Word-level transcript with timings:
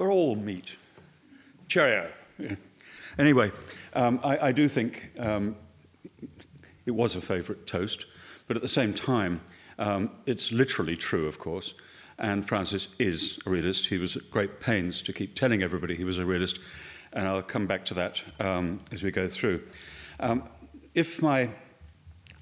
we're 0.00 0.10
all 0.10 0.34
meat. 0.34 0.76
Cheerio. 1.68 2.10
Yeah. 2.38 2.54
Anyway, 3.18 3.52
um, 3.92 4.18
I, 4.24 4.48
I, 4.48 4.52
do 4.52 4.66
think 4.66 5.10
um, 5.18 5.56
it 6.86 6.92
was 6.92 7.16
a 7.16 7.20
favourite 7.20 7.66
toast, 7.66 8.06
but 8.48 8.56
at 8.56 8.62
the 8.62 8.68
same 8.68 8.94
time, 8.94 9.42
um, 9.78 10.10
it's 10.24 10.52
literally 10.52 10.96
true, 10.96 11.26
of 11.26 11.38
course. 11.38 11.74
And 12.18 12.48
Francis 12.48 12.88
is 12.98 13.38
a 13.44 13.50
realist. 13.50 13.88
He 13.88 13.98
was 13.98 14.16
at 14.16 14.30
great 14.30 14.58
pains 14.58 15.02
to 15.02 15.12
keep 15.12 15.34
telling 15.34 15.62
everybody 15.62 15.96
he 15.96 16.04
was 16.04 16.18
a 16.18 16.24
realist, 16.24 16.58
and 17.12 17.28
I'll 17.28 17.42
come 17.42 17.66
back 17.66 17.84
to 17.86 17.94
that 17.94 18.22
um, 18.40 18.80
as 18.92 19.02
we 19.02 19.10
go 19.10 19.28
through. 19.28 19.62
Um, 20.18 20.44
if 20.94 21.20
my 21.20 21.50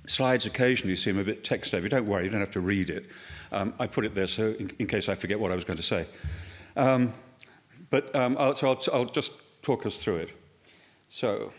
slides 0.07 0.47
occasionally 0.47 0.95
seem 0.95 1.19
a 1.19 1.25
bit 1.25 1.43
text 1.43 1.73
heavy, 1.73 1.89
don't 1.89 2.07
worry, 2.07 2.27
you 2.27 2.31
don't 2.31 2.39
have 2.39 2.53
to 2.53 2.61
read 2.61 2.89
it. 2.89 3.07
Um, 3.51 3.75
I 3.81 3.89
put 3.89 4.05
it 4.05 4.15
there 4.15 4.29
so 4.29 4.55
in, 4.61 4.71
in, 4.79 4.87
case 4.87 5.09
I 5.09 5.17
forget 5.17 5.41
what 5.41 5.51
I 5.51 5.57
was 5.57 5.65
going 5.65 5.77
to 5.79 5.83
say. 5.83 6.07
But 7.91 8.15
um, 8.15 8.37
I'll, 8.39 8.55
so 8.55 8.69
I'll, 8.69 8.81
I'll 8.93 9.05
just 9.07 9.33
talk 9.63 9.87
us 9.87 10.03
through 10.03 10.17
it. 10.17 10.33
So, 11.09 11.53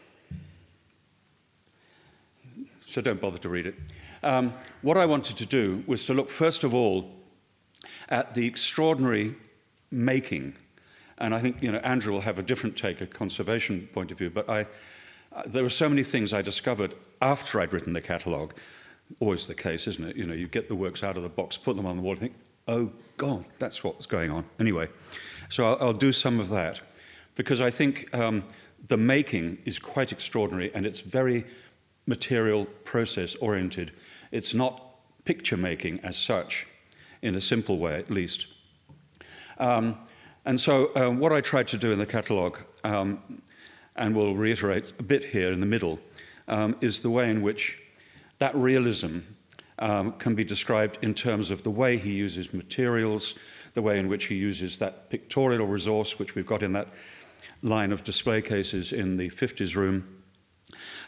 so 2.85 3.01
don't 3.01 3.19
bother 3.19 3.39
to 3.39 3.49
read 3.49 3.65
it. 3.65 3.75
Um, 4.23 4.53
what 4.81 4.97
I 4.97 5.05
wanted 5.05 5.37
to 5.37 5.45
do 5.45 5.83
was 5.87 6.05
to 6.05 6.13
look, 6.13 6.29
first 6.29 6.63
of 6.63 6.73
all, 6.73 7.11
at 8.09 8.33
the 8.33 8.45
extraordinary 8.45 9.35
making. 9.91 10.55
And 11.17 11.33
I 11.33 11.39
think 11.39 11.61
you 11.61 11.71
know, 11.71 11.79
Andrew 11.79 12.13
will 12.13 12.21
have 12.21 12.39
a 12.39 12.43
different 12.43 12.77
take, 12.77 13.01
a 13.01 13.07
conservation 13.07 13.89
point 13.93 14.11
of 14.11 14.17
view, 14.17 14.29
but 14.29 14.49
I, 14.49 14.67
uh, 15.33 15.43
there 15.45 15.63
were 15.63 15.69
so 15.69 15.89
many 15.89 16.03
things 16.03 16.33
I 16.33 16.41
discovered 16.41 16.93
after 17.21 17.59
I'd 17.59 17.73
written 17.73 17.93
the 17.93 18.01
catalogue. 18.01 18.53
Always 19.19 19.47
the 19.47 19.55
case, 19.55 19.87
isn't 19.87 20.03
it? 20.03 20.15
You 20.15 20.25
know, 20.25 20.33
you 20.33 20.47
get 20.47 20.69
the 20.69 20.75
works 20.75 21.03
out 21.03 21.17
of 21.17 21.23
the 21.23 21.29
box, 21.29 21.57
put 21.57 21.75
them 21.75 21.85
on 21.85 21.97
the 21.97 22.01
wall, 22.03 22.13
and 22.13 22.21
think, 22.21 22.35
oh, 22.67 22.91
God, 23.17 23.45
that's 23.57 23.83
what's 23.83 24.05
going 24.05 24.31
on. 24.31 24.45
Anyway, 24.59 24.87
so 25.49 25.65
I'll, 25.65 25.77
I'll 25.81 25.93
do 25.93 26.11
some 26.11 26.39
of 26.39 26.49
that 26.49 26.81
because 27.35 27.61
I 27.61 27.69
think 27.69 28.13
um, 28.15 28.43
the 28.87 28.97
making 28.97 29.57
is 29.65 29.79
quite 29.79 30.11
extraordinary 30.11 30.71
and 30.73 30.85
it's 30.85 31.01
very 31.01 31.45
material 32.05 32.65
process 32.85 33.35
oriented. 33.35 33.91
It's 34.31 34.53
not 34.53 34.83
picture 35.25 35.57
making 35.57 35.99
as 35.99 36.17
such, 36.17 36.65
in 37.21 37.35
a 37.35 37.41
simple 37.41 37.77
way 37.77 37.95
at 37.95 38.09
least. 38.09 38.47
Um, 39.57 39.97
and 40.45 40.59
so, 40.59 40.91
um, 40.95 41.19
what 41.19 41.33
I 41.33 41.41
tried 41.41 41.67
to 41.69 41.77
do 41.77 41.91
in 41.91 41.99
the 41.99 42.05
catalogue, 42.05 42.59
um, 42.83 43.41
and 43.95 44.15
will 44.15 44.35
reiterate 44.35 44.93
a 44.97 45.03
bit 45.03 45.25
here 45.25 45.51
in 45.51 45.59
the 45.59 45.65
middle, 45.65 45.99
um, 46.47 46.75
is 46.81 47.01
the 47.01 47.09
way 47.09 47.29
in 47.29 47.41
which 47.41 47.77
that 48.39 48.55
realism 48.55 49.19
um, 49.79 50.13
can 50.13 50.33
be 50.35 50.43
described 50.43 50.97
in 51.01 51.13
terms 51.13 51.51
of 51.51 51.63
the 51.63 51.69
way 51.69 51.97
he 51.97 52.13
uses 52.13 52.53
materials, 52.53 53.35
the 53.73 53.81
way 53.81 53.99
in 53.99 54.07
which 54.07 54.25
he 54.25 54.35
uses 54.35 54.77
that 54.77 55.09
pictorial 55.09 55.67
resource, 55.67 56.19
which 56.19 56.35
we've 56.35 56.45
got 56.45 56.63
in 56.63 56.73
that 56.73 56.87
line 57.61 57.91
of 57.91 58.03
display 58.03 58.41
cases 58.41 58.91
in 58.91 59.17
the 59.17 59.29
50s 59.29 59.75
room. 59.75 60.21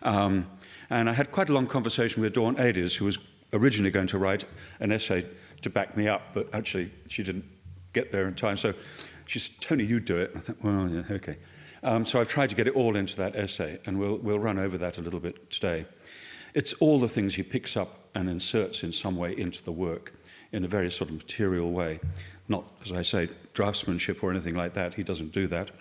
Um, 0.03 0.47
and 0.89 1.09
I 1.09 1.13
had 1.13 1.31
quite 1.31 1.49
a 1.49 1.53
long 1.53 1.67
conversation 1.67 2.21
with 2.21 2.33
Dawn 2.33 2.59
Ades, 2.59 2.95
who 2.95 3.05
was 3.05 3.17
originally 3.53 3.91
going 3.91 4.07
to 4.07 4.17
write 4.17 4.45
an 4.79 4.91
essay 4.91 5.25
to 5.61 5.69
back 5.69 5.95
me 5.95 6.07
up, 6.07 6.33
but 6.33 6.53
actually 6.53 6.91
she 7.07 7.23
didn't 7.23 7.45
get 7.93 8.11
there 8.11 8.27
in 8.27 8.35
time. 8.35 8.57
So 8.57 8.73
she 9.25 9.39
said, 9.39 9.61
Tony, 9.61 9.85
you 9.85 9.99
do 9.99 10.17
it. 10.17 10.31
I 10.35 10.39
thought, 10.39 10.63
well, 10.63 10.89
yeah, 10.89 11.03
okay. 11.09 11.37
Um, 11.83 12.05
so 12.05 12.19
I've 12.19 12.27
tried 12.27 12.49
to 12.49 12.55
get 12.55 12.67
it 12.67 12.75
all 12.75 12.95
into 12.95 13.15
that 13.17 13.35
essay, 13.35 13.79
and 13.85 13.97
we'll, 13.97 14.17
we'll 14.17 14.39
run 14.39 14.59
over 14.59 14.77
that 14.77 14.97
a 14.97 15.01
little 15.01 15.19
bit 15.19 15.49
today. 15.49 15.85
It's 16.53 16.73
all 16.73 16.99
the 16.99 17.07
things 17.07 17.35
he 17.35 17.43
picks 17.43 17.77
up 17.77 18.09
and 18.13 18.29
inserts 18.29 18.83
in 18.83 18.91
some 18.91 19.15
way 19.15 19.35
into 19.37 19.63
the 19.63 19.71
work 19.71 20.13
in 20.51 20.65
a 20.65 20.67
very 20.67 20.91
sort 20.91 21.09
of 21.09 21.15
material 21.15 21.71
way. 21.71 21.99
Not, 22.51 22.65
as 22.83 22.91
I 22.91 23.01
say, 23.01 23.29
draftsmanship 23.53 24.21
or 24.21 24.29
anything 24.29 24.55
like 24.55 24.73
that. 24.73 24.93
He 24.93 25.03
doesn't 25.03 25.31
do 25.31 25.47
that. 25.47 25.71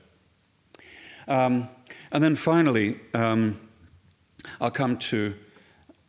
Um, 1.27 1.69
and 2.13 2.23
then 2.23 2.37
finally, 2.37 3.01
um, 3.13 3.61
I'll 4.61 4.71
come 4.71 4.97
to 4.99 5.35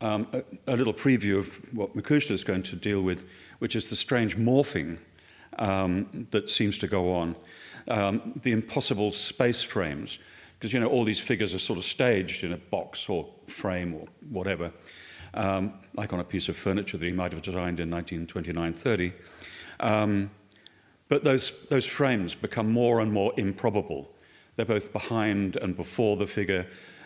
um, 0.02 0.28
a, 0.32 0.44
a, 0.68 0.76
little 0.76 0.94
preview 0.94 1.40
of 1.40 1.74
what 1.74 1.96
Mukushta 1.96 2.32
is 2.32 2.44
going 2.44 2.62
to 2.64 2.76
deal 2.76 3.02
with, 3.02 3.28
which 3.58 3.76
is 3.76 3.90
the 3.90 3.96
strange 3.96 4.38
morphing 4.38 5.00
um, 5.58 6.28
that 6.30 6.50
seems 6.50 6.78
to 6.80 6.88
go 6.88 7.14
on 7.14 7.36
um, 7.88 8.40
the 8.44 8.52
impossible 8.52 9.12
space 9.12 9.64
frames, 9.64 10.20
because 10.60 10.74
you 10.74 10.80
know 10.80 10.88
all 10.88 11.04
these 11.04 11.20
figures 11.20 11.56
are 11.56 11.60
sort 11.60 11.80
of 11.80 11.86
staged 11.86 12.44
in 12.44 12.54
a 12.54 12.58
box 12.58 13.10
or 13.10 13.28
frame 13.48 13.96
or 13.96 14.08
whatever, 14.30 14.72
um, 15.34 15.74
like 15.96 16.14
on 16.14 16.20
a 16.20 16.24
piece 16.24 16.50
of 16.50 16.56
furniture 16.56 16.98
that 16.98 17.06
he 17.06 17.12
might 17.12 17.34
have 17.34 17.42
designed 17.42 17.80
in 17.80 17.90
1929-30. 17.90 19.14
But 21.12 21.26
those, 21.26 21.66
those 21.66 21.86
frames 21.86 22.36
become 22.36 22.72
more 22.72 23.02
and 23.02 23.12
more 23.12 23.34
improbable. 23.36 24.10
They're 24.56 24.66
both 24.66 24.94
behind 24.94 25.58
and 25.58 25.76
before 25.76 26.16
the 26.16 26.26
figure. 26.26 26.66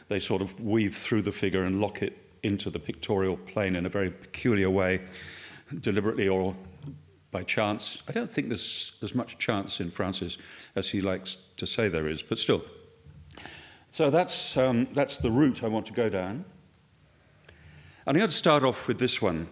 They 0.09 0.19
sort 0.19 0.43
of 0.43 0.59
weave 0.59 0.95
through 0.95 1.23
the 1.23 1.31
figure 1.31 1.63
and 1.63 1.81
lock 1.81 2.03
it 2.03 2.15
into 2.43 2.69
the 2.69 2.77
pictorial 2.77 3.35
plane 3.35 3.75
in 3.75 3.87
a 3.87 3.89
very 3.89 4.11
peculiar 4.11 4.69
way, 4.69 5.01
deliberately 5.81 6.27
or 6.27 6.55
by 7.31 7.41
chance. 7.41 8.03
I 8.07 8.11
don't 8.11 8.31
think 8.31 8.49
there's 8.49 8.95
as 9.01 9.15
much 9.15 9.39
chance 9.39 9.79
in 9.79 9.89
Francis 9.89 10.37
as 10.75 10.87
he 10.89 11.01
likes 11.01 11.37
to 11.57 11.65
say 11.65 11.89
there 11.89 12.07
is, 12.07 12.21
but 12.21 12.37
still. 12.37 12.63
So 13.89 14.11
that's, 14.11 14.55
um, 14.55 14.85
that's 14.93 15.17
the 15.17 15.31
route 15.31 15.63
I 15.63 15.67
want 15.67 15.87
to 15.87 15.93
go 15.93 16.09
down. 16.09 16.45
And 18.05 18.15
I'm 18.15 18.17
going 18.17 18.29
to 18.29 18.35
start 18.35 18.63
off 18.63 18.87
with 18.87 18.99
this 18.99 19.19
one 19.19 19.47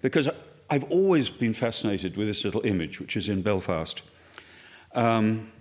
because 0.00 0.30
I've 0.70 0.84
always 0.84 1.30
been 1.30 1.52
fascinated 1.52 2.16
with 2.16 2.26
this 2.26 2.44
little 2.44 2.64
image, 2.64 3.00
which 3.00 3.16
is 3.16 3.28
in 3.28 3.42
Belfast. 3.42 4.02
Um, 4.94 5.52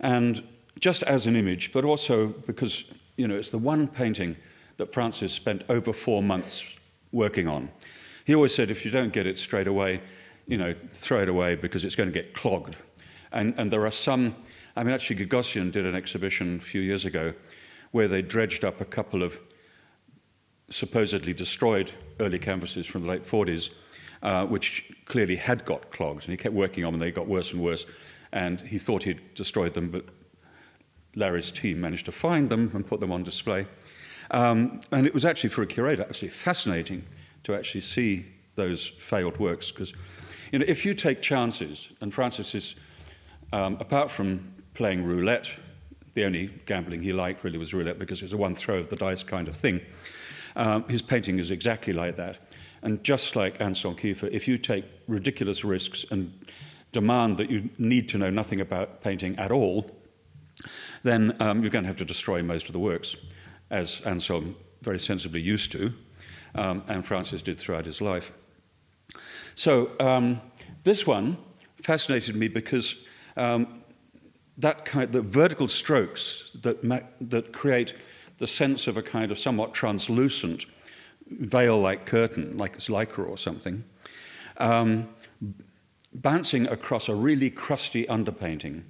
and 0.00 0.42
just 0.78 1.02
as 1.04 1.26
an 1.26 1.36
image, 1.36 1.72
but 1.72 1.84
also 1.84 2.28
because, 2.28 2.84
you 3.16 3.26
know, 3.26 3.36
it's 3.36 3.50
the 3.50 3.58
one 3.58 3.88
painting 3.88 4.36
that 4.76 4.92
Francis 4.92 5.32
spent 5.32 5.62
over 5.68 5.92
four 5.92 6.22
months 6.22 6.76
working 7.12 7.48
on. 7.48 7.70
He 8.24 8.34
always 8.34 8.54
said, 8.54 8.70
if 8.70 8.84
you 8.84 8.90
don't 8.90 9.12
get 9.12 9.26
it 9.26 9.38
straight 9.38 9.66
away, 9.66 10.02
you 10.46 10.58
know, 10.58 10.74
throw 10.92 11.22
it 11.22 11.28
away 11.28 11.54
because 11.54 11.84
it's 11.84 11.94
going 11.94 12.08
to 12.08 12.12
get 12.12 12.34
clogged. 12.34 12.76
And, 13.32 13.54
and 13.56 13.70
there 13.70 13.86
are 13.86 13.92
some, 13.92 14.34
I 14.76 14.82
mean, 14.84 14.92
actually, 14.92 15.24
Gagosian 15.24 15.72
did 15.72 15.86
an 15.86 15.94
exhibition 15.94 16.56
a 16.56 16.64
few 16.64 16.80
years 16.80 17.04
ago 17.04 17.34
where 17.92 18.08
they 18.08 18.22
dredged 18.22 18.64
up 18.64 18.80
a 18.80 18.84
couple 18.84 19.22
of 19.22 19.38
supposedly 20.70 21.32
destroyed 21.32 21.92
early 22.20 22.38
canvases 22.38 22.86
from 22.86 23.02
the 23.02 23.08
late 23.08 23.22
40s, 23.22 23.70
uh, 24.24 24.46
which 24.46 24.90
clearly 25.04 25.36
had 25.36 25.64
got 25.64 25.90
clogs, 25.90 26.24
and 26.24 26.32
he 26.32 26.36
kept 26.36 26.54
working 26.54 26.84
on 26.84 26.92
them, 26.92 27.00
and 27.00 27.08
they 27.08 27.12
got 27.12 27.28
worse 27.28 27.52
and 27.52 27.62
worse. 27.62 27.86
And 28.32 28.60
he 28.60 28.78
thought 28.78 29.04
he'd 29.04 29.34
destroyed 29.34 29.74
them, 29.74 29.90
but 29.90 30.06
Larry's 31.14 31.52
team 31.52 31.80
managed 31.80 32.06
to 32.06 32.12
find 32.12 32.50
them 32.50 32.70
and 32.74 32.84
put 32.84 32.98
them 32.98 33.12
on 33.12 33.22
display. 33.22 33.66
Um, 34.32 34.80
and 34.90 35.06
it 35.06 35.14
was 35.14 35.24
actually, 35.24 35.50
for 35.50 35.62
a 35.62 35.66
curator, 35.66 36.02
actually 36.02 36.30
fascinating 36.30 37.04
to 37.44 37.54
actually 37.54 37.82
see 37.82 38.26
those 38.56 38.86
failed 38.86 39.38
works 39.38 39.70
because 39.70 39.92
you 40.52 40.58
know, 40.60 40.66
if 40.68 40.84
you 40.84 40.94
take 40.94 41.20
chances, 41.20 41.88
and 42.00 42.14
Francis 42.14 42.54
is, 42.54 42.76
um, 43.52 43.76
apart 43.80 44.10
from 44.10 44.54
playing 44.74 45.04
roulette, 45.04 45.50
the 46.14 46.24
only 46.24 46.48
gambling 46.64 47.02
he 47.02 47.12
liked 47.12 47.42
really 47.42 47.58
was 47.58 47.74
roulette 47.74 47.98
because 47.98 48.22
it 48.22 48.26
was 48.26 48.32
a 48.32 48.36
one 48.36 48.54
throw 48.54 48.78
of 48.78 48.88
the 48.88 48.96
dice 48.96 49.24
kind 49.24 49.48
of 49.48 49.56
thing. 49.56 49.80
Um, 50.54 50.88
his 50.88 51.02
painting 51.02 51.40
is 51.40 51.50
exactly 51.50 51.92
like 51.92 52.14
that. 52.16 52.38
And 52.84 53.02
just 53.02 53.34
like 53.34 53.60
Anselm 53.62 53.96
Kiefer, 53.96 54.28
if 54.30 54.46
you 54.46 54.58
take 54.58 54.84
ridiculous 55.08 55.64
risks 55.64 56.04
and 56.10 56.38
demand 56.92 57.38
that 57.38 57.50
you 57.50 57.70
need 57.78 58.10
to 58.10 58.18
know 58.18 58.28
nothing 58.28 58.60
about 58.60 59.00
painting 59.00 59.36
at 59.38 59.50
all, 59.50 59.90
then 61.02 61.34
um, 61.40 61.62
you're 61.62 61.70
going 61.70 61.84
to 61.84 61.88
have 61.88 61.96
to 61.96 62.04
destroy 62.04 62.42
most 62.42 62.66
of 62.66 62.74
the 62.74 62.78
works, 62.78 63.16
as 63.70 64.02
Anselm 64.02 64.54
very 64.82 65.00
sensibly 65.00 65.40
used 65.40 65.72
to, 65.72 65.94
um, 66.54 66.84
and 66.86 67.06
Francis 67.06 67.40
did 67.40 67.58
throughout 67.58 67.86
his 67.86 68.02
life. 68.02 68.32
So 69.54 69.90
um, 69.98 70.42
this 70.82 71.06
one 71.06 71.38
fascinated 71.82 72.36
me 72.36 72.48
because 72.48 73.06
um, 73.38 73.82
that 74.58 74.84
kind, 74.84 75.10
the 75.10 75.22
vertical 75.22 75.68
strokes 75.68 76.50
that, 76.62 76.82
that 77.20 77.52
create 77.52 77.94
the 78.36 78.46
sense 78.46 78.86
of 78.86 78.98
a 78.98 79.02
kind 79.02 79.30
of 79.30 79.38
somewhat 79.38 79.72
translucent 79.72 80.66
veil-like 81.28 82.06
curtain, 82.06 82.56
like 82.56 82.74
it's 82.74 82.88
lycra 82.88 83.28
or 83.28 83.38
something, 83.38 83.84
um, 84.58 85.08
bouncing 86.12 86.66
across 86.68 87.08
a 87.08 87.14
really 87.14 87.50
crusty 87.50 88.04
underpainting. 88.06 88.82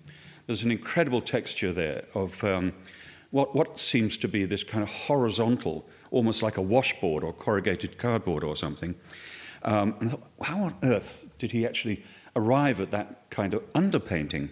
There's 0.47 0.63
an 0.63 0.71
incredible 0.71 1.21
texture 1.21 1.73
there 1.73 2.05
of 2.15 2.43
um, 2.45 2.73
what, 3.31 3.55
what 3.55 3.81
seems 3.81 4.19
to 4.19 4.29
be 4.29 4.45
this 4.45 4.65
kind 4.65 4.83
of 4.83 4.91
horizontal, 4.91 5.89
almost 6.11 6.43
like 6.43 6.57
a 6.57 6.63
washboard 6.63 7.25
or 7.25 7.33
corrugated 7.33 7.99
cardboard 7.99 8.45
or 8.45 8.57
something, 8.57 8.95
um, 9.63 9.95
and 10.01 10.17
how 10.43 10.59
on 10.59 10.77
earth 10.83 11.33
did 11.39 11.53
he 11.53 11.67
actually 11.67 12.03
arrive 12.37 12.81
at 12.81 12.91
that 12.91 13.31
kind 13.31 13.55
of 13.55 13.73
underpainting? 13.73 14.51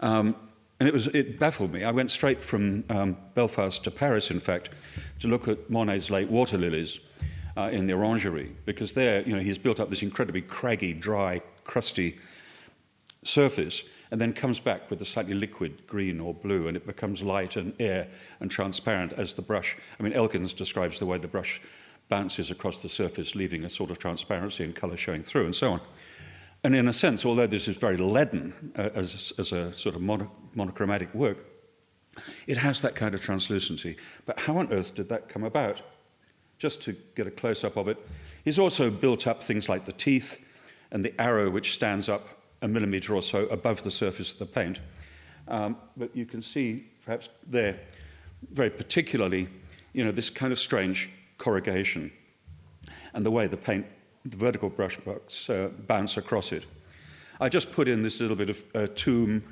Um, 0.00 0.34
and 0.78 0.88
it, 0.88 0.92
was, 0.92 1.06
it 1.08 1.38
baffled 1.38 1.72
me. 1.72 1.84
I 1.84 1.90
went 1.90 2.10
straight 2.10 2.42
from 2.42 2.84
um, 2.90 3.16
Belfast 3.34 3.82
to 3.84 3.90
Paris, 3.90 4.30
in 4.30 4.40
fact, 4.40 4.70
to 5.20 5.28
look 5.28 5.48
at 5.48 5.70
Monet's 5.70 6.10
late 6.10 6.30
water 6.30 6.58
lilies 6.58 7.00
uh, 7.56 7.70
in 7.72 7.86
the 7.86 7.94
orangery, 7.94 8.54
because 8.66 8.92
there, 8.92 9.22
you 9.22 9.34
know, 9.34 9.42
he's 9.42 9.58
built 9.58 9.80
up 9.80 9.88
this 9.88 10.02
incredibly 10.02 10.42
craggy, 10.42 10.92
dry, 10.92 11.40
crusty 11.64 12.18
surface. 13.22 13.82
and 14.10 14.20
then 14.20 14.32
comes 14.32 14.60
back 14.60 14.90
with 14.90 15.00
a 15.02 15.04
slightly 15.04 15.34
liquid 15.34 15.86
green 15.86 16.20
or 16.20 16.34
blue, 16.34 16.68
and 16.68 16.76
it 16.76 16.86
becomes 16.86 17.22
light 17.22 17.56
and 17.56 17.74
air 17.80 18.08
and 18.40 18.50
transparent 18.50 19.12
as 19.14 19.34
the 19.34 19.42
brush. 19.42 19.76
I 19.98 20.02
mean, 20.02 20.12
Elkins 20.12 20.52
describes 20.52 20.98
the 20.98 21.06
way 21.06 21.18
the 21.18 21.28
brush 21.28 21.60
bounces 22.08 22.50
across 22.50 22.82
the 22.82 22.88
surface, 22.88 23.34
leaving 23.34 23.64
a 23.64 23.70
sort 23.70 23.90
of 23.90 23.98
transparency 23.98 24.64
and 24.64 24.74
colour 24.74 24.96
showing 24.96 25.22
through, 25.22 25.46
and 25.46 25.56
so 25.56 25.72
on. 25.72 25.80
And 26.66 26.74
in 26.74 26.88
a 26.88 26.92
sense, 26.92 27.24
although 27.24 27.46
this 27.46 27.68
is 27.68 27.76
very 27.76 27.96
leaden 27.96 28.72
uh, 28.76 28.90
as, 28.96 29.32
as 29.38 29.52
a 29.52 29.72
sort 29.78 29.94
of 29.94 30.00
mono, 30.02 30.28
monochromatic 30.56 31.14
work, 31.14 31.44
it 32.48 32.56
has 32.56 32.80
that 32.80 32.96
kind 32.96 33.14
of 33.14 33.20
translucency. 33.20 33.96
But 34.24 34.40
how 34.40 34.58
on 34.58 34.72
earth 34.72 34.96
did 34.96 35.08
that 35.10 35.28
come 35.28 35.44
about? 35.44 35.80
Just 36.58 36.82
to 36.82 36.96
get 37.14 37.28
a 37.28 37.30
close 37.30 37.62
up 37.62 37.76
of 37.76 37.86
it. 37.86 37.98
He's 38.44 38.58
also 38.58 38.90
built 38.90 39.28
up 39.28 39.44
things 39.44 39.68
like 39.68 39.84
the 39.84 39.92
teeth 39.92 40.44
and 40.90 41.04
the 41.04 41.14
arrow, 41.20 41.48
which 41.50 41.72
stands 41.72 42.08
up 42.08 42.26
a 42.62 42.66
millimetre 42.66 43.14
or 43.14 43.22
so 43.22 43.46
above 43.46 43.84
the 43.84 43.90
surface 43.92 44.32
of 44.32 44.40
the 44.40 44.46
paint. 44.46 44.80
Um, 45.46 45.76
but 45.96 46.16
you 46.16 46.26
can 46.26 46.42
see, 46.42 46.88
perhaps 47.04 47.28
there, 47.46 47.78
very 48.50 48.70
particularly, 48.70 49.46
you 49.92 50.04
know, 50.04 50.10
this 50.10 50.30
kind 50.30 50.52
of 50.52 50.58
strange 50.58 51.10
corrugation 51.38 52.10
and 53.14 53.24
the 53.24 53.30
way 53.30 53.46
the 53.46 53.56
paint, 53.56 53.86
the 54.26 54.36
vertical 54.36 54.68
brush 54.68 54.98
strokes 54.98 55.48
uh, 55.48 55.68
bounce 55.86 56.16
across 56.16 56.52
it. 56.52 56.64
I 57.40 57.48
just 57.48 57.70
put 57.70 57.88
in 57.88 58.02
this 58.02 58.20
little 58.20 58.36
bit 58.36 58.50
of 58.50 58.62
uh, 58.74 58.86
tomb, 58.94 59.44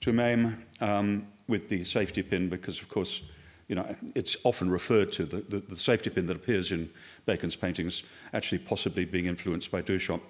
tomame 0.00 0.56
um, 0.80 1.26
with 1.48 1.68
the 1.68 1.84
safety 1.84 2.22
pin 2.22 2.48
because, 2.48 2.80
of 2.80 2.88
course, 2.88 3.22
you 3.68 3.74
know, 3.74 3.96
it's 4.14 4.36
often 4.44 4.70
referred 4.70 5.10
to, 5.12 5.24
the, 5.24 5.38
the, 5.48 5.58
the, 5.58 5.76
safety 5.76 6.08
pin 6.08 6.26
that 6.26 6.36
appears 6.36 6.70
in 6.70 6.88
Bacon's 7.24 7.56
paintings 7.56 8.04
actually 8.32 8.58
possibly 8.58 9.04
being 9.04 9.26
influenced 9.26 9.72
by 9.72 9.82
Duchamp. 9.82 10.20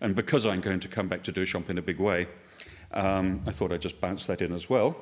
And 0.00 0.16
because 0.16 0.46
I'm 0.46 0.60
going 0.60 0.80
to 0.80 0.88
come 0.88 1.06
back 1.06 1.22
to 1.24 1.32
Duchamp 1.32 1.68
in 1.68 1.76
a 1.76 1.82
big 1.82 1.98
way, 1.98 2.26
um, 2.92 3.42
I 3.46 3.52
thought 3.52 3.70
I'd 3.70 3.82
just 3.82 4.00
bounce 4.00 4.24
that 4.26 4.40
in 4.40 4.52
as 4.52 4.70
well. 4.70 4.96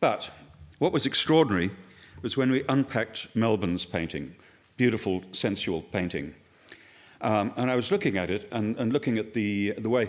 But 0.00 0.30
what 0.78 0.92
was 0.92 1.06
extraordinary 1.06 1.70
was 2.22 2.36
when 2.36 2.50
we 2.50 2.64
unpacked 2.68 3.28
Melbourne's 3.36 3.84
painting, 3.84 4.34
beautiful, 4.78 5.22
sensual 5.32 5.82
painting. 5.82 6.34
Um, 7.20 7.52
and 7.56 7.70
I 7.70 7.76
was 7.76 7.90
looking 7.90 8.16
at 8.16 8.30
it 8.30 8.48
and, 8.52 8.78
and 8.78 8.92
looking 8.92 9.18
at 9.18 9.34
the, 9.34 9.72
the 9.72 9.90
way 9.90 10.08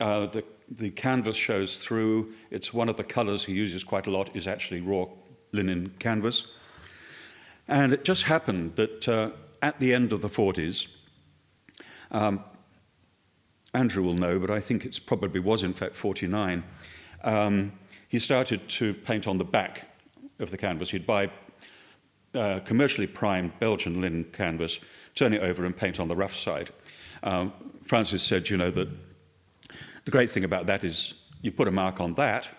uh, 0.00 0.26
the, 0.26 0.44
the 0.68 0.90
canvas 0.90 1.36
shows 1.36 1.78
through. 1.78 2.32
It's 2.50 2.74
one 2.74 2.88
of 2.90 2.96
the 2.96 3.04
colors 3.04 3.44
he 3.44 3.52
uses 3.54 3.84
quite 3.84 4.06
a 4.06 4.10
lot 4.10 4.36
is 4.36 4.46
actually 4.46 4.80
raw 4.80 5.06
linen 5.52 5.94
canvas. 6.00 6.48
And 7.68 7.92
it 7.92 8.04
just 8.04 8.24
happened 8.24 8.76
that 8.76 9.08
uh, 9.08 9.30
at 9.62 9.78
the 9.78 9.94
end 9.94 10.12
of 10.12 10.20
the 10.20 10.28
40s, 10.28 10.88
um, 12.10 12.44
Andrew 13.72 14.02
will 14.02 14.14
know, 14.14 14.38
but 14.38 14.50
I 14.50 14.60
think 14.60 14.84
it 14.84 15.00
probably 15.06 15.40
was 15.40 15.62
in 15.62 15.72
fact 15.72 15.94
49. 15.94 16.64
Um, 17.22 17.72
he 18.08 18.18
started 18.18 18.68
to 18.68 18.92
paint 18.92 19.26
on 19.26 19.38
the 19.38 19.44
back 19.44 19.88
of 20.40 20.50
the 20.50 20.58
canvas. 20.58 20.90
He'd 20.90 21.06
buy 21.06 21.30
uh, 22.34 22.60
commercially 22.60 23.06
primed 23.06 23.58
Belgian 23.60 24.00
linen 24.00 24.24
canvas, 24.32 24.80
turn 25.14 25.32
it 25.32 25.42
over, 25.42 25.64
and 25.64 25.76
paint 25.76 26.00
on 26.00 26.08
the 26.08 26.16
rough 26.16 26.34
side. 26.34 26.70
Um, 27.22 27.52
Francis 27.82 28.22
said, 28.22 28.48
you 28.50 28.56
know, 28.56 28.70
that 28.70 28.88
the 30.04 30.10
great 30.10 30.30
thing 30.30 30.44
about 30.44 30.66
that 30.66 30.84
is 30.84 31.14
you 31.42 31.52
put 31.52 31.68
a 31.68 31.70
mark 31.70 32.00
on 32.00 32.14
that 32.14 32.50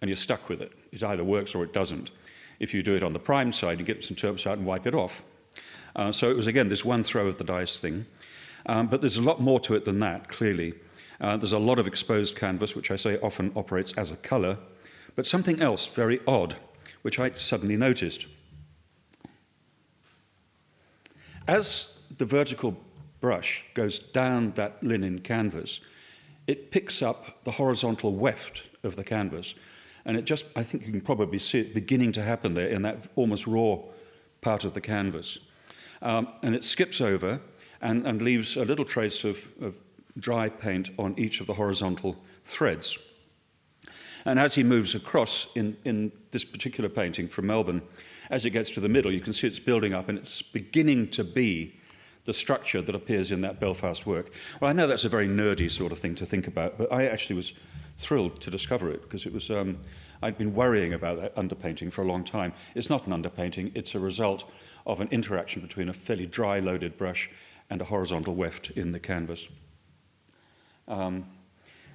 and 0.00 0.08
you're 0.08 0.16
stuck 0.16 0.48
with 0.48 0.60
it. 0.60 0.72
It 0.90 1.02
either 1.02 1.24
works 1.24 1.54
or 1.54 1.64
it 1.64 1.72
doesn't. 1.72 2.10
If 2.58 2.74
you 2.74 2.82
do 2.82 2.94
it 2.94 3.02
on 3.02 3.12
the 3.12 3.18
prime 3.18 3.52
side, 3.52 3.78
you 3.78 3.84
get 3.84 4.04
some 4.04 4.16
turps 4.16 4.46
out 4.46 4.58
and 4.58 4.66
wipe 4.66 4.86
it 4.86 4.94
off. 4.94 5.22
Uh, 5.94 6.12
so 6.12 6.30
it 6.30 6.36
was, 6.36 6.46
again, 6.46 6.68
this 6.68 6.84
one 6.84 7.02
throw 7.02 7.26
of 7.26 7.38
the 7.38 7.44
dice 7.44 7.78
thing. 7.78 8.06
Um, 8.66 8.86
but 8.86 9.00
there's 9.00 9.16
a 9.16 9.22
lot 9.22 9.40
more 9.40 9.60
to 9.60 9.74
it 9.74 9.84
than 9.84 10.00
that, 10.00 10.28
clearly. 10.28 10.74
Uh, 11.20 11.36
there's 11.36 11.52
a 11.52 11.58
lot 11.58 11.78
of 11.78 11.86
exposed 11.86 12.36
canvas, 12.36 12.74
which 12.74 12.90
I 12.90 12.96
say 12.96 13.18
often 13.18 13.52
operates 13.54 13.92
as 13.92 14.10
a 14.10 14.16
colour, 14.16 14.58
but 15.14 15.26
something 15.26 15.60
else 15.60 15.86
very 15.86 16.20
odd, 16.26 16.56
which 17.02 17.18
I 17.18 17.30
suddenly 17.32 17.76
noticed. 17.76 18.26
As 21.46 21.98
the 22.18 22.24
vertical 22.24 22.76
brush 23.20 23.64
goes 23.74 23.98
down 23.98 24.52
that 24.52 24.82
linen 24.82 25.20
canvas, 25.20 25.80
it 26.46 26.70
picks 26.70 27.02
up 27.02 27.44
the 27.44 27.52
horizontal 27.52 28.14
weft 28.14 28.64
of 28.82 28.96
the 28.96 29.04
canvas. 29.04 29.54
And 30.04 30.16
it 30.16 30.24
just, 30.24 30.46
I 30.56 30.62
think 30.62 30.84
you 30.86 30.92
can 30.92 31.00
probably 31.00 31.38
see 31.38 31.60
it 31.60 31.74
beginning 31.74 32.12
to 32.12 32.22
happen 32.22 32.54
there 32.54 32.68
in 32.68 32.82
that 32.82 33.08
almost 33.16 33.46
raw 33.46 33.78
part 34.40 34.64
of 34.64 34.74
the 34.74 34.80
canvas. 34.80 35.38
Um, 36.00 36.28
and 36.42 36.54
it 36.54 36.64
skips 36.64 37.00
over 37.00 37.40
and, 37.80 38.06
and 38.06 38.20
leaves 38.20 38.56
a 38.56 38.64
little 38.64 38.84
trace 38.84 39.24
of, 39.24 39.38
of 39.60 39.76
dry 40.18 40.48
paint 40.48 40.90
on 40.98 41.14
each 41.16 41.40
of 41.40 41.46
the 41.46 41.54
horizontal 41.54 42.16
threads. 42.44 42.98
And 44.24 44.38
as 44.38 44.54
he 44.54 44.62
moves 44.62 44.94
across 44.94 45.48
in, 45.54 45.76
in 45.84 46.12
this 46.30 46.44
particular 46.44 46.88
painting 46.88 47.28
from 47.28 47.46
Melbourne, 47.46 47.82
as 48.32 48.46
it 48.46 48.50
gets 48.50 48.70
to 48.70 48.80
the 48.80 48.88
middle, 48.88 49.12
you 49.12 49.20
can 49.20 49.34
see 49.34 49.46
it's 49.46 49.58
building 49.58 49.92
up 49.92 50.08
and 50.08 50.18
it's 50.18 50.40
beginning 50.40 51.06
to 51.06 51.22
be 51.22 51.74
the 52.24 52.32
structure 52.32 52.80
that 52.80 52.94
appears 52.94 53.30
in 53.30 53.42
that 53.42 53.60
Belfast 53.60 54.06
work. 54.06 54.32
Well, 54.58 54.70
I 54.70 54.72
know 54.72 54.86
that's 54.86 55.04
a 55.04 55.10
very 55.10 55.28
nerdy 55.28 55.70
sort 55.70 55.92
of 55.92 55.98
thing 55.98 56.14
to 56.14 56.24
think 56.24 56.46
about, 56.46 56.78
but 56.78 56.90
I 56.90 57.06
actually 57.06 57.36
was 57.36 57.52
thrilled 57.98 58.40
to 58.40 58.50
discover 58.50 58.90
it 58.90 59.02
because 59.02 59.26
it 59.26 59.34
was. 59.34 59.50
Um, 59.50 59.78
I'd 60.24 60.38
been 60.38 60.54
worrying 60.54 60.94
about 60.94 61.20
that 61.20 61.34
underpainting 61.34 61.92
for 61.92 62.02
a 62.02 62.06
long 62.06 62.22
time. 62.22 62.54
It's 62.76 62.88
not 62.88 63.06
an 63.06 63.12
underpainting, 63.12 63.72
it's 63.74 63.94
a 63.94 63.98
result 63.98 64.50
of 64.86 65.00
an 65.00 65.08
interaction 65.10 65.60
between 65.60 65.88
a 65.88 65.92
fairly 65.92 66.26
dry 66.26 66.60
loaded 66.60 66.96
brush 66.96 67.28
and 67.68 67.80
a 67.80 67.84
horizontal 67.84 68.34
weft 68.34 68.70
in 68.70 68.92
the 68.92 69.00
canvas. 69.00 69.48
Um, 70.86 71.26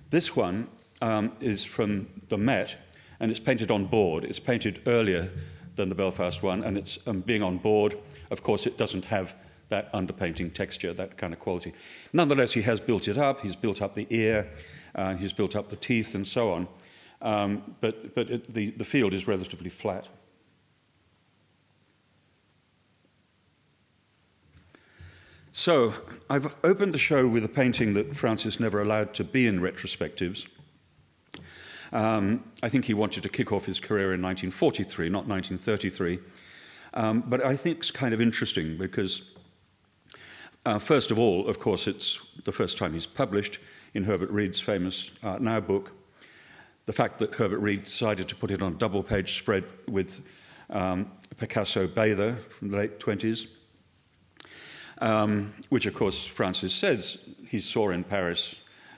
this 0.09 0.35
one 0.35 0.67
um, 1.01 1.31
is 1.39 1.63
from 1.63 2.09
the 2.27 2.37
Met, 2.37 2.75
and 3.21 3.31
it's 3.31 3.39
painted 3.39 3.71
on 3.71 3.85
board. 3.85 4.25
It's 4.25 4.39
painted 4.39 4.81
earlier 4.85 5.31
than 5.77 5.89
the 5.89 5.95
Belfast 5.95 6.43
one, 6.43 6.63
and 6.63 6.77
it's 6.77 6.99
um, 7.07 7.21
being 7.21 7.41
on 7.41 7.57
board. 7.57 7.97
Of 8.29 8.43
course, 8.43 8.67
it 8.67 8.77
doesn't 8.77 9.05
have 9.05 9.35
that 9.69 9.91
underpainting 9.93 10.53
texture, 10.53 10.93
that 10.93 11.17
kind 11.17 11.33
of 11.33 11.39
quality. 11.39 11.73
Nonetheless, 12.11 12.53
he 12.53 12.61
has 12.63 12.79
built 12.79 13.07
it 13.07 13.17
up. 13.17 13.41
He's 13.41 13.55
built 13.55 13.81
up 13.81 13.93
the 13.93 14.07
ear, 14.09 14.49
uh, 14.95 15.15
he's 15.15 15.33
built 15.33 15.55
up 15.55 15.69
the 15.69 15.75
teeth, 15.75 16.15
and 16.15 16.27
so 16.27 16.51
on. 16.51 16.67
Um, 17.21 17.75
but 17.79 18.13
but 18.13 18.29
it, 18.29 18.53
the, 18.53 18.71
the 18.71 18.85
field 18.85 19.13
is 19.13 19.27
relatively 19.27 19.69
flat. 19.69 20.09
So, 25.51 25.95
I've 26.29 26.53
opened 26.63 26.93
the 26.93 26.99
show 26.99 27.27
with 27.27 27.43
a 27.43 27.49
painting 27.49 27.95
that 27.95 28.15
Francis 28.15 28.59
never 28.59 28.79
allowed 28.79 29.15
to 29.15 29.23
be 29.23 29.47
in 29.47 29.59
retrospectives. 29.59 30.45
Um, 31.91 32.43
I 32.61 32.69
think 32.69 32.85
he 32.85 32.93
wanted 32.93 33.23
to 33.23 33.29
kick 33.29 33.51
off 33.51 33.65
his 33.65 33.79
career 33.79 34.13
in 34.13 34.21
1943, 34.21 35.09
not 35.09 35.27
1933. 35.27 36.19
Um, 36.93 37.23
but 37.27 37.45
I 37.45 37.55
think 37.55 37.79
it's 37.79 37.91
kind 37.91 38.13
of 38.13 38.21
interesting 38.21 38.77
because, 38.77 39.31
uh, 40.65 40.79
first 40.79 41.11
of 41.11 41.19
all, 41.19 41.47
of 41.47 41.59
course, 41.59 41.87
it's 41.87 42.19
the 42.45 42.51
first 42.51 42.77
time 42.77 42.93
he's 42.93 43.05
published 43.05 43.59
in 43.93 44.03
Herbert 44.03 44.31
Read's 44.31 44.59
famous 44.59 45.11
Art 45.23 45.41
Now 45.41 45.59
book. 45.59 45.91
The 46.85 46.93
fact 46.93 47.19
that 47.19 47.35
Herbert 47.35 47.59
Read 47.59 47.83
decided 47.83 48.27
to 48.29 48.35
put 48.35 48.51
it 48.51 48.61
on 48.61 48.73
a 48.73 48.75
double 48.75 49.03
page 49.03 49.37
spread 49.37 49.65
with 49.87 50.25
um, 50.69 51.11
Picasso 51.37 51.87
Bather 51.87 52.35
from 52.35 52.69
the 52.69 52.77
late 52.77 52.99
20s 52.99 53.47
um, 54.99 55.53
which, 55.69 55.85
of 55.85 55.93
course, 55.93 56.25
Francis 56.25 56.73
says 56.73 57.29
he 57.47 57.59
saw 57.59 57.89
in 57.89 58.03
Paris. 58.03 58.55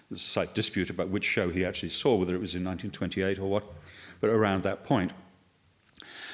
There's 0.10 0.22
a 0.22 0.28
slight 0.28 0.56
dispute 0.56 0.90
about 0.90 1.10
which 1.10 1.26
show 1.26 1.50
he 1.50 1.66
actually 1.66 1.90
saw, 1.90 2.16
whether 2.16 2.36
it 2.36 2.42
was 2.42 2.56
in 2.56 2.64
1928 2.64 3.40
or 3.40 3.50
what, 3.50 3.64
but 4.22 4.30
around 4.30 4.64
that 4.64 4.84
point. 4.84 5.12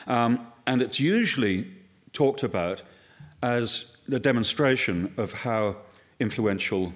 Um, 0.07 0.47
and 0.65 0.81
it's 0.81 0.99
usually 0.99 1.67
talked 2.13 2.43
about 2.43 2.83
as 3.41 3.97
a 4.11 4.19
demonstration 4.19 5.13
of 5.17 5.33
how 5.33 5.77
influential 6.19 6.93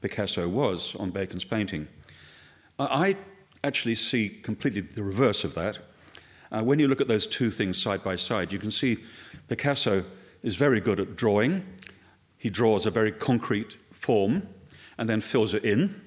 Picasso 0.00 0.48
was 0.48 0.94
on 0.96 1.10
Bacon's 1.10 1.44
painting. 1.44 1.88
I 2.78 3.16
actually 3.64 3.96
see 3.96 4.28
completely 4.28 4.80
the 4.80 5.02
reverse 5.02 5.44
of 5.44 5.54
that. 5.54 5.78
Uh, 6.52 6.62
when 6.62 6.78
you 6.78 6.88
look 6.88 7.00
at 7.00 7.08
those 7.08 7.26
two 7.26 7.50
things 7.50 7.80
side 7.80 8.02
by 8.02 8.16
side, 8.16 8.52
you 8.52 8.58
can 8.58 8.70
see 8.70 8.98
Picasso 9.48 10.04
is 10.42 10.56
very 10.56 10.80
good 10.80 11.00
at 11.00 11.16
drawing 11.16 11.64
he 12.40 12.48
draws 12.48 12.86
a 12.86 12.90
very 12.90 13.12
concrete 13.12 13.76
form 13.92 14.48
and 14.96 15.06
then 15.06 15.20
fills 15.20 15.52
it 15.52 15.62
in. 15.62 16.00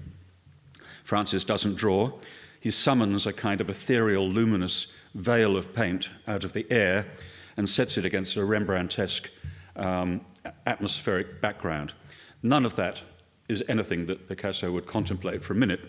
Francis 1.03 1.43
doesn't 1.43 1.75
draw. 1.75 2.11
He 2.59 2.71
summons 2.71 3.27
a 3.27 3.33
kind 3.33 3.61
of 3.61 3.69
ethereal, 3.69 4.27
luminous 4.27 4.87
veil 5.15 5.57
of 5.57 5.73
paint 5.73 6.09
out 6.27 6.43
of 6.43 6.53
the 6.53 6.65
air 6.71 7.07
and 7.57 7.69
sets 7.69 7.97
it 7.97 8.05
against 8.05 8.35
a 8.35 8.39
Rembrandtesque 8.39 9.29
um, 9.75 10.21
atmospheric 10.65 11.41
background. 11.41 11.93
None 12.41 12.65
of 12.65 12.75
that 12.75 13.01
is 13.49 13.63
anything 13.67 14.05
that 14.07 14.27
Picasso 14.27 14.71
would 14.71 14.87
contemplate 14.87 15.43
for 15.43 15.53
a 15.53 15.55
minute. 15.55 15.81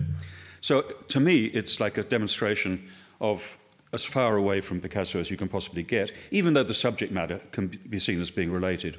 So 0.61 0.83
to 0.83 1.21
me, 1.21 1.45
it's 1.47 1.81
like 1.81 1.99
a 1.99 2.03
demonstration 2.03 2.89
of 3.21 3.59
as 3.93 4.05
far 4.05 4.37
away 4.37 4.61
from 4.61 4.81
Picasso 4.81 5.21
as 5.21 5.31
you 5.31 5.37
can 5.37 5.49
possibly 5.49 5.85
get, 5.85 6.13
even 6.33 6.55
though 6.55 6.65
the 6.65 6.75
subject 6.75 7.13
matter 7.13 7.41
can 7.53 7.69
be 7.69 8.01
seen 8.01 8.21
as 8.21 8.31
being 8.31 8.51
related. 8.51 8.99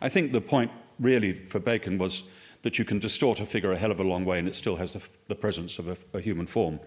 I 0.00 0.08
think 0.08 0.32
the 0.32 0.40
point 0.40 0.70
really 0.98 1.32
for 1.32 1.60
Bacon 1.60 1.96
was 1.96 2.24
that 2.62 2.78
you 2.78 2.84
can 2.84 2.98
distort 2.98 3.40
a 3.40 3.46
figure 3.46 3.72
a 3.72 3.76
hell 3.76 3.90
of 3.90 4.00
a 4.00 4.04
long 4.04 4.24
way 4.24 4.38
and 4.38 4.48
it 4.48 4.54
still 4.54 4.76
has 4.76 4.92
the, 4.92 5.02
the 5.28 5.34
presence 5.34 5.78
of 5.78 5.88
a, 5.88 5.96
a 6.16 6.20
human 6.20 6.46
form. 6.46 6.80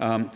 Um, 0.00 0.30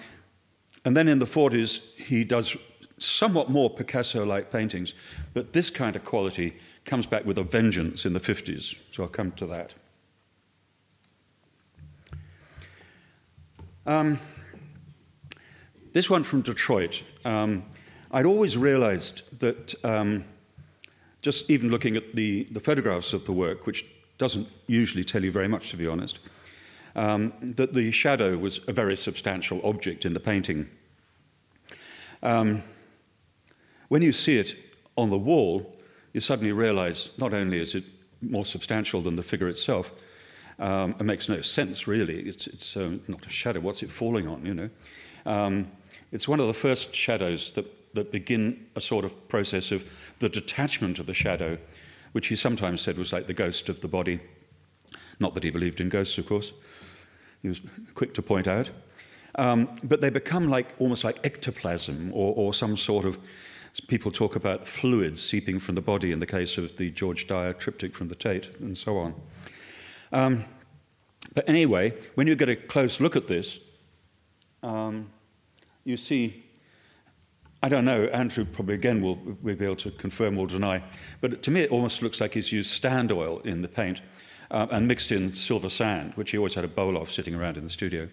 and 0.84 0.96
then 0.96 1.08
in 1.08 1.18
the 1.18 1.26
40s, 1.26 1.94
he 1.96 2.24
does 2.24 2.56
somewhat 2.98 3.50
more 3.50 3.70
Picasso 3.70 4.24
like 4.24 4.50
paintings, 4.50 4.94
but 5.34 5.52
this 5.52 5.70
kind 5.70 5.96
of 5.96 6.04
quality 6.04 6.56
comes 6.84 7.06
back 7.06 7.24
with 7.24 7.38
a 7.38 7.42
vengeance 7.42 8.06
in 8.06 8.12
the 8.12 8.20
50s. 8.20 8.76
So 8.92 9.02
I'll 9.02 9.08
come 9.08 9.32
to 9.32 9.46
that. 9.46 9.74
Um, 13.86 14.18
this 15.92 16.10
one 16.10 16.24
from 16.24 16.42
Detroit. 16.42 17.02
Um, 17.24 17.64
I'd 18.10 18.26
always 18.26 18.56
realized 18.56 19.40
that, 19.40 19.74
um, 19.84 20.24
just 21.22 21.50
even 21.50 21.70
looking 21.70 21.96
at 21.96 22.14
the, 22.14 22.44
the 22.50 22.60
photographs 22.60 23.12
of 23.12 23.24
the 23.24 23.32
work, 23.32 23.66
which 23.66 23.84
doesn't 24.18 24.48
usually 24.66 25.04
tell 25.04 25.24
you 25.24 25.32
very 25.32 25.48
much, 25.48 25.70
to 25.70 25.76
be 25.76 25.86
honest, 25.86 26.18
um, 26.94 27.32
that 27.40 27.74
the 27.74 27.90
shadow 27.90 28.36
was 28.36 28.60
a 28.68 28.72
very 28.72 28.96
substantial 28.96 29.60
object 29.64 30.04
in 30.04 30.14
the 30.14 30.20
painting. 30.20 30.68
Um, 32.22 32.62
when 33.88 34.02
you 34.02 34.12
see 34.12 34.38
it 34.38 34.56
on 34.96 35.10
the 35.10 35.18
wall, 35.18 35.76
you 36.12 36.20
suddenly 36.20 36.52
realize 36.52 37.10
not 37.18 37.34
only 37.34 37.60
is 37.60 37.74
it 37.74 37.84
more 38.22 38.46
substantial 38.46 39.02
than 39.02 39.16
the 39.16 39.22
figure 39.22 39.48
itself, 39.48 39.92
um, 40.58 40.94
it 40.98 41.04
makes 41.04 41.28
no 41.28 41.42
sense 41.42 41.86
really. 41.86 42.20
It's, 42.20 42.46
it's 42.46 42.76
uh, 42.76 42.92
not 43.08 43.26
a 43.26 43.30
shadow. 43.30 43.60
What's 43.60 43.82
it 43.82 43.90
falling 43.90 44.26
on? 44.26 44.46
You 44.46 44.54
know, 44.54 44.70
um, 45.26 45.70
it's 46.12 46.26
one 46.26 46.40
of 46.40 46.46
the 46.46 46.54
first 46.54 46.94
shadows 46.94 47.52
that, 47.52 47.66
that 47.94 48.10
begin 48.10 48.66
a 48.74 48.80
sort 48.80 49.04
of 49.04 49.28
process 49.28 49.70
of 49.70 49.84
the 50.18 50.30
detachment 50.30 50.98
of 50.98 51.06
the 51.06 51.14
shadow, 51.14 51.58
which 52.12 52.28
he 52.28 52.36
sometimes 52.36 52.80
said 52.80 52.98
was 52.98 53.12
like 53.12 53.26
the 53.26 53.34
ghost 53.34 53.68
of 53.68 53.80
the 53.80 53.88
body. 53.88 54.20
Not 55.18 55.34
that 55.34 55.44
he 55.44 55.50
believed 55.50 55.80
in 55.80 55.88
ghosts, 55.88 56.18
of 56.18 56.26
course. 56.26 56.52
He 57.42 57.48
was 57.48 57.60
quick 57.94 58.14
to 58.14 58.22
point 58.22 58.46
out. 58.46 58.70
Um, 59.36 59.76
but 59.84 60.00
they 60.00 60.10
become 60.10 60.48
like 60.48 60.74
almost 60.78 61.04
like 61.04 61.24
ectoplasm 61.24 62.10
or, 62.14 62.34
or 62.34 62.54
some 62.54 62.76
sort 62.76 63.04
of 63.04 63.18
people 63.88 64.10
talk 64.10 64.34
about 64.34 64.66
fluids 64.66 65.22
seeping 65.22 65.58
from 65.58 65.74
the 65.74 65.82
body 65.82 66.10
in 66.10 66.20
the 66.20 66.26
case 66.26 66.56
of 66.56 66.76
the 66.76 66.90
George 66.90 67.26
Dyer 67.26 67.52
triptych 67.52 67.94
from 67.94 68.08
the 68.08 68.14
Tate 68.14 68.48
and 68.60 68.76
so 68.76 68.96
on. 68.98 69.14
Um, 70.12 70.44
but 71.34 71.46
anyway, 71.48 71.92
when 72.14 72.26
you 72.26 72.34
get 72.34 72.48
a 72.48 72.56
close 72.56 73.00
look 73.00 73.16
at 73.16 73.26
this, 73.26 73.58
um, 74.62 75.10
you 75.84 75.96
see, 75.96 76.45
I 77.66 77.68
don't 77.68 77.84
know, 77.84 78.04
Andrew 78.12 78.44
probably 78.44 78.76
again 78.76 79.02
will, 79.02 79.16
will 79.42 79.56
be 79.56 79.64
able 79.64 79.74
to 79.74 79.90
confirm 79.90 80.38
or 80.38 80.46
deny, 80.46 80.84
but 81.20 81.42
to 81.42 81.50
me 81.50 81.62
it 81.62 81.72
almost 81.72 82.00
looks 82.00 82.20
like 82.20 82.34
he's 82.34 82.52
used 82.52 82.70
stand 82.72 83.10
oil 83.10 83.40
in 83.40 83.62
the 83.62 83.66
paint 83.66 84.02
uh, 84.52 84.68
and 84.70 84.86
mixed 84.86 85.10
in 85.10 85.34
silver 85.34 85.68
sand, 85.68 86.12
which 86.14 86.30
he 86.30 86.38
always 86.38 86.54
had 86.54 86.64
a 86.64 86.68
bowl 86.68 86.96
of 86.96 87.10
sitting 87.10 87.34
around 87.34 87.56
in 87.56 87.64
the 87.64 87.70
studio, 87.70 88.08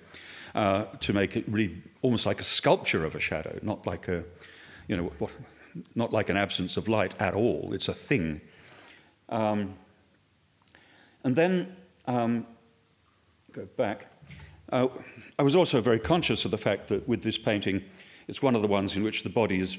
uh, 0.55 0.85
to 1.01 1.13
make 1.13 1.37
it 1.37 1.45
really 1.47 1.83
almost 2.01 2.25
like 2.25 2.39
a 2.39 2.43
sculpture 2.43 3.05
of 3.05 3.13
a 3.13 3.19
shadow, 3.19 3.59
not 3.61 3.85
like 3.85 4.07
a, 4.07 4.23
you 4.87 4.97
know, 4.97 5.03
what, 5.19 5.35
not 5.93 6.11
like 6.11 6.29
an 6.29 6.35
absence 6.35 6.75
of 6.75 6.87
light 6.87 7.13
at 7.21 7.35
all. 7.35 7.73
It's 7.75 7.87
a 7.87 7.93
thing. 7.93 8.41
Um, 9.29 9.75
and 11.23 11.35
then 11.35 11.75
um, 12.07 12.47
go 13.51 13.67
back. 13.77 14.07
Uh, 14.71 14.87
I 15.37 15.43
was 15.43 15.55
also 15.55 15.79
very 15.79 15.99
conscious 15.99 16.43
of 16.43 16.49
the 16.49 16.57
fact 16.57 16.87
that 16.87 17.07
with 17.07 17.21
this 17.21 17.37
painting, 17.37 17.83
it's 18.27 18.41
one 18.41 18.55
of 18.55 18.61
the 18.61 18.67
ones 18.67 18.95
in 18.95 19.03
which 19.03 19.23
the 19.23 19.29
body 19.29 19.59
is 19.59 19.77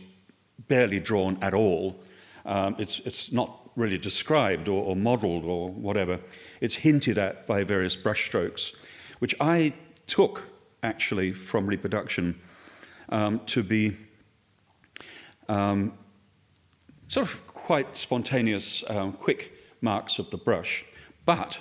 barely 0.69 1.01
drawn 1.01 1.39
at 1.43 1.55
all. 1.55 2.01
Um, 2.45 2.77
it's, 2.79 3.01
it's 3.01 3.33
not 3.33 3.65
really 3.77 3.99
described 3.99 4.69
or, 4.69 4.83
or 4.83 4.97
modeled 4.97 5.45
or 5.45 5.69
whatever. 5.69 6.21
It's 6.61 6.77
hinted 6.77 7.19
at 7.19 7.47
by 7.47 7.65
various 7.65 7.97
brushstrokes, 7.97 8.75
which 9.19 9.35
I 9.41 9.73
took 10.07 10.43
actually 10.83 11.33
from 11.33 11.67
reproduction 11.67 12.41
um, 13.09 13.41
to 13.47 13.63
be 13.63 13.97
um, 15.49 15.93
sort 17.09 17.27
of 17.27 17.47
quite 17.47 17.97
spontaneous, 17.97 18.85
um, 18.91 19.13
quick 19.13 19.53
marks 19.81 20.19
of 20.19 20.31
the 20.31 20.37
brush. 20.37 20.85
But 21.25 21.61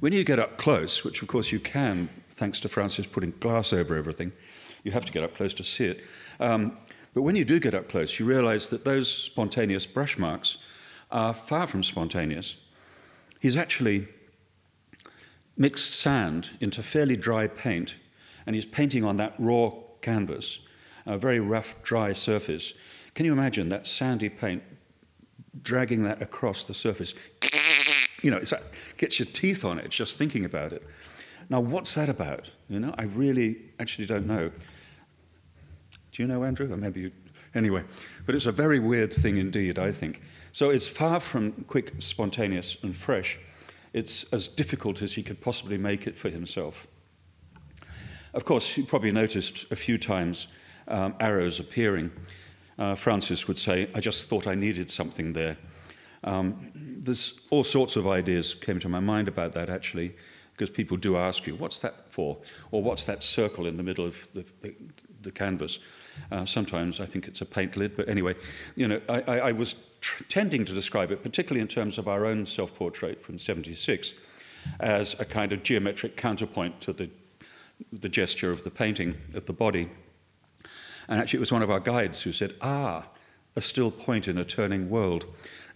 when 0.00 0.12
you 0.12 0.24
get 0.24 0.38
up 0.38 0.56
close, 0.56 1.04
which 1.04 1.22
of 1.22 1.28
course 1.28 1.52
you 1.52 1.60
can, 1.60 2.08
thanks 2.42 2.58
to 2.58 2.68
Francis 2.68 3.06
putting 3.06 3.32
glass 3.38 3.72
over 3.72 3.94
everything, 3.94 4.32
you 4.82 4.90
have 4.90 5.04
to 5.04 5.12
get 5.12 5.22
up 5.22 5.32
close 5.32 5.54
to 5.54 5.62
see 5.62 5.84
it. 5.84 6.02
Um, 6.40 6.76
but 7.14 7.22
when 7.22 7.36
you 7.36 7.44
do 7.44 7.60
get 7.60 7.72
up 7.72 7.88
close, 7.88 8.18
you 8.18 8.26
realize 8.26 8.66
that 8.70 8.84
those 8.84 9.08
spontaneous 9.08 9.86
brush 9.86 10.18
marks 10.18 10.56
are 11.12 11.34
far 11.34 11.68
from 11.68 11.84
spontaneous. 11.84 12.56
He's 13.38 13.56
actually 13.56 14.08
mixed 15.56 15.94
sand 15.94 16.50
into 16.58 16.82
fairly 16.82 17.16
dry 17.16 17.46
paint, 17.46 17.94
and 18.44 18.56
he's 18.56 18.66
painting 18.66 19.04
on 19.04 19.18
that 19.18 19.34
raw 19.38 19.70
canvas, 20.00 20.58
a 21.06 21.16
very 21.16 21.38
rough, 21.38 21.80
dry 21.84 22.12
surface. 22.12 22.72
Can 23.14 23.24
you 23.24 23.32
imagine 23.32 23.68
that 23.68 23.86
sandy 23.86 24.28
paint 24.28 24.64
dragging 25.62 26.02
that 26.02 26.20
across 26.20 26.64
the 26.64 26.74
surface? 26.74 27.14
you 28.22 28.30
know, 28.30 28.38
it 28.38 28.52
gets 28.96 29.18
your 29.18 29.26
teeth 29.26 29.64
on 29.64 29.78
it 29.78 29.90
just 29.90 30.16
thinking 30.16 30.44
about 30.44 30.72
it. 30.72 30.82
Now, 31.52 31.60
what's 31.60 31.92
that 31.96 32.08
about? 32.08 32.50
You 32.70 32.80
know, 32.80 32.94
I 32.96 33.02
really 33.02 33.58
actually 33.78 34.06
don't 34.06 34.26
know. 34.26 34.50
Do 36.12 36.22
you 36.22 36.26
know, 36.26 36.44
Andrew? 36.44 36.72
Or 36.72 36.78
maybe 36.78 37.00
you. 37.02 37.12
Anyway, 37.54 37.84
but 38.24 38.34
it's 38.34 38.46
a 38.46 38.52
very 38.52 38.78
weird 38.78 39.12
thing 39.12 39.36
indeed, 39.36 39.78
I 39.78 39.92
think. 39.92 40.22
So 40.52 40.70
it's 40.70 40.88
far 40.88 41.20
from 41.20 41.52
quick, 41.64 41.92
spontaneous, 41.98 42.78
and 42.82 42.96
fresh. 42.96 43.38
It's 43.92 44.24
as 44.32 44.48
difficult 44.48 45.02
as 45.02 45.12
he 45.12 45.22
could 45.22 45.42
possibly 45.42 45.76
make 45.76 46.06
it 46.06 46.18
for 46.18 46.30
himself. 46.30 46.86
Of 48.32 48.46
course, 48.46 48.74
you 48.78 48.86
probably 48.86 49.12
noticed 49.12 49.70
a 49.70 49.76
few 49.76 49.98
times 49.98 50.46
um, 50.88 51.14
arrows 51.20 51.60
appearing. 51.60 52.12
Uh, 52.78 52.94
Francis 52.94 53.46
would 53.46 53.58
say, 53.58 53.90
I 53.94 54.00
just 54.00 54.30
thought 54.30 54.46
I 54.46 54.54
needed 54.54 54.90
something 54.90 55.34
there. 55.34 55.58
Um, 56.24 56.70
there's 56.74 57.42
all 57.50 57.64
sorts 57.64 57.96
of 57.96 58.08
ideas 58.08 58.54
came 58.54 58.78
to 58.80 58.88
my 58.88 59.00
mind 59.00 59.28
about 59.28 59.52
that 59.52 59.68
actually, 59.68 60.14
because 60.52 60.70
people 60.70 60.96
do 60.96 61.16
ask 61.16 61.46
you, 61.46 61.54
what's 61.56 61.78
that 61.80 62.12
for? 62.12 62.38
Or 62.70 62.82
what's 62.82 63.04
that 63.06 63.22
circle 63.22 63.66
in 63.66 63.76
the 63.76 63.82
middle 63.82 64.06
of 64.06 64.28
the, 64.34 64.44
the, 64.60 64.74
the 65.22 65.30
canvas? 65.32 65.78
Uh, 66.30 66.44
sometimes 66.44 67.00
I 67.00 67.06
think 67.06 67.26
it's 67.26 67.40
a 67.40 67.46
paint 67.46 67.76
lid, 67.76 67.96
but 67.96 68.08
anyway, 68.08 68.34
you 68.76 68.86
know, 68.86 69.00
I, 69.08 69.22
I, 69.22 69.38
I 69.38 69.52
was 69.52 69.76
tr- 70.00 70.24
tending 70.24 70.64
to 70.66 70.72
describe 70.72 71.10
it, 71.10 71.22
particularly 71.22 71.60
in 71.60 71.68
terms 71.68 71.98
of 71.98 72.06
our 72.06 72.26
own 72.26 72.44
self 72.46 72.74
portrait 72.74 73.22
from 73.22 73.38
76, 73.38 74.14
as 74.78 75.18
a 75.18 75.24
kind 75.24 75.52
of 75.52 75.62
geometric 75.62 76.16
counterpoint 76.16 76.80
to 76.82 76.92
the, 76.92 77.08
the 77.92 78.08
gesture 78.08 78.50
of 78.50 78.62
the 78.62 78.70
painting 78.70 79.16
of 79.34 79.46
the 79.46 79.52
body. 79.52 79.90
And 81.08 81.18
actually, 81.18 81.38
it 81.38 81.40
was 81.40 81.52
one 81.52 81.62
of 81.62 81.70
our 81.70 81.80
guides 81.80 82.22
who 82.22 82.32
said, 82.32 82.54
Ah, 82.60 83.06
a 83.56 83.60
still 83.60 83.90
point 83.90 84.28
in 84.28 84.38
a 84.38 84.44
turning 84.44 84.88
world. 84.88 85.26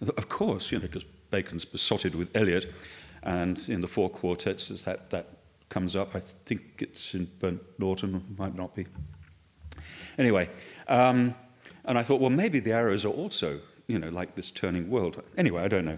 Of 0.01 0.29
course, 0.29 0.71
you 0.71 0.77
know, 0.77 0.83
because 0.83 1.03
Bacon's 1.29 1.65
besotted 1.65 2.15
with 2.15 2.35
Eliot, 2.35 2.73
and 3.27 3.67
in 3.67 3.81
the 3.81 3.87
four 3.87 4.09
quartets, 4.09 4.71
as 4.71 4.83
that, 4.85 5.09
that 5.09 5.27
comes 5.67 5.97
up, 5.97 6.15
I 6.15 6.21
think 6.21 6.61
it's 6.79 7.13
in 7.13 7.29
Burnt 7.39 7.61
Norton, 7.77 8.23
might 8.37 8.55
not 8.55 8.73
be. 8.73 8.87
Anyway, 10.17 10.49
um, 10.87 11.35
and 11.83 11.97
I 11.97 12.03
thought, 12.03 12.21
well, 12.21 12.29
maybe 12.29 12.61
the 12.61 12.71
arrows 12.71 13.03
are 13.03 13.11
also, 13.11 13.59
you 13.85 13.99
know, 13.99 14.07
like 14.07 14.35
this 14.35 14.49
turning 14.49 14.89
world. 14.89 15.21
Anyway, 15.37 15.61
I 15.61 15.67
don't 15.67 15.83
know. 15.83 15.97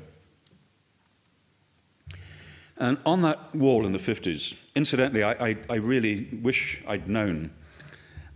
And 2.78 2.98
on 3.06 3.22
that 3.22 3.54
wall 3.56 3.86
in 3.86 3.92
the 3.92 4.00
50s, 4.00 4.56
incidentally, 4.74 5.22
I, 5.22 5.50
I, 5.50 5.58
I 5.70 5.76
really 5.76 6.30
wish 6.42 6.82
I'd 6.88 7.08
known 7.08 7.52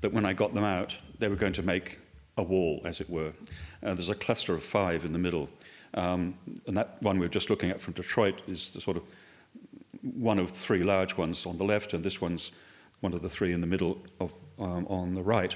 that 0.01 0.13
when 0.13 0.25
I 0.25 0.33
got 0.33 0.53
them 0.53 0.65
out, 0.65 0.95
they 1.17 1.29
were 1.29 1.35
going 1.35 1.53
to 1.53 1.63
make 1.63 1.97
a 2.37 2.43
wall, 2.43 2.81
as 2.85 3.01
it 3.01 3.09
were. 3.09 3.33
Uh, 3.81 3.95
there's 3.95 4.09
a 4.09 4.15
cluster 4.15 4.53
of 4.53 4.61
five 4.61 5.03
in 5.03 5.13
the 5.13 5.19
middle. 5.19 5.49
Um, 5.95 6.35
and 6.67 6.75
that 6.77 7.01
one 7.01 7.19
we're 7.19 7.27
just 7.27 7.49
looking 7.49 7.69
at 7.69 7.79
from 7.79 7.93
Detroit 7.93 8.41
is 8.47 8.73
the 8.73 8.81
sort 8.81 8.97
of 8.97 9.03
one 10.01 10.39
of 10.39 10.51
three 10.51 10.83
large 10.83 11.17
ones 11.17 11.45
on 11.45 11.57
the 11.57 11.63
left, 11.63 11.93
and 11.93 12.03
this 12.03 12.19
one's 12.19 12.51
one 12.99 13.13
of 13.13 13.21
the 13.21 13.29
three 13.29 13.53
in 13.53 13.61
the 13.61 13.67
middle 13.67 14.01
of, 14.19 14.33
um, 14.59 14.87
on 14.87 15.13
the 15.13 15.21
right. 15.21 15.55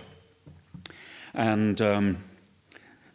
And 1.34 1.82
um, 1.82 2.24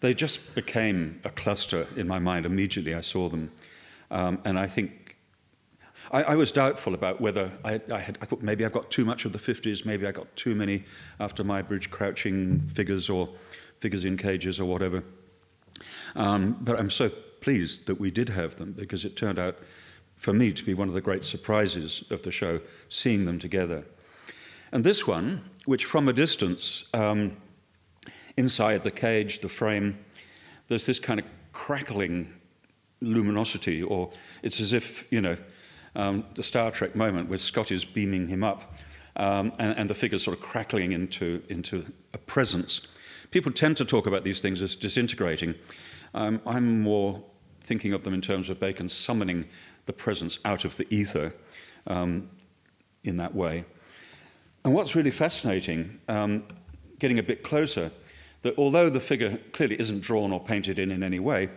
they 0.00 0.14
just 0.14 0.54
became 0.54 1.20
a 1.24 1.30
cluster 1.30 1.86
in 1.96 2.08
my 2.08 2.18
mind 2.18 2.44
immediately 2.44 2.94
I 2.94 3.00
saw 3.00 3.28
them. 3.28 3.52
Um, 4.10 4.40
and 4.44 4.58
I 4.58 4.66
think 4.66 5.16
I, 6.10 6.22
I, 6.22 6.34
was 6.34 6.52
doubtful 6.52 6.92
about 6.92 7.20
whether 7.20 7.50
I, 7.64 7.80
I, 7.90 7.98
had, 7.98 8.18
I 8.20 8.26
thought 8.26 8.42
maybe 8.42 8.64
I've 8.64 8.72
got 8.72 8.90
too 8.90 9.04
much 9.04 9.24
of 9.24 9.32
the 9.32 9.38
50s, 9.38 9.86
maybe 9.86 10.06
I 10.06 10.12
got 10.12 10.34
too 10.36 10.54
many 10.54 10.84
after 11.18 11.42
Muybridge 11.42 11.88
crouching 11.90 12.60
figures 12.68 13.08
or 13.08 13.30
figures 13.80 14.04
in 14.04 14.16
cages 14.18 14.60
or 14.60 14.66
whatever. 14.66 15.02
Um, 16.14 16.56
but 16.60 16.78
I'm 16.78 16.90
so 16.90 17.08
pleased 17.40 17.86
that 17.86 17.98
we 18.00 18.10
did 18.10 18.28
have 18.28 18.56
them 18.56 18.72
because 18.72 19.04
it 19.04 19.16
turned 19.16 19.38
out 19.38 19.58
for 20.16 20.32
me 20.32 20.52
to 20.52 20.64
be 20.64 20.74
one 20.74 20.88
of 20.88 20.94
the 20.94 21.00
great 21.00 21.24
surprises 21.24 22.04
of 22.10 22.22
the 22.22 22.30
show, 22.30 22.60
seeing 22.88 23.24
them 23.24 23.38
together. 23.38 23.84
And 24.70 24.84
this 24.84 25.06
one, 25.06 25.50
which 25.66 25.84
from 25.84 26.08
a 26.08 26.12
distance, 26.12 26.84
um, 26.94 27.36
inside 28.36 28.84
the 28.84 28.90
cage, 28.90 29.40
the 29.40 29.48
frame, 29.48 29.98
there's 30.68 30.86
this 30.86 31.00
kind 31.00 31.20
of 31.20 31.26
crackling 31.52 32.32
luminosity, 33.00 33.82
or 33.82 34.10
it's 34.42 34.60
as 34.60 34.72
if, 34.72 35.06
you 35.10 35.20
know, 35.20 35.36
um, 35.94 36.24
the 36.34 36.42
Star 36.42 36.70
Trek 36.70 36.94
moment 36.94 37.28
where 37.28 37.38
Scott 37.38 37.70
is 37.70 37.84
beaming 37.84 38.28
him 38.28 38.42
up 38.42 38.74
um, 39.16 39.52
and, 39.58 39.76
and 39.76 39.90
the 39.90 39.94
figure's 39.94 40.24
sort 40.24 40.36
of 40.36 40.42
crackling 40.42 40.92
into, 40.92 41.42
into 41.48 41.84
a 42.14 42.18
presence. 42.18 42.86
People 43.32 43.50
tend 43.50 43.78
to 43.78 43.84
talk 43.86 44.06
about 44.06 44.24
these 44.24 44.40
things 44.42 44.60
as 44.60 44.76
disintegrating. 44.76 45.54
Um, 46.14 46.40
I'm 46.46 46.82
more 46.82 47.24
thinking 47.62 47.94
of 47.94 48.04
them 48.04 48.12
in 48.12 48.20
terms 48.20 48.50
of 48.50 48.60
Bacon 48.60 48.90
summoning 48.90 49.48
the 49.86 49.92
presence 49.94 50.38
out 50.44 50.66
of 50.66 50.76
the 50.76 50.86
ether 50.94 51.34
um, 51.86 52.28
in 53.04 53.16
that 53.16 53.34
way. 53.34 53.64
And 54.64 54.74
what's 54.74 54.94
really 54.94 55.10
fascinating, 55.10 55.98
um, 56.08 56.44
getting 56.98 57.18
a 57.18 57.22
bit 57.22 57.42
closer, 57.42 57.90
that 58.42 58.58
although 58.58 58.90
the 58.90 59.00
figure 59.00 59.38
clearly 59.52 59.80
isn't 59.80 60.02
drawn 60.02 60.30
or 60.30 60.38
painted 60.38 60.78
in 60.78 60.90
in 60.90 61.02
any 61.02 61.18
way, 61.18 61.48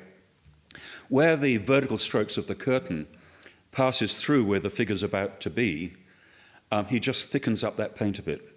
where 1.09 1.35
the 1.35 1.57
vertical 1.57 1.97
strokes 1.97 2.37
of 2.37 2.47
the 2.47 2.55
curtain 2.55 3.05
passes 3.73 4.15
through 4.15 4.45
where 4.45 4.61
the 4.61 4.69
figure's 4.69 5.03
about 5.03 5.41
to 5.41 5.49
be, 5.49 5.93
um, 6.71 6.85
he 6.85 7.01
just 7.01 7.25
thickens 7.25 7.65
up 7.65 7.75
that 7.75 7.97
paint 7.97 8.17
a 8.17 8.21
bit. 8.21 8.54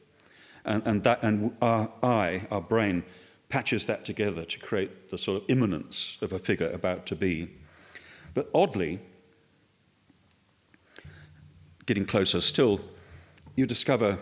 And, 0.65 0.83
and, 0.85 1.03
that, 1.05 1.23
and 1.23 1.57
our 1.63 1.91
eye, 2.03 2.47
our 2.51 2.61
brain, 2.61 3.05
patches 3.49 3.87
that 3.87 4.05
together 4.05 4.45
to 4.45 4.59
create 4.59 5.11
the 5.11 5.19
sort 5.19 5.43
of 5.43 5.51
imminence 5.51 6.19
of 6.21 6.33
a 6.33 6.39
figure 6.39 6.71
about 6.71 7.07
to 7.07 7.17
be. 7.17 7.49
But 8.35 8.51
oddly, 8.55 9.01
getting 11.87 12.05
closer 12.05 12.41
still, 12.41 12.81
you 13.57 13.67
discover 13.67 14.19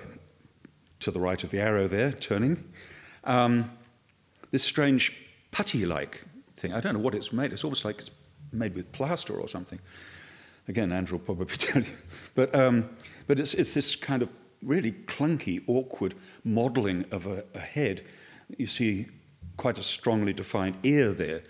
to 1.00 1.10
the 1.10 1.20
right 1.20 1.42
of 1.42 1.50
the 1.50 1.60
arrow 1.60 1.88
there, 1.88 2.12
turning, 2.12 2.72
um, 3.24 3.70
this 4.50 4.62
strange 4.62 5.26
putty 5.50 5.84
like 5.84 6.24
thing. 6.54 6.72
I 6.72 6.80
don't 6.80 6.94
know 6.94 7.00
what 7.00 7.14
it's 7.14 7.32
made. 7.32 7.52
It's 7.52 7.64
almost 7.64 7.84
like 7.84 7.98
it's 7.98 8.10
made 8.52 8.74
with 8.74 8.90
plaster 8.92 9.34
or 9.34 9.48
something. 9.48 9.78
Again, 10.68 10.92
Andrew 10.92 11.18
will 11.18 11.24
probably 11.24 11.46
tell 11.56 11.82
you. 11.82 11.90
But, 12.34 12.54
um, 12.54 12.90
but 13.26 13.38
it's, 13.38 13.54
it's 13.54 13.74
this 13.74 13.96
kind 13.96 14.22
of 14.22 14.28
really 14.62 14.92
clunky, 14.92 15.62
awkward 15.66 16.14
modeling 16.44 17.04
of 17.10 17.26
a, 17.26 17.44
a 17.54 17.60
head. 17.60 18.04
You 18.56 18.66
see 18.66 19.06
quite 19.56 19.78
a 19.78 19.82
strongly 19.82 20.32
defined 20.32 20.76
ear 20.82 21.12
there, 21.12 21.42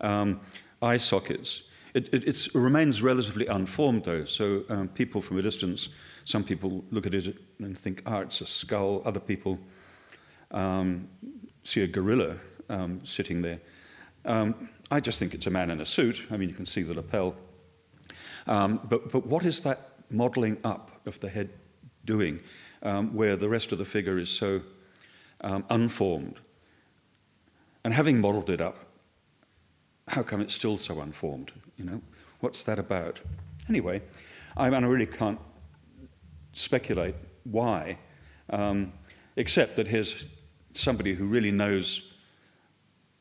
um, 0.00 0.40
eye 0.80 0.96
sockets. 0.96 1.62
It, 1.94 2.12
it 2.12 2.48
remains 2.54 3.02
relatively 3.02 3.46
unformed, 3.46 4.04
though, 4.04 4.24
so 4.24 4.64
um, 4.70 4.88
people 4.88 5.20
from 5.20 5.38
a 5.38 5.42
distance, 5.42 5.90
some 6.24 6.42
people 6.42 6.84
look 6.90 7.06
at 7.06 7.14
it 7.14 7.36
and 7.58 7.78
think, 7.78 8.02
ah, 8.06 8.20
it's 8.20 8.40
a 8.40 8.46
skull. 8.46 9.02
Other 9.04 9.20
people 9.20 9.58
um, 10.50 11.08
see 11.64 11.82
a 11.82 11.86
gorilla 11.86 12.36
um, 12.70 13.04
sitting 13.04 13.42
there. 13.42 13.60
Um, 14.24 14.70
I 14.90 15.00
just 15.00 15.18
think 15.18 15.34
it's 15.34 15.46
a 15.46 15.50
man 15.50 15.70
in 15.70 15.80
a 15.80 15.86
suit. 15.86 16.26
I 16.30 16.36
mean, 16.36 16.48
you 16.48 16.54
can 16.54 16.66
see 16.66 16.82
the 16.82 16.94
lapel. 16.94 17.34
Um, 18.46 18.80
but, 18.88 19.10
but 19.10 19.26
what 19.26 19.44
is 19.44 19.60
that 19.60 19.90
modeling 20.10 20.56
up 20.64 21.00
of 21.06 21.20
the 21.20 21.28
head 21.28 21.50
doing, 22.04 22.40
um, 22.82 23.14
where 23.14 23.36
the 23.36 23.48
rest 23.48 23.72
of 23.72 23.78
the 23.78 23.84
figure 23.84 24.18
is 24.18 24.30
so 24.30 24.62
um, 25.40 25.64
unformed? 25.70 26.40
And 27.84 27.94
having 27.94 28.20
modeled 28.20 28.50
it 28.50 28.60
up, 28.60 28.76
how 30.08 30.22
come 30.22 30.40
it's 30.40 30.54
still 30.54 30.78
so 30.78 31.00
unformed? 31.00 31.52
You 31.76 31.84
know, 31.84 32.02
what's 32.40 32.62
that 32.64 32.78
about? 32.78 33.20
Anyway, 33.68 34.02
I, 34.56 34.70
mean, 34.70 34.84
I 34.84 34.86
really 34.86 35.06
can't 35.06 35.38
speculate 36.52 37.14
why, 37.44 37.98
um, 38.50 38.92
except 39.36 39.76
that 39.76 39.88
here's 39.88 40.24
somebody 40.72 41.14
who 41.14 41.26
really 41.26 41.50
knows 41.50 42.12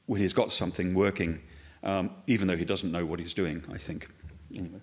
when 0.06 0.22
he's 0.22 0.34
got 0.34 0.52
something 0.52 0.94
working, 0.94 1.40
um, 1.84 2.12
even 2.28 2.48
though 2.48 2.58
he 2.58 2.66
doesn't 2.66 2.92
know 2.92 3.06
what 3.06 3.20
he's 3.20 3.34
doing, 3.34 3.64
I 3.72 3.78
think. 3.78 4.10
Anyway. 4.56 4.82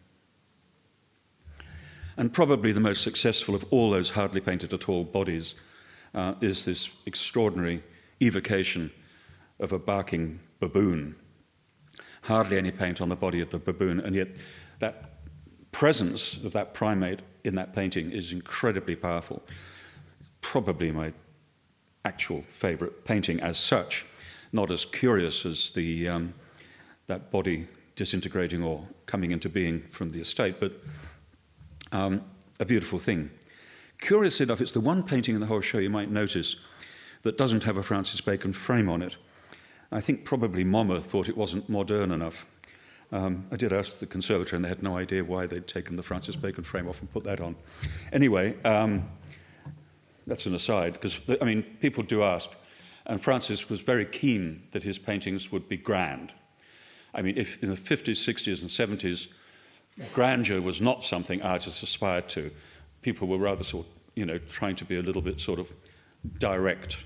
And 2.19 2.33
probably 2.33 2.73
the 2.73 2.81
most 2.81 3.03
successful 3.03 3.55
of 3.55 3.65
all 3.71 3.91
those 3.91 4.11
hardly 4.11 4.41
painted 4.41 4.73
at 4.73 4.89
all 4.89 5.05
bodies 5.05 5.55
uh, 6.17 6.35
is 6.41 6.65
this 6.65 6.91
extraordinary 7.07 7.85
evocation 8.21 8.91
of 9.61 9.73
a 9.73 9.79
barking 9.79 10.41
baboon. 10.59 11.15
Hardly 12.23 12.59
any 12.59 12.73
paint 12.73 13.01
on 13.01 13.09
the 13.09 13.15
body 13.15 13.41
of 13.41 13.51
the 13.51 13.61
baboon, 13.61 14.01
and 14.01 14.17
yet 14.17 14.31
that 14.81 15.13
presence 15.71 16.37
of 16.43 16.53
that 16.55 16.75
primate 16.75 17.21
in 17.45 17.55
that 17.55 17.73
painting 17.73 18.11
is 18.11 18.33
incredibly 18.33 18.97
powerful. 18.97 19.41
Probably 20.41 20.91
my 20.91 21.13
actual 22.05 22.43
favorite 22.49 23.05
painting 23.05 23.39
as 23.39 23.59
such, 23.59 24.05
not 24.53 24.73
as 24.73 24.85
curious 24.85 25.47
as 25.47 25.71
the, 25.71 26.09
um, 26.09 26.35
that 27.07 27.31
body 27.31 27.69
disintegrating 27.95 28.65
or 28.65 28.89
coming 29.07 29.31
into 29.31 29.49
being 29.49 29.83
from 29.83 30.09
the 30.09 30.21
estate, 30.21 30.57
but 30.59 30.73
um, 31.93 32.23
a 32.61 32.65
beautiful 32.65 32.99
thing. 32.99 33.31
Curious 34.01 34.41
enough, 34.41 34.61
it's 34.61 34.73
the 34.73 34.81
one 34.81 35.03
painting 35.03 35.35
in 35.35 35.41
the 35.41 35.47
whole 35.47 35.61
show 35.61 35.79
you 35.79 35.91
might 35.91 36.11
notice 36.11 36.57
that 37.23 37.37
doesn't 37.37 37.65
have 37.65 37.77
a 37.77 37.83
Francis 37.83 38.21
Bacon 38.21 38.53
frame 38.53 38.89
on 38.89 39.03
it. 39.03 39.17
I 39.91 40.01
think 40.01 40.25
probably 40.25 40.65
MoMA 40.65 41.03
thought 41.03 41.29
it 41.29 41.37
wasn't 41.37 41.69
modern 41.69 42.13
enough. 42.13 42.47
Um, 43.11 43.47
I 43.51 43.57
did 43.57 43.73
ask 43.73 43.99
the 43.99 44.07
conservatory, 44.07 44.57
and 44.57 44.65
they 44.65 44.69
had 44.69 44.83
no 44.83 44.97
idea 44.97 45.25
why 45.25 45.47
they'd 45.47 45.67
taken 45.67 45.97
the 45.97 46.03
Francis 46.03 46.37
Bacon 46.37 46.63
frame 46.63 46.89
off 46.89 47.01
and 47.01 47.11
put 47.11 47.25
that 47.25 47.41
on. 47.41 47.57
Anyway, 48.13 48.63
um, 48.65 49.09
that's 50.27 50.45
an 50.45 50.55
aside, 50.55 50.93
because, 50.93 51.21
I 51.41 51.45
mean, 51.45 51.63
people 51.81 52.03
do 52.03 52.23
ask, 52.23 52.51
and 53.07 53.21
Francis 53.21 53.71
was 53.71 53.81
very 53.81 54.05
keen 54.05 54.63
that 54.73 54.83
his 54.83 54.99
paintings 54.99 55.51
would 55.51 55.69
be 55.69 55.79
grand. 55.79 56.35
I 57.15 57.23
mean, 57.23 57.39
if 57.39 57.63
in 57.63 57.71
the 57.71 57.77
50s, 57.77 58.11
60s, 58.11 58.61
and 58.61 58.71
70s, 58.71 59.29
grandeur 60.15 60.61
was 60.61 60.81
not 60.81 61.05
something 61.05 61.43
artists 61.43 61.83
aspired 61.83 62.29
to, 62.31 62.51
people 63.03 63.29
were 63.29 63.39
rather 63.39 63.65
sort 63.65 63.87
you 64.19 64.27
know, 64.27 64.39
trying 64.51 64.75
to 64.75 64.85
be 64.85 64.97
a 64.97 65.01
little 65.01 65.23
bit 65.23 65.41
sort 65.41 65.61
of 65.61 65.73
direct, 66.39 66.97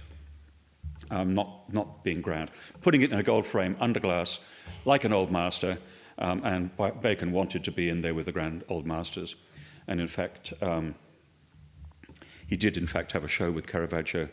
um, 1.11 1.35
not, 1.35 1.70
not 1.70 2.02
being 2.02 2.22
grand. 2.22 2.50
Putting 2.81 3.02
it 3.02 3.12
in 3.12 3.18
a 3.18 3.22
gold 3.22 3.44
frame 3.44 3.76
under 3.81 4.00
glass, 4.00 4.40
like 4.87 5.05
an 5.05 5.12
old 5.12 5.31
master, 5.31 5.76
um, 6.16 6.40
and 6.42 6.70
Bacon 7.02 7.31
wanted 7.31 7.64
to 7.64 7.70
be 7.70 7.90
in 7.90 8.00
there 8.00 8.14
with 8.14 8.24
the 8.24 8.33
grand 8.33 8.64
old 8.70 8.87
masters. 8.87 9.35
And 9.87 10.00
in 10.00 10.09
fact, 10.09 10.55
um, 10.62 10.94
he 12.46 12.57
did 12.57 12.78
in 12.78 12.87
fact 12.87 13.12
have 13.12 13.24
a 13.24 13.28
show 13.28 13.50
with 13.50 13.66
Caravaggio 13.66 14.31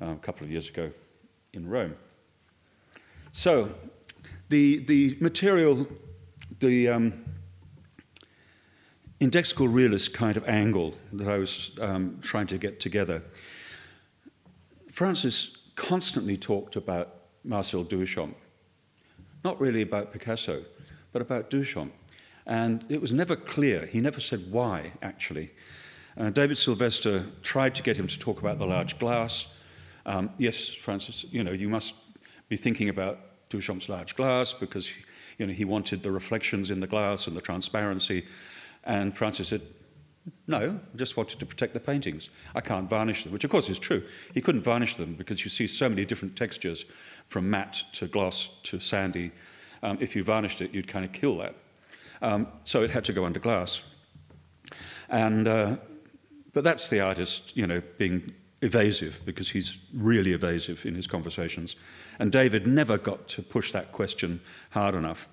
uh, 0.00 0.12
a 0.12 0.16
couple 0.16 0.46
of 0.46 0.50
years 0.50 0.70
ago 0.70 0.92
in 1.52 1.68
Rome. 1.68 1.94
So, 3.32 3.68
the, 4.48 4.78
the 4.78 5.18
material, 5.20 5.86
the 6.58 6.88
um, 6.88 7.24
indexical 9.24 9.72
realist 9.72 10.12
kind 10.12 10.36
of 10.36 10.46
angle 10.48 10.94
that 11.12 11.28
I 11.28 11.38
was 11.38 11.70
um, 11.80 12.18
trying 12.20 12.46
to 12.48 12.58
get 12.58 12.80
together, 12.80 13.22
Francis 14.90 15.68
constantly 15.76 16.36
talked 16.36 16.76
about 16.76 17.14
Marcel 17.42 17.84
Duchamp, 17.84 18.34
not 19.44 19.60
really 19.60 19.82
about 19.82 20.12
Picasso, 20.12 20.64
but 21.12 21.22
about 21.22 21.50
Duchamp. 21.50 21.90
And 22.46 22.84
it 22.88 23.00
was 23.00 23.12
never 23.12 23.36
clear, 23.36 23.86
he 23.86 24.00
never 24.00 24.20
said 24.20 24.50
why, 24.50 24.92
actually. 25.02 25.50
Uh, 26.16 26.30
David 26.30 26.58
Sylvester 26.58 27.24
tried 27.42 27.74
to 27.74 27.82
get 27.82 27.96
him 27.96 28.06
to 28.06 28.18
talk 28.18 28.40
about 28.40 28.58
the 28.58 28.66
large 28.66 28.98
glass. 28.98 29.48
Um, 30.06 30.30
yes, 30.38 30.68
Francis, 30.68 31.24
you 31.30 31.42
know, 31.42 31.52
you 31.52 31.68
must 31.68 31.94
be 32.48 32.56
thinking 32.56 32.88
about 32.88 33.48
Duchamp's 33.50 33.88
large 33.88 34.14
glass 34.14 34.52
because, 34.52 34.90
you 35.38 35.46
know, 35.46 35.52
he 35.52 35.64
wanted 35.64 36.02
the 36.02 36.12
reflections 36.12 36.70
in 36.70 36.80
the 36.80 36.86
glass 36.86 37.26
and 37.26 37.36
the 37.36 37.40
transparency. 37.40 38.26
And 38.84 39.16
Francis 39.16 39.48
said, 39.48 39.62
no, 40.46 40.78
I 40.92 40.96
just 40.96 41.16
wanted 41.16 41.38
to 41.40 41.46
protect 41.46 41.74
the 41.74 41.80
paintings. 41.80 42.30
I 42.54 42.60
can't 42.60 42.88
varnish 42.88 43.24
them, 43.24 43.32
which 43.32 43.44
of 43.44 43.50
course 43.50 43.68
is 43.68 43.78
true. 43.78 44.02
He 44.32 44.40
couldn't 44.40 44.62
varnish 44.62 44.94
them 44.94 45.14
because 45.14 45.44
you 45.44 45.50
see 45.50 45.66
so 45.66 45.88
many 45.88 46.04
different 46.04 46.36
textures 46.36 46.84
from 47.26 47.50
matte 47.50 47.84
to 47.94 48.06
gloss 48.06 48.50
to 48.64 48.78
sandy. 48.78 49.32
Um, 49.82 49.98
if 50.00 50.16
you 50.16 50.24
varnished 50.24 50.62
it, 50.62 50.74
you'd 50.74 50.88
kind 50.88 51.04
of 51.04 51.12
kill 51.12 51.38
that. 51.38 51.54
Um, 52.22 52.46
so 52.64 52.82
it 52.82 52.90
had 52.90 53.04
to 53.06 53.12
go 53.12 53.24
under 53.24 53.40
glass. 53.40 53.82
And, 55.10 55.46
uh, 55.46 55.76
but 56.52 56.64
that's 56.64 56.88
the 56.88 57.00
artist, 57.00 57.54
you 57.56 57.66
know, 57.66 57.82
being 57.98 58.32
evasive 58.62 59.20
because 59.26 59.50
he's 59.50 59.76
really 59.92 60.32
evasive 60.32 60.86
in 60.86 60.94
his 60.94 61.06
conversations. 61.06 61.76
And 62.18 62.32
David 62.32 62.66
never 62.66 62.96
got 62.96 63.28
to 63.28 63.42
push 63.42 63.72
that 63.72 63.92
question 63.92 64.40
hard 64.70 64.94
enough. 64.94 65.28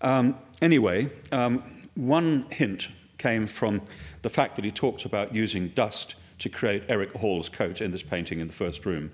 Um, 0.00 0.38
anyway, 0.62 1.10
um, 1.32 1.62
one 1.94 2.46
hint 2.50 2.88
came 3.18 3.46
from 3.46 3.82
the 4.22 4.30
fact 4.30 4.56
that 4.56 4.64
he 4.64 4.70
talked 4.70 5.04
about 5.04 5.34
using 5.34 5.68
dust 5.68 6.14
to 6.38 6.48
create 6.48 6.82
Eric 6.88 7.12
Hall's 7.12 7.48
coat 7.48 7.80
in 7.80 7.90
this 7.90 8.02
painting 8.02 8.40
in 8.40 8.46
the 8.46 8.52
first 8.52 8.86
room. 8.86 9.10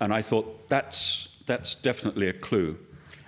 And 0.00 0.12
I 0.12 0.22
thought, 0.22 0.68
that's, 0.68 1.28
that's 1.46 1.74
definitely 1.74 2.28
a 2.28 2.32
clue. 2.32 2.78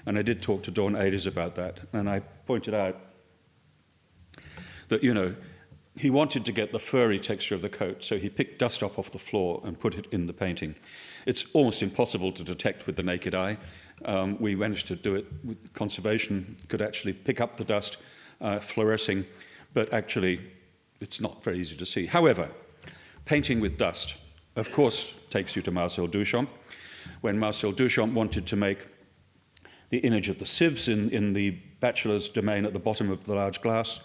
And 0.05 0.19
I 0.19 0.23
did 0.23 0.43
talk 0.43 0.63
to 0.65 0.71
Dawn 0.71 0.95
Ades 0.95 1.27
about 1.27 1.55
that. 1.55 1.81
And 1.93 2.09
I 2.09 2.21
pointed 2.21 2.75
out 2.75 2.99
that, 4.89 5.03
you 5.03 5.15
know, 5.15 5.35
he 5.99 6.11
wanted 6.11 6.45
to 6.45 6.53
get 6.53 6.73
the 6.73 6.79
furry 6.79 7.19
texture 7.19 7.55
of 7.55 7.63
the 7.63 7.71
coat, 7.71 8.05
so 8.05 8.19
he 8.19 8.29
picked 8.29 8.59
dust 8.59 8.83
up 8.83 8.99
off 8.99 9.11
the 9.11 9.19
floor 9.19 9.63
and 9.65 9.81
put 9.81 9.95
it 9.95 10.07
in 10.13 10.27
the 10.27 10.33
painting. 10.33 10.75
It's 11.25 11.47
almost 11.55 11.83
impossible 11.83 12.33
to 12.33 12.45
detect 12.45 12.87
with 12.87 12.97
the 12.97 13.03
naked 13.03 13.35
eye. 13.35 13.57
Um, 14.05 14.37
we 14.39 14.55
managed 14.55 14.89
to 14.89 14.97
do 14.97 15.15
it 15.15 15.27
with 15.43 15.73
conservation, 15.73 16.57
could 16.69 16.83
actually 16.83 17.15
pick 17.15 17.41
up 17.41 17.57
the 17.57 17.65
dust 17.65 17.97
uh, 18.41 18.59
fluorescing, 18.59 19.27
but 19.75 19.93
actually 19.93 20.41
it's 21.01 21.21
not 21.21 21.43
very 21.45 21.59
easy 21.59 21.77
to 21.77 21.87
see. 21.87 22.07
However, 22.07 22.51
painting 23.25 23.61
with 23.61 23.79
dust, 23.79 24.15
of 24.57 24.73
course, 24.73 25.15
takes 25.31 25.57
you 25.57 25.63
to 25.63 25.71
Marcel 25.71 26.09
Duchamp. 26.09 26.49
When 27.21 27.39
Marcel 27.39 27.73
Duchamp 27.73 28.13
wanted 28.15 28.47
to 28.47 28.57
make 28.57 28.87
the 29.91 29.99
image 29.99 30.29
of 30.29 30.39
the 30.39 30.47
sieves 30.47 30.89
in, 30.89 31.11
in 31.11 31.33
the 31.33 31.51
bachelor's 31.81 32.29
domain 32.29 32.65
at 32.65 32.73
the 32.73 32.79
bottom 32.79 33.11
of 33.11 33.25
the 33.25 33.35
large 33.35 33.61
glass, 33.61 34.01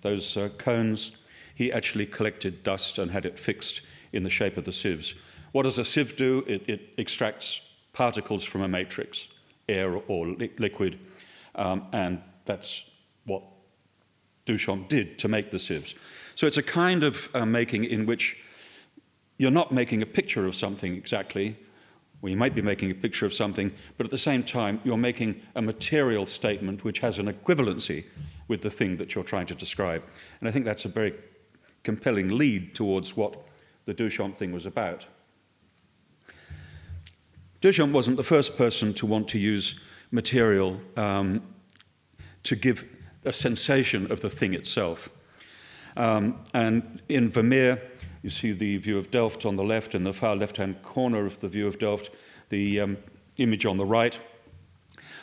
those 0.00 0.36
uh, 0.36 0.48
cones, 0.58 1.12
he 1.54 1.72
actually 1.72 2.06
collected 2.06 2.62
dust 2.62 2.98
and 2.98 3.10
had 3.10 3.26
it 3.26 3.38
fixed 3.38 3.82
in 4.12 4.22
the 4.22 4.30
shape 4.30 4.56
of 4.56 4.64
the 4.64 4.72
sieves. 4.72 5.14
What 5.52 5.64
does 5.64 5.78
a 5.78 5.84
sieve 5.84 6.16
do? 6.16 6.44
It, 6.46 6.68
it 6.68 6.80
extracts 6.98 7.60
particles 7.92 8.42
from 8.42 8.62
a 8.62 8.68
matrix, 8.68 9.28
air 9.68 9.94
or 10.08 10.28
li- 10.28 10.50
liquid, 10.58 10.98
um, 11.54 11.86
and 11.92 12.22
that's 12.44 12.84
Duchamp 14.46 14.88
did 14.88 15.18
to 15.18 15.28
make 15.28 15.50
the 15.50 15.58
sieves. 15.58 15.94
So 16.34 16.46
it's 16.46 16.56
a 16.56 16.62
kind 16.62 17.04
of 17.04 17.28
uh, 17.34 17.46
making 17.46 17.84
in 17.84 18.06
which 18.06 18.42
you're 19.38 19.50
not 19.50 19.72
making 19.72 20.02
a 20.02 20.06
picture 20.06 20.46
of 20.46 20.54
something 20.54 20.94
exactly, 20.96 21.56
well, 22.20 22.30
you 22.30 22.36
might 22.36 22.54
be 22.54 22.62
making 22.62 22.90
a 22.90 22.94
picture 22.94 23.26
of 23.26 23.34
something, 23.34 23.72
but 23.96 24.06
at 24.06 24.12
the 24.12 24.18
same 24.18 24.44
time, 24.44 24.80
you're 24.84 24.96
making 24.96 25.40
a 25.56 25.62
material 25.62 26.24
statement 26.24 26.84
which 26.84 27.00
has 27.00 27.18
an 27.18 27.26
equivalency 27.26 28.04
with 28.46 28.62
the 28.62 28.70
thing 28.70 28.96
that 28.98 29.14
you're 29.14 29.24
trying 29.24 29.46
to 29.46 29.54
describe. 29.54 30.04
And 30.40 30.48
I 30.48 30.52
think 30.52 30.64
that's 30.64 30.84
a 30.84 30.88
very 30.88 31.14
compelling 31.82 32.36
lead 32.36 32.74
towards 32.76 33.16
what 33.16 33.36
the 33.86 33.94
Duchamp 33.94 34.36
thing 34.36 34.52
was 34.52 34.66
about. 34.66 35.06
Duchamp 37.60 37.92
wasn't 37.92 38.16
the 38.16 38.22
first 38.22 38.56
person 38.56 38.94
to 38.94 39.06
want 39.06 39.26
to 39.28 39.38
use 39.38 39.80
material 40.12 40.80
um, 40.96 41.42
to 42.44 42.54
give 42.54 42.84
a 43.24 43.32
sensation 43.32 44.10
of 44.10 44.20
the 44.20 44.30
thing 44.30 44.54
itself. 44.54 45.10
Um, 45.96 46.40
and 46.54 47.02
in 47.08 47.30
Vermeer, 47.30 47.80
you 48.22 48.30
see 48.30 48.52
the 48.52 48.78
view 48.78 48.98
of 48.98 49.10
Delft 49.10 49.44
on 49.44 49.56
the 49.56 49.64
left, 49.64 49.94
in 49.94 50.04
the 50.04 50.12
far 50.12 50.36
left 50.36 50.56
hand 50.56 50.82
corner 50.82 51.26
of 51.26 51.40
the 51.40 51.48
view 51.48 51.66
of 51.66 51.78
Delft, 51.78 52.10
the 52.48 52.80
um, 52.80 52.96
image 53.36 53.66
on 53.66 53.76
the 53.76 53.86
right 53.86 54.18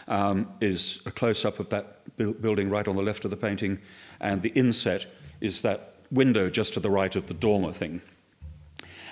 um, 0.07 0.51
is 0.59 1.01
a 1.05 1.11
close 1.11 1.45
up 1.45 1.59
of 1.59 1.69
that 1.69 2.17
bu- 2.17 2.33
building 2.33 2.69
right 2.69 2.87
on 2.87 2.95
the 2.95 3.01
left 3.01 3.23
of 3.23 3.31
the 3.31 3.37
painting, 3.37 3.79
and 4.19 4.41
the 4.41 4.49
inset 4.49 5.05
is 5.39 5.61
that 5.61 5.95
window 6.11 6.49
just 6.49 6.73
to 6.73 6.79
the 6.79 6.89
right 6.89 7.15
of 7.15 7.27
the 7.27 7.33
dormer 7.33 7.71
thing. 7.71 8.01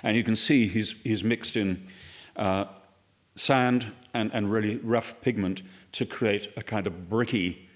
And 0.02 0.16
you 0.16 0.24
can 0.24 0.36
see 0.36 0.68
he's, 0.68 0.94
he's 1.02 1.24
mixed 1.24 1.56
in 1.56 1.86
uh, 2.36 2.66
sand 3.36 3.92
and, 4.12 4.30
and 4.34 4.50
really 4.50 4.76
rough 4.78 5.20
pigment 5.22 5.62
to 5.92 6.04
create 6.04 6.52
a 6.56 6.62
kind 6.62 6.86
of 6.86 7.08
bricky 7.08 7.67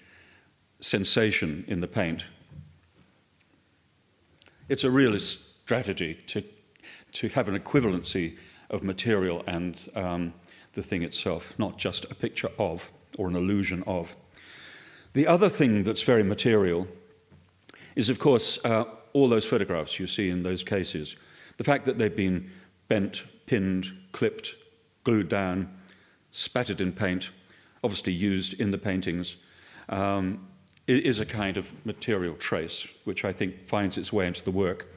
sensation 0.83 1.63
in 1.67 1.79
the 1.79 1.87
paint. 1.87 2.25
It's 4.67 4.83
a 4.83 4.91
realist 4.91 5.61
strategy 5.63 6.19
to, 6.27 6.43
to 7.13 7.29
have 7.29 7.47
an 7.47 7.57
equivalency 7.57 8.35
of 8.69 8.83
material 8.83 9.43
and 9.47 9.89
um, 9.95 10.33
the 10.73 10.83
thing 10.83 11.03
itself, 11.03 11.53
not 11.57 11.77
just 11.77 12.11
a 12.11 12.15
picture 12.15 12.49
of 12.59 12.91
or 13.17 13.29
an 13.29 13.35
illusion 13.35 13.83
of. 13.87 14.15
The 15.13 15.25
other 15.25 15.47
thing 15.47 15.83
that's 15.83 16.01
very 16.01 16.23
material 16.23 16.87
is, 17.95 18.09
of 18.09 18.19
course, 18.19 18.63
uh, 18.65 18.83
all 19.13 19.29
those 19.29 19.45
photographs 19.45 19.99
you 19.99 20.07
see 20.07 20.29
in 20.29 20.43
those 20.43 20.63
cases. 20.63 21.15
The 21.57 21.63
fact 21.63 21.85
that 21.85 21.97
they've 21.97 22.15
been 22.15 22.51
bent, 22.89 23.23
pinned, 23.45 23.87
clipped, 24.11 24.55
glued 25.05 25.29
down, 25.29 25.71
spattered 26.31 26.81
in 26.81 26.91
paint, 26.91 27.29
obviously 27.83 28.11
used 28.11 28.59
in 28.59 28.71
the 28.71 28.77
paintings, 28.77 29.37
um, 29.87 30.47
is 30.87 31.19
a 31.19 31.25
kind 31.25 31.57
of 31.57 31.71
material 31.85 32.35
trace, 32.35 32.87
which 33.05 33.23
I 33.23 33.31
think 33.31 33.67
finds 33.67 33.97
its 33.97 34.11
way 34.11 34.27
into 34.27 34.43
the 34.43 34.51
work. 34.51 34.87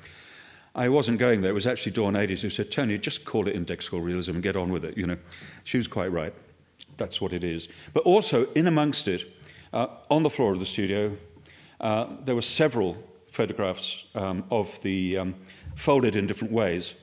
I 0.75 0.88
wasn't 0.88 1.18
going 1.18 1.40
there. 1.40 1.53
It 1.53 1.55
was 1.55 1.66
actually 1.66 1.92
Dawn 1.92 2.16
Ades 2.16 2.42
who 2.42 2.51
said, 2.51 2.70
Tony, 2.70 2.99
just 2.99 3.25
call 3.25 3.49
it 3.49 3.55
indexical 3.55 4.05
realism 4.05 4.33
and 4.33 4.42
get 4.42 4.57
on 4.57 4.70
with 4.70 4.85
it. 4.85 4.99
You 4.99 5.07
know, 5.07 5.16
she 5.64 5.79
was 5.79 5.87
quite 5.87 6.12
right. 6.12 6.35
That's 6.96 7.20
what 7.20 7.33
it 7.33 7.44
is. 7.44 7.68
But 7.94 8.05
also, 8.05 8.46
in 8.53 8.66
amongst 8.66 9.09
it, 9.09 9.25
uh, 9.72 9.87
on 10.11 10.22
the 10.22 10.31
floor 10.31 10.53
of 10.53 10.59
the 10.59 10.66
studio, 10.66 11.16
uh, 11.81 12.07
there 12.25 12.35
were 12.35 12.42
several 12.42 12.96
photographs 13.29 14.05
um, 14.14 14.44
of 14.51 14.81
the, 14.83 15.18
um, 15.18 15.35
folded 15.77 16.16
in 16.16 16.27
different 16.27 16.53
ways, 16.53 16.94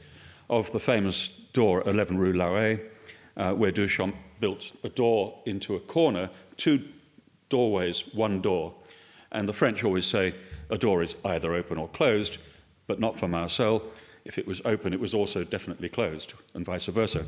of 0.49 0.71
the 0.71 0.79
famous 0.79 1.29
door, 1.53 1.83
11 1.87 2.17
Rue 2.17 2.33
Larrey, 2.33 2.79
uh, 3.37 3.53
where 3.53 3.71
Duchamp 3.71 4.15
built 4.39 4.71
a 4.83 4.89
door 4.89 5.39
into 5.45 5.75
a 5.75 5.79
corner, 5.79 6.29
two 6.57 6.83
doorways, 7.53 8.03
one 8.15 8.41
door. 8.41 8.73
And 9.31 9.47
the 9.47 9.53
French 9.53 9.83
always 9.83 10.07
say 10.07 10.33
a 10.71 10.77
door 10.77 11.03
is 11.03 11.15
either 11.23 11.53
open 11.53 11.77
or 11.77 11.87
closed, 11.87 12.39
but 12.87 12.99
not 12.99 13.19
for 13.19 13.27
Marcel. 13.27 13.83
If 14.25 14.39
it 14.39 14.47
was 14.47 14.59
open, 14.65 14.91
it 14.91 14.99
was 14.99 15.13
also 15.13 15.43
definitely 15.43 15.89
closed, 15.89 16.33
and 16.55 16.65
vice 16.65 16.87
versa. 16.87 17.25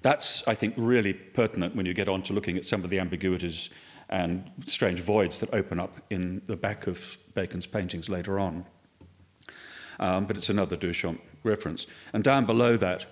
That's, 0.00 0.48
I 0.48 0.54
think, 0.54 0.74
really 0.78 1.12
pertinent 1.12 1.76
when 1.76 1.84
you 1.84 1.92
get 1.92 2.08
on 2.08 2.22
to 2.22 2.32
looking 2.32 2.56
at 2.56 2.64
some 2.64 2.84
of 2.84 2.90
the 2.90 3.00
ambiguities 3.00 3.68
and 4.08 4.50
strange 4.66 5.00
voids 5.00 5.38
that 5.40 5.52
open 5.52 5.78
up 5.78 6.00
in 6.08 6.40
the 6.46 6.56
back 6.56 6.86
of 6.86 7.18
Bacon's 7.34 7.66
paintings 7.66 8.08
later 8.08 8.38
on. 8.38 8.64
Um, 10.00 10.24
but 10.24 10.36
it's 10.38 10.48
another 10.48 10.76
Duchamp 10.76 11.20
reference. 11.44 11.86
And 12.14 12.24
down 12.24 12.46
below 12.46 12.78
that, 12.78 13.04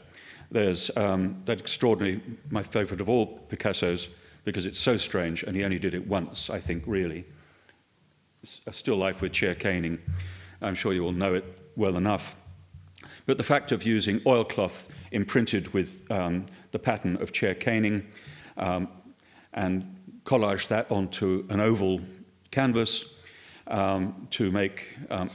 there's 0.51 0.91
um, 0.97 1.43
that 1.45 1.61
extraordinary, 1.61 2.23
my 2.51 2.63
favorite 2.63 3.03
of 3.03 3.09
all 3.11 3.27
Picasso's, 3.51 4.09
because 4.45 4.67
it's 4.67 4.81
so 4.81 4.97
strange, 4.97 5.43
and 5.43 5.57
he 5.57 5.65
only 5.65 5.79
did 5.79 5.95
it 5.95 6.07
once, 6.07 6.51
I 6.51 6.61
think, 6.61 6.85
really. 6.87 7.25
A 8.67 8.73
still 8.73 8.97
life 8.97 9.21
with 9.21 9.33
chair 9.33 9.55
caning. 9.55 9.99
I'm 10.63 10.75
sure 10.75 10.93
you 10.93 11.05
all 11.05 11.13
know 11.13 11.35
it 11.35 11.45
well 11.77 11.97
enough. 11.97 12.37
But 13.27 13.39
the 13.39 13.45
fact 13.45 13.73
of 13.73 13.85
using 13.85 14.21
oilcloth 14.27 14.89
imprinted 15.13 15.73
with 15.73 16.11
um, 16.11 16.47
the 16.71 16.79
pattern 16.79 17.17
of 17.17 17.33
chair 17.33 17.55
caning 17.55 18.07
um, 18.57 18.89
and 19.53 19.97
collage 20.25 20.69
that 20.69 20.91
onto 20.91 21.47
an 21.51 21.61
oval 21.61 22.01
canvas 22.51 23.15
um, 23.67 24.27
to 24.31 24.51
make 24.51 24.97
um, 25.11 25.31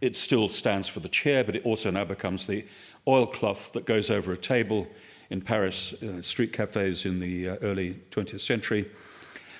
it 0.00 0.16
still 0.16 0.48
stands 0.48 0.88
for 0.88 1.00
the 1.00 1.08
chair, 1.08 1.44
but 1.44 1.56
it 1.56 1.64
also 1.64 1.90
now 1.90 2.04
becomes 2.04 2.46
the 2.46 2.64
oilcloth 3.08 3.72
that 3.72 3.86
goes 3.86 4.10
over 4.10 4.32
a 4.32 4.36
table 4.36 4.86
in 5.30 5.40
Paris 5.40 5.92
uh, 6.02 6.22
street 6.22 6.52
cafes 6.52 7.04
in 7.06 7.20
the 7.20 7.50
uh, 7.50 7.56
early 7.62 7.94
20th 8.10 8.40
century. 8.40 8.90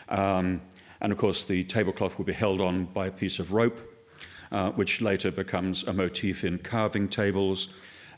Um, 0.08 0.60
and 1.00 1.12
of 1.12 1.18
course, 1.18 1.44
the 1.44 1.64
tablecloth 1.64 2.18
would 2.18 2.26
be 2.26 2.32
held 2.32 2.60
on 2.60 2.84
by 2.86 3.06
a 3.06 3.10
piece 3.10 3.38
of 3.38 3.52
rope, 3.52 3.78
uh, 4.52 4.70
which 4.72 5.00
later 5.00 5.30
becomes 5.30 5.82
a 5.84 5.92
motif 5.92 6.44
in 6.44 6.58
carving 6.58 7.08
tables. 7.08 7.68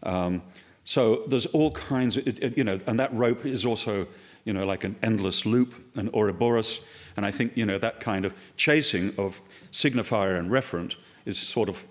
Um, 0.02 0.42
so 0.84 1.24
there's 1.26 1.46
all 1.46 1.72
kinds 1.72 2.16
of, 2.16 2.26
it, 2.26 2.42
it, 2.42 2.56
you 2.56 2.64
know, 2.64 2.78
and 2.86 2.98
that 3.00 3.12
rope 3.12 3.44
is 3.44 3.66
also, 3.66 4.06
you 4.44 4.52
know, 4.52 4.64
like 4.64 4.84
an 4.84 4.96
endless 5.02 5.44
loop, 5.44 5.74
an 5.96 6.08
Ouroboros. 6.14 6.80
And 7.16 7.26
I 7.26 7.30
think, 7.30 7.56
you 7.56 7.66
know, 7.66 7.78
that 7.78 8.00
kind 8.00 8.24
of 8.24 8.34
chasing 8.56 9.12
of 9.18 9.40
signifier 9.72 10.38
and 10.38 10.50
referent 10.50 10.96
is 11.24 11.38
sort 11.38 11.68
of 11.68 11.84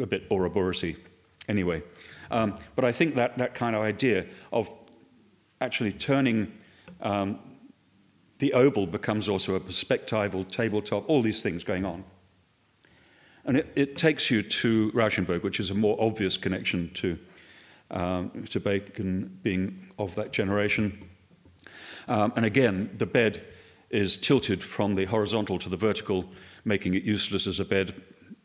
a 0.00 0.06
bit 0.06 0.28
Ouroborosy 0.30 0.96
anyway. 1.48 1.82
Um, 2.32 2.56
but 2.74 2.84
I 2.84 2.92
think 2.92 3.14
that, 3.16 3.36
that 3.38 3.54
kind 3.54 3.76
of 3.76 3.82
idea 3.82 4.26
of 4.52 4.68
actually 5.60 5.92
turning 5.92 6.50
um, 7.02 7.38
the 8.38 8.54
oval 8.54 8.86
becomes 8.86 9.28
also 9.28 9.54
a 9.54 9.60
perspectival 9.60 10.50
tabletop, 10.50 11.08
all 11.08 11.22
these 11.22 11.42
things 11.42 11.62
going 11.62 11.84
on. 11.84 12.04
And 13.44 13.56
it, 13.58 13.72
it 13.76 13.96
takes 13.96 14.30
you 14.30 14.42
to 14.42 14.90
Rauschenberg, 14.92 15.42
which 15.42 15.60
is 15.60 15.70
a 15.70 15.74
more 15.74 15.96
obvious 16.00 16.36
connection 16.36 16.90
to, 16.94 17.18
um, 17.90 18.44
to 18.50 18.60
Bacon 18.60 19.38
being 19.42 19.90
of 19.98 20.14
that 20.14 20.32
generation. 20.32 21.08
Um, 22.08 22.32
and 22.34 22.46
again, 22.46 22.90
the 22.98 23.06
bed 23.06 23.42
is 23.90 24.16
tilted 24.16 24.62
from 24.62 24.94
the 24.94 25.04
horizontal 25.04 25.58
to 25.58 25.68
the 25.68 25.76
vertical, 25.76 26.24
making 26.64 26.94
it 26.94 27.02
useless 27.02 27.46
as 27.46 27.60
a 27.60 27.64
bed, 27.64 27.94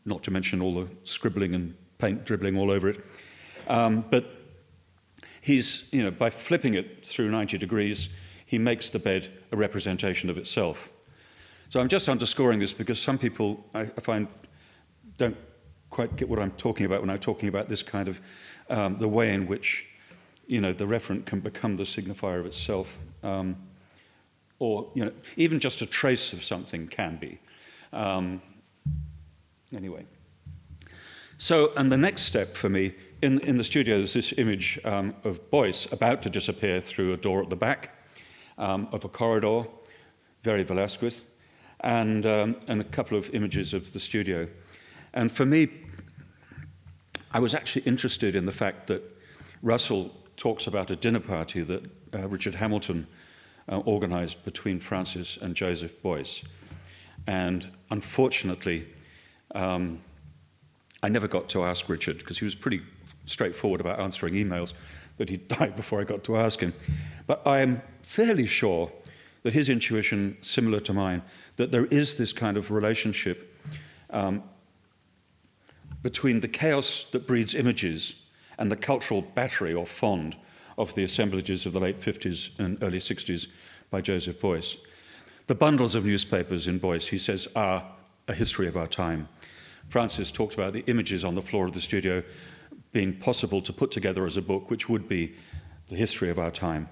not 0.04 0.22
to 0.24 0.30
mention 0.30 0.60
all 0.60 0.74
the 0.74 0.88
scribbling 1.04 1.54
and 1.54 1.74
paint 1.98 2.24
dribbling 2.24 2.56
all 2.56 2.70
over 2.70 2.88
it. 2.88 3.00
Um, 3.68 4.04
but 4.10 4.34
he's, 5.40 5.88
you 5.92 6.02
know, 6.02 6.10
by 6.10 6.30
flipping 6.30 6.74
it 6.74 7.06
through 7.06 7.30
90 7.30 7.58
degrees, 7.58 8.08
he 8.46 8.58
makes 8.58 8.90
the 8.90 8.98
bed 8.98 9.28
a 9.52 9.56
representation 9.56 10.30
of 10.30 10.38
itself. 10.38 10.90
So 11.68 11.80
I'm 11.80 11.88
just 11.88 12.08
underscoring 12.08 12.58
this 12.58 12.72
because 12.72 13.00
some 13.00 13.18
people 13.18 13.62
I, 13.74 13.86
find 13.86 14.26
don't 15.18 15.36
quite 15.90 16.16
get 16.16 16.28
what 16.28 16.38
I'm 16.38 16.52
talking 16.52 16.86
about 16.86 17.02
when 17.02 17.10
I'm 17.10 17.18
talking 17.18 17.48
about 17.48 17.68
this 17.68 17.82
kind 17.82 18.08
of 18.08 18.20
um, 18.70 18.96
the 18.96 19.08
way 19.08 19.34
in 19.34 19.46
which 19.46 19.86
you 20.46 20.60
know 20.62 20.72
the 20.72 20.86
referent 20.86 21.26
can 21.26 21.40
become 21.40 21.76
the 21.76 21.84
signifier 21.84 22.40
of 22.40 22.46
itself, 22.46 22.98
um, 23.22 23.56
or 24.58 24.90
you 24.94 25.04
know 25.04 25.12
even 25.36 25.60
just 25.60 25.82
a 25.82 25.86
trace 25.86 26.32
of 26.32 26.42
something 26.42 26.88
can 26.88 27.16
be. 27.16 27.38
Um, 27.92 28.40
anyway, 29.74 30.04
So, 31.36 31.72
and 31.76 31.92
the 31.92 31.96
next 31.98 32.22
step 32.22 32.56
for 32.56 32.68
me, 32.68 32.94
in, 33.22 33.40
in 33.40 33.58
the 33.58 33.64
studio, 33.64 33.98
there's 33.98 34.12
this 34.12 34.32
image 34.38 34.78
um, 34.84 35.14
of 35.24 35.50
Beuys 35.50 35.90
about 35.92 36.22
to 36.22 36.30
disappear 36.30 36.80
through 36.80 37.12
a 37.12 37.16
door 37.16 37.42
at 37.42 37.50
the 37.50 37.56
back 37.56 37.90
um, 38.56 38.88
of 38.92 39.04
a 39.04 39.08
corridor, 39.08 39.66
very 40.42 40.62
Velasquez, 40.62 41.22
and, 41.80 42.26
um, 42.26 42.56
and 42.68 42.80
a 42.80 42.84
couple 42.84 43.18
of 43.18 43.34
images 43.34 43.74
of 43.74 43.92
the 43.92 44.00
studio. 44.00 44.48
And 45.12 45.32
for 45.32 45.44
me, 45.44 45.68
I 47.32 47.40
was 47.40 47.54
actually 47.54 47.82
interested 47.82 48.36
in 48.36 48.46
the 48.46 48.52
fact 48.52 48.86
that 48.86 49.02
Russell 49.62 50.14
talks 50.36 50.66
about 50.66 50.90
a 50.90 50.96
dinner 50.96 51.20
party 51.20 51.62
that 51.62 51.84
uh, 52.14 52.28
Richard 52.28 52.54
Hamilton 52.54 53.06
uh, 53.70 53.78
organized 53.78 54.44
between 54.44 54.78
Francis 54.78 55.36
and 55.36 55.54
Joseph 55.54 56.00
Beuys. 56.02 56.44
And 57.26 57.68
unfortunately, 57.90 58.86
um, 59.54 60.00
I 61.02 61.08
never 61.08 61.28
got 61.28 61.48
to 61.50 61.64
ask 61.64 61.88
Richard 61.88 62.18
because 62.18 62.38
he 62.38 62.44
was 62.44 62.54
pretty 62.54 62.80
straightforward 63.28 63.80
about 63.80 64.00
answering 64.00 64.34
emails, 64.34 64.74
that 65.18 65.28
he 65.28 65.36
died 65.58 65.76
before 65.76 66.00
I 66.00 66.04
got 66.04 66.24
to 66.24 66.36
ask 66.36 66.60
him. 66.60 66.74
But 67.26 67.46
I 67.46 67.60
am 67.60 67.82
fairly 68.02 68.46
sure 68.46 68.90
that 69.42 69.52
his 69.52 69.68
intuition, 69.68 70.36
similar 70.40 70.80
to 70.80 70.92
mine, 70.92 71.22
that 71.56 71.70
there 71.70 71.86
is 71.86 72.16
this 72.16 72.32
kind 72.32 72.56
of 72.56 72.70
relationship 72.70 73.56
um, 74.10 74.42
between 76.02 76.40
the 76.40 76.48
chaos 76.48 77.06
that 77.12 77.26
breeds 77.26 77.54
images 77.54 78.14
and 78.58 78.70
the 78.70 78.76
cultural 78.76 79.22
battery 79.22 79.74
or 79.74 79.86
fond 79.86 80.36
of 80.76 80.94
the 80.94 81.04
assemblages 81.04 81.66
of 81.66 81.72
the 81.72 81.80
late 81.80 82.00
50s 82.00 82.58
and 82.58 82.82
early 82.82 82.98
60s 82.98 83.48
by 83.90 84.00
Joseph 84.00 84.40
Beuys. 84.40 84.78
The 85.46 85.54
bundles 85.54 85.94
of 85.94 86.04
newspapers 86.04 86.68
in 86.68 86.78
Beuys, 86.78 87.08
he 87.08 87.18
says, 87.18 87.48
are 87.56 87.84
a 88.28 88.34
history 88.34 88.68
of 88.68 88.76
our 88.76 88.86
time. 88.86 89.28
Francis 89.88 90.30
talked 90.30 90.54
about 90.54 90.72
the 90.72 90.84
images 90.86 91.24
on 91.24 91.34
the 91.34 91.42
floor 91.42 91.66
of 91.66 91.72
the 91.72 91.80
studio 91.80 92.22
being 92.92 93.16
possible 93.16 93.60
to 93.62 93.72
put 93.72 93.90
together 93.90 94.26
as 94.26 94.36
a 94.36 94.42
book, 94.42 94.70
which 94.70 94.88
would 94.88 95.08
be 95.08 95.34
the 95.88 95.96
history 95.96 96.30
of 96.30 96.38
our 96.38 96.50
time. 96.50 96.88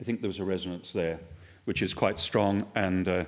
I 0.00 0.04
think 0.04 0.20
there 0.20 0.28
was 0.28 0.38
a 0.38 0.44
resonance 0.44 0.92
there, 0.92 1.18
which 1.64 1.82
is 1.82 1.92
quite 1.92 2.18
strong 2.18 2.66
and 2.74 3.08
uh, 3.08 3.24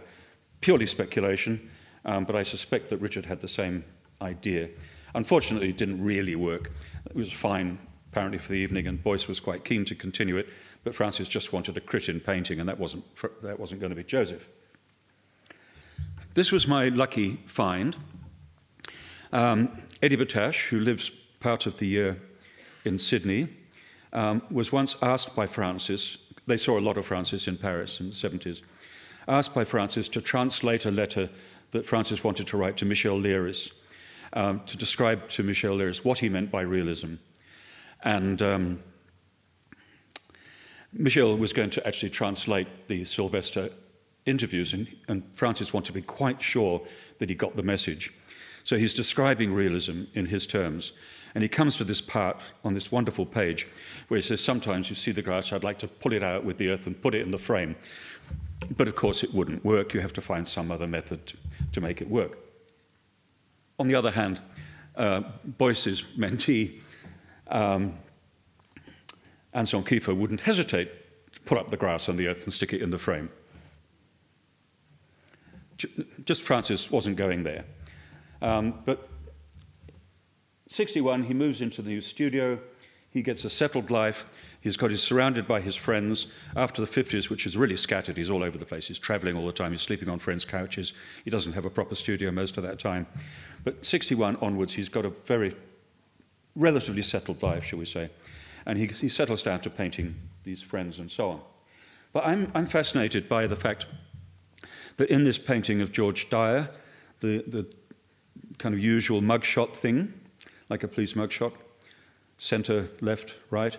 purely 0.60 0.86
speculation, 0.86 1.70
um, 2.04 2.24
but 2.24 2.36
I 2.36 2.42
suspect 2.42 2.88
that 2.90 2.98
Richard 2.98 3.24
had 3.26 3.40
the 3.40 3.48
same 3.48 3.84
idea. 4.22 4.68
Unfortunately, 5.14 5.70
it 5.70 5.76
didn't 5.76 6.02
really 6.02 6.36
work. 6.36 6.70
It 7.06 7.16
was 7.16 7.32
fine, 7.32 7.78
apparently, 8.12 8.38
for 8.38 8.52
the 8.52 8.58
evening, 8.58 8.86
and 8.86 9.02
Beuys 9.02 9.26
was 9.26 9.40
quite 9.40 9.64
keen 9.64 9.84
to 9.86 9.94
continue 9.94 10.36
it, 10.36 10.48
but 10.84 10.94
Francis 10.94 11.28
just 11.28 11.52
wanted 11.52 11.76
a 11.76 11.80
crit 11.80 12.08
in 12.08 12.20
painting, 12.20 12.60
and 12.60 12.68
that 12.68 12.78
wasn't, 12.78 13.04
that 13.42 13.58
wasn't 13.58 13.80
going 13.80 13.90
to 13.90 13.96
be 13.96 14.04
Joseph. 14.04 14.48
This 16.34 16.52
was 16.52 16.68
my 16.68 16.88
lucky 16.88 17.40
find. 17.46 17.96
Um, 19.32 19.70
Eddie 20.02 20.16
Batache, 20.16 20.68
who 20.68 20.80
lives 20.80 21.10
part 21.40 21.66
of 21.66 21.76
the 21.76 21.86
year 21.86 22.20
in 22.86 22.98
Sydney, 22.98 23.48
um, 24.14 24.42
was 24.50 24.72
once 24.72 24.96
asked 25.02 25.36
by 25.36 25.46
Francis, 25.46 26.16
they 26.46 26.56
saw 26.56 26.78
a 26.78 26.80
lot 26.80 26.96
of 26.96 27.04
Francis 27.04 27.46
in 27.46 27.58
Paris 27.58 28.00
in 28.00 28.08
the 28.08 28.14
70s, 28.14 28.62
asked 29.28 29.54
by 29.54 29.62
Francis 29.62 30.08
to 30.08 30.22
translate 30.22 30.86
a 30.86 30.90
letter 30.90 31.28
that 31.72 31.84
Francis 31.84 32.24
wanted 32.24 32.46
to 32.46 32.56
write 32.56 32.78
to 32.78 32.86
Michel 32.86 33.18
Leiris, 33.18 33.72
um, 34.32 34.60
to 34.66 34.78
describe 34.78 35.28
to 35.28 35.42
Michel 35.42 35.76
Leiris 35.76 36.02
what 36.02 36.18
he 36.20 36.30
meant 36.30 36.50
by 36.50 36.62
realism. 36.62 37.14
And 38.02 38.40
um, 38.40 38.82
Michel 40.94 41.36
was 41.36 41.52
going 41.52 41.70
to 41.70 41.86
actually 41.86 42.10
translate 42.10 42.88
the 42.88 43.04
Sylvester 43.04 43.68
interviews, 44.24 44.72
and, 44.72 44.88
and 45.08 45.22
Francis 45.34 45.74
wanted 45.74 45.88
to 45.88 45.92
be 45.92 46.02
quite 46.02 46.42
sure 46.42 46.80
that 47.18 47.28
he 47.28 47.34
got 47.34 47.54
the 47.54 47.62
message. 47.62 48.12
So 48.64 48.76
he's 48.76 48.94
describing 48.94 49.52
realism 49.52 50.04
in 50.14 50.26
his 50.26 50.46
terms. 50.46 50.92
And 51.34 51.42
he 51.42 51.48
comes 51.48 51.76
to 51.76 51.84
this 51.84 52.00
part 52.00 52.40
on 52.64 52.74
this 52.74 52.90
wonderful 52.90 53.24
page 53.24 53.68
where 54.08 54.18
he 54.18 54.22
says, 54.22 54.42
Sometimes 54.42 54.90
you 54.90 54.96
see 54.96 55.12
the 55.12 55.22
grass, 55.22 55.52
I'd 55.52 55.64
like 55.64 55.78
to 55.78 55.88
pull 55.88 56.12
it 56.12 56.22
out 56.22 56.44
with 56.44 56.58
the 56.58 56.70
earth 56.70 56.86
and 56.86 57.00
put 57.00 57.14
it 57.14 57.22
in 57.22 57.30
the 57.30 57.38
frame. 57.38 57.76
But 58.76 58.88
of 58.88 58.96
course, 58.96 59.22
it 59.22 59.32
wouldn't 59.32 59.64
work. 59.64 59.94
You 59.94 60.00
have 60.00 60.12
to 60.14 60.20
find 60.20 60.46
some 60.46 60.70
other 60.70 60.86
method 60.86 61.32
to 61.72 61.80
make 61.80 62.00
it 62.00 62.10
work. 62.10 62.38
On 63.78 63.88
the 63.88 63.94
other 63.94 64.10
hand, 64.10 64.40
uh, 64.96 65.22
Beuys's 65.58 66.02
mentee, 66.18 66.80
um, 67.48 67.94
Anselm 69.54 69.84
Kiefer, 69.84 70.16
wouldn't 70.16 70.40
hesitate 70.40 70.90
to 71.32 71.40
pull 71.40 71.58
up 71.58 71.70
the 71.70 71.76
grass 71.76 72.08
on 72.08 72.16
the 72.16 72.26
earth 72.26 72.44
and 72.44 72.52
stick 72.52 72.72
it 72.72 72.82
in 72.82 72.90
the 72.90 72.98
frame. 72.98 73.30
Just 76.24 76.42
Francis 76.42 76.90
wasn't 76.90 77.16
going 77.16 77.44
there. 77.44 77.64
Um, 78.42 78.82
but 78.84 79.08
61, 80.68 81.24
he 81.24 81.34
moves 81.34 81.60
into 81.60 81.82
the 81.82 81.90
new 81.90 82.00
studio. 82.00 82.58
He 83.10 83.22
gets 83.22 83.44
a 83.44 83.50
settled 83.50 83.90
life. 83.90 84.24
He's 84.60 84.76
got 84.76 84.90
he's 84.90 85.02
surrounded 85.02 85.48
by 85.48 85.60
his 85.60 85.74
friends. 85.74 86.26
After 86.54 86.84
the 86.84 86.88
50s, 86.88 87.28
which 87.28 87.46
is 87.46 87.56
really 87.56 87.76
scattered, 87.76 88.16
he's 88.16 88.30
all 88.30 88.42
over 88.42 88.58
the 88.58 88.66
place. 88.66 88.88
He's 88.88 88.98
traveling 88.98 89.36
all 89.36 89.46
the 89.46 89.52
time. 89.52 89.72
He's 89.72 89.80
sleeping 89.80 90.08
on 90.08 90.18
friends' 90.18 90.44
couches. 90.44 90.92
He 91.24 91.30
doesn't 91.30 91.54
have 91.54 91.64
a 91.64 91.70
proper 91.70 91.94
studio 91.94 92.30
most 92.30 92.56
of 92.56 92.62
that 92.62 92.78
time. 92.78 93.06
But 93.64 93.84
61 93.84 94.36
onwards, 94.36 94.74
he's 94.74 94.88
got 94.88 95.04
a 95.04 95.10
very 95.10 95.54
relatively 96.54 97.02
settled 97.02 97.42
life, 97.42 97.64
shall 97.64 97.78
we 97.78 97.86
say. 97.86 98.10
And 98.66 98.78
he, 98.78 98.86
he 98.86 99.08
settles 99.08 99.42
down 99.42 99.60
to 99.60 99.70
painting 99.70 100.14
these 100.44 100.62
friends 100.62 100.98
and 100.98 101.10
so 101.10 101.30
on. 101.30 101.40
But 102.12 102.26
I'm, 102.26 102.50
I'm 102.54 102.66
fascinated 102.66 103.28
by 103.28 103.46
the 103.46 103.56
fact 103.56 103.86
that 104.98 105.08
in 105.08 105.24
this 105.24 105.38
painting 105.38 105.80
of 105.80 105.90
George 105.90 106.28
Dyer, 106.28 106.68
the, 107.20 107.44
the 107.46 107.66
kind 108.60 108.74
of 108.74 108.80
usual 108.80 109.22
mugshot 109.22 109.74
thing, 109.74 110.12
like 110.68 110.82
a 110.82 110.88
police 110.88 111.14
mugshot, 111.14 111.52
center, 112.36 112.90
left, 113.00 113.34
right. 113.50 113.76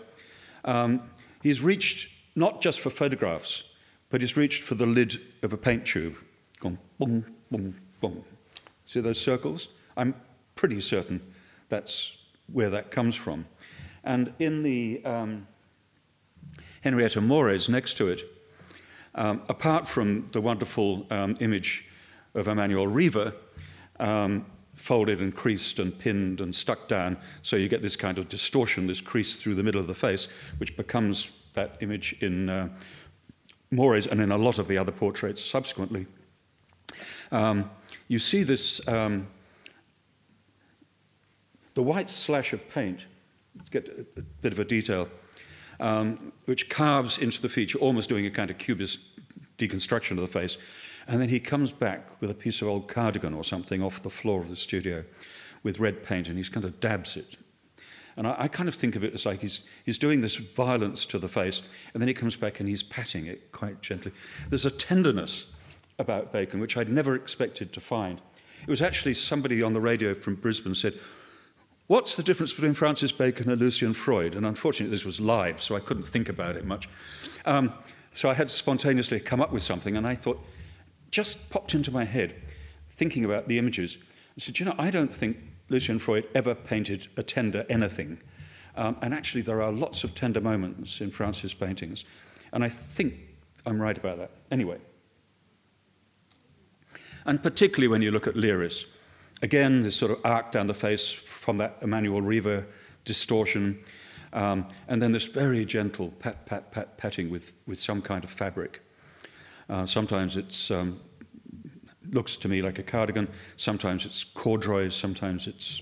Um, 0.65 1.03
he's 1.43 1.61
reached 1.61 2.11
not 2.35 2.61
just 2.61 2.79
for 2.79 2.89
photographs, 2.89 3.63
but 4.09 4.21
he's 4.21 4.35
reached 4.35 4.63
for 4.63 4.73
the 4.73 4.87
lid 4.87 5.21
of 5.43 5.53
a 5.53 5.57
paint 5.57 5.85
tube. 5.85 6.15
Gone 6.59 6.79
boom, 6.97 7.25
boom, 7.51 7.75
boom. 8.01 8.23
See 8.83 8.99
those 8.99 9.21
circles? 9.21 9.67
I'm 9.95 10.15
pretty 10.55 10.81
certain 10.81 11.21
that's 11.69 12.17
where 12.51 12.71
that 12.71 12.89
comes 12.89 13.15
from. 13.15 13.45
And 14.03 14.33
in 14.39 14.63
the 14.63 15.01
um, 15.05 15.47
Henrietta 16.81 17.21
Moraes 17.21 17.69
next 17.69 17.97
to 17.97 18.07
it, 18.07 18.23
um, 19.13 19.43
apart 19.47 19.87
from 19.87 20.29
the 20.31 20.41
wonderful 20.41 21.05
um, 21.11 21.37
image 21.39 21.85
of 22.33 22.47
Emmanuelle 22.47 22.91
Riva, 22.91 23.35
um, 23.99 24.45
folded 24.81 25.21
and 25.21 25.35
creased 25.35 25.79
and 25.79 25.97
pinned 25.97 26.41
and 26.41 26.53
stuck 26.55 26.87
down. 26.87 27.17
So 27.43 27.55
you 27.55 27.69
get 27.69 27.81
this 27.81 27.95
kind 27.95 28.17
of 28.17 28.27
distortion, 28.27 28.87
this 28.87 28.99
crease 28.99 29.35
through 29.35 29.55
the 29.55 29.63
middle 29.63 29.79
of 29.79 29.87
the 29.87 29.95
face, 29.95 30.27
which 30.57 30.75
becomes 30.75 31.29
that 31.53 31.77
image 31.81 32.15
in 32.21 32.49
uh, 32.49 32.69
Moraes 33.71 34.07
and 34.07 34.19
in 34.19 34.31
a 34.31 34.37
lot 34.37 34.59
of 34.59 34.67
the 34.67 34.77
other 34.77 34.91
portraits 34.91 35.43
subsequently. 35.43 36.07
Um, 37.31 37.69
you 38.07 38.19
see 38.19 38.43
this, 38.43 38.85
um, 38.87 39.27
the 41.75 41.83
white 41.83 42.09
slash 42.09 42.51
of 42.51 42.67
paint, 42.69 43.05
let's 43.55 43.69
get 43.69 43.87
a, 44.17 44.21
bit 44.41 44.51
of 44.51 44.59
a 44.59 44.65
detail, 44.65 45.07
um, 45.79 46.33
which 46.45 46.69
carves 46.69 47.17
into 47.17 47.41
the 47.41 47.49
feature, 47.49 47.77
almost 47.77 48.09
doing 48.09 48.25
a 48.25 48.31
kind 48.31 48.49
of 48.49 48.57
cubist 48.57 48.99
deconstruction 49.57 50.11
of 50.11 50.17
the 50.17 50.27
face. 50.27 50.57
And 51.07 51.21
then 51.21 51.29
he 51.29 51.39
comes 51.39 51.71
back 51.71 52.21
with 52.21 52.29
a 52.29 52.35
piece 52.35 52.61
of 52.61 52.67
old 52.67 52.87
cardigan 52.87 53.33
or 53.33 53.43
something 53.43 53.81
off 53.81 54.01
the 54.01 54.09
floor 54.09 54.41
of 54.41 54.49
the 54.49 54.55
studio 54.55 55.03
with 55.63 55.79
red 55.79 56.03
paint 56.03 56.27
and 56.27 56.37
he's 56.37 56.49
kind 56.49 56.65
of 56.65 56.79
dabs 56.79 57.17
it. 57.17 57.37
And 58.17 58.27
I, 58.27 58.35
I, 58.39 58.47
kind 58.47 58.67
of 58.67 58.75
think 58.75 58.95
of 58.95 59.03
it 59.03 59.13
as 59.13 59.25
like 59.25 59.39
he's, 59.39 59.61
he's 59.85 59.97
doing 59.97 60.21
this 60.21 60.35
violence 60.35 61.05
to 61.07 61.19
the 61.19 61.27
face 61.27 61.61
and 61.93 62.01
then 62.01 62.07
he 62.07 62.13
comes 62.13 62.35
back 62.35 62.59
and 62.59 62.67
he's 62.67 62.83
patting 62.83 63.25
it 63.25 63.51
quite 63.51 63.81
gently. 63.81 64.11
There's 64.49 64.65
a 64.65 64.71
tenderness 64.71 65.47
about 65.97 66.31
Bacon 66.31 66.59
which 66.59 66.77
I'd 66.77 66.89
never 66.89 67.15
expected 67.15 67.73
to 67.73 67.79
find. 67.79 68.19
It 68.61 68.69
was 68.69 68.81
actually 68.81 69.13
somebody 69.13 69.63
on 69.63 69.73
the 69.73 69.81
radio 69.81 70.13
from 70.13 70.35
Brisbane 70.35 70.75
said, 70.75 70.93
What's 71.87 72.15
the 72.15 72.23
difference 72.23 72.53
between 72.53 72.73
Francis 72.73 73.11
Bacon 73.11 73.49
and 73.49 73.59
Lucian 73.59 73.91
Freud? 73.91 74.33
And 74.33 74.45
unfortunately, 74.45 74.95
this 74.95 75.03
was 75.03 75.19
live, 75.19 75.61
so 75.61 75.75
I 75.75 75.81
couldn't 75.81 76.03
think 76.03 76.29
about 76.29 76.55
it 76.55 76.63
much. 76.63 76.87
Um, 77.43 77.73
so 78.13 78.29
I 78.29 78.33
had 78.33 78.49
spontaneously 78.49 79.19
come 79.19 79.41
up 79.41 79.51
with 79.51 79.61
something, 79.61 79.97
and 79.97 80.07
I 80.07 80.15
thought, 80.15 80.41
just 81.11 81.49
popped 81.49 81.75
into 81.75 81.91
my 81.91 82.05
head 82.05 82.35
thinking 82.89 83.25
about 83.25 83.47
the 83.47 83.57
images. 83.57 83.97
I 84.37 84.39
said, 84.39 84.59
you 84.59 84.65
know, 84.65 84.75
I 84.77 84.91
don't 84.91 85.13
think 85.13 85.37
Lucian 85.69 85.99
Freud 85.99 86.27
ever 86.33 86.55
painted 86.55 87.07
a 87.17 87.23
tender 87.23 87.65
anything. 87.69 88.19
Um, 88.75 88.97
and 89.01 89.13
actually, 89.13 89.41
there 89.41 89.61
are 89.61 89.71
lots 89.71 90.03
of 90.03 90.15
tender 90.15 90.41
moments 90.41 91.01
in 91.01 91.11
Francis' 91.11 91.53
paintings. 91.53 92.05
And 92.53 92.63
I 92.63 92.69
think 92.69 93.15
I'm 93.65 93.81
right 93.81 93.97
about 93.97 94.17
that. 94.17 94.31
Anyway. 94.49 94.79
And 97.25 97.41
particularly 97.43 97.87
when 97.87 98.01
you 98.01 98.11
look 98.11 98.27
at 98.27 98.35
Leiris. 98.35 98.85
Again, 99.41 99.83
this 99.83 99.95
sort 99.95 100.11
of 100.11 100.19
arc 100.23 100.51
down 100.51 100.67
the 100.67 100.73
face 100.73 101.11
from 101.11 101.57
that 101.57 101.81
Emmanuelle 101.81 102.25
Riva 102.25 102.65
distortion. 103.05 103.79
Um, 104.33 104.67
and 104.87 105.01
then 105.01 105.11
this 105.11 105.25
very 105.25 105.65
gentle 105.65 106.09
pat, 106.19 106.45
pat, 106.45 106.71
pat, 106.71 106.97
patting 106.97 107.29
with, 107.29 107.53
with 107.67 107.79
some 107.79 108.01
kind 108.01 108.23
of 108.23 108.29
fabric. 108.29 108.81
Uh, 109.71 109.85
sometimes 109.85 110.35
it's 110.35 110.69
um, 110.69 110.99
looks 112.11 112.35
to 112.35 112.49
me 112.49 112.61
like 112.61 112.77
a 112.77 112.83
cardigan. 112.83 113.29
Sometimes 113.55 114.05
it's 114.05 114.25
corduroy, 114.25 114.89
sometimes 114.89 115.47
it's 115.47 115.81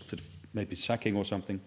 maybe 0.53 0.75
sacking 0.75 1.15
or 1.15 1.25
something. 1.25 1.59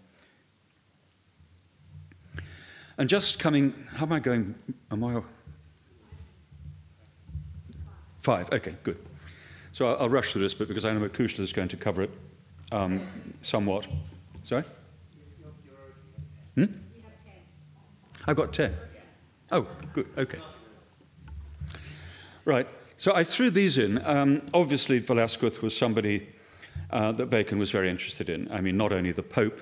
And 2.97 3.09
just 3.09 3.41
coming, 3.41 3.75
how 3.97 4.07
am 4.07 4.13
I 4.13 4.21
going? 4.21 4.55
Am 4.93 5.03
I? 5.03 5.21
Five, 8.21 8.53
okay, 8.53 8.77
good. 8.85 8.99
So 9.73 9.93
I'll, 9.95 10.09
rush 10.09 10.31
through 10.31 10.43
this 10.43 10.55
bit 10.55 10.69
because 10.69 10.85
I 10.85 10.93
know 10.93 11.09
Akushla 11.09 11.41
is 11.41 11.53
going 11.53 11.69
to 11.69 11.77
cover 11.77 12.03
it 12.03 12.11
um, 12.71 13.01
somewhat. 13.41 13.89
Sorry? 14.45 14.63
Hmm? 16.55 16.67
I've 18.27 18.37
got 18.37 18.53
10. 18.53 18.73
Oh, 19.51 19.67
good, 19.93 20.07
okay. 20.17 20.39
Right, 22.45 22.67
so 22.97 23.15
I 23.15 23.25
threw 23.25 23.51
these 23.51 23.79
in. 23.79 24.05
Um, 24.05 24.43
obviously, 24.53 24.99
Velasquez 24.99 25.63
was 25.63 25.77
somebody 25.77 26.29
uh, 26.91 27.13
that 27.13 27.27
Bacon 27.27 27.59
was 27.59 27.71
very 27.71 27.89
interested 27.89 28.29
in. 28.29 28.51
I 28.51 28.61
mean, 28.61 28.77
not 28.77 28.93
only 28.93 29.13
the 29.13 29.23
Pope 29.23 29.61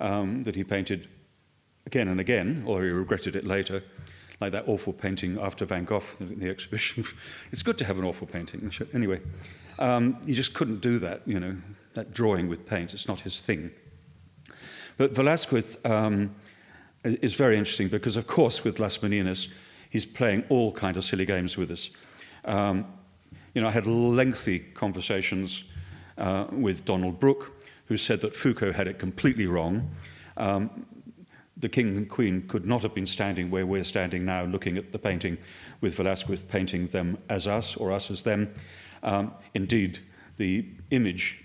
um, 0.00 0.44
that 0.44 0.54
he 0.54 0.64
painted 0.64 1.08
again 1.86 2.08
and 2.08 2.18
again, 2.20 2.64
although 2.66 2.82
he 2.82 2.88
regretted 2.88 3.36
it 3.36 3.46
later, 3.46 3.82
like 4.40 4.52
that 4.52 4.68
awful 4.68 4.92
painting 4.92 5.38
after 5.40 5.64
Van 5.64 5.84
Gogh, 5.84 6.02
the, 6.18 6.24
the 6.24 6.48
exhibition. 6.48 7.04
it's 7.52 7.62
good 7.62 7.78
to 7.78 7.84
have 7.84 7.98
an 7.98 8.04
awful 8.04 8.26
painting. 8.26 8.70
Anyway, 8.92 9.20
um, 9.78 10.18
he 10.26 10.34
just 10.34 10.54
couldn't 10.54 10.80
do 10.80 10.98
that, 10.98 11.22
you 11.26 11.40
know, 11.40 11.56
that 11.94 12.12
drawing 12.12 12.48
with 12.48 12.66
paint. 12.66 12.94
It's 12.94 13.08
not 13.08 13.20
his 13.20 13.40
thing. 13.40 13.70
But 14.96 15.12
Velasquez 15.12 15.78
um, 15.84 16.34
is 17.04 17.34
very 17.34 17.56
interesting 17.58 17.88
because, 17.88 18.16
of 18.16 18.26
course, 18.26 18.64
with 18.64 18.80
Las 18.80 18.98
Meninas, 18.98 19.48
he's 19.90 20.06
playing 20.06 20.44
all 20.48 20.72
kind 20.72 20.96
of 20.96 21.04
silly 21.04 21.24
games 21.24 21.56
with 21.56 21.70
us. 21.70 21.90
Um, 22.46 22.86
you 23.54 23.62
know, 23.62 23.68
I 23.68 23.72
had 23.72 23.86
lengthy 23.86 24.58
conversations 24.58 25.64
uh, 26.18 26.46
with 26.50 26.84
Donald 26.84 27.20
Brooke, 27.20 27.52
who 27.86 27.96
said 27.96 28.20
that 28.22 28.34
Foucault 28.34 28.72
had 28.72 28.88
it 28.88 28.98
completely 28.98 29.46
wrong. 29.46 29.90
Um, 30.36 30.86
the 31.56 31.68
king 31.68 31.96
and 31.96 32.08
queen 32.08 32.46
could 32.48 32.66
not 32.66 32.82
have 32.82 32.94
been 32.94 33.06
standing 33.06 33.50
where 33.50 33.66
we're 33.66 33.84
standing 33.84 34.24
now, 34.24 34.44
looking 34.44 34.76
at 34.76 34.92
the 34.92 34.98
painting 34.98 35.38
with 35.80 35.94
Velasquez 35.94 36.42
painting 36.42 36.86
them 36.88 37.18
as 37.28 37.46
us 37.46 37.76
or 37.76 37.92
us 37.92 38.10
as 38.10 38.22
them. 38.22 38.52
Um, 39.02 39.32
indeed, 39.54 40.00
the 40.36 40.66
image 40.90 41.44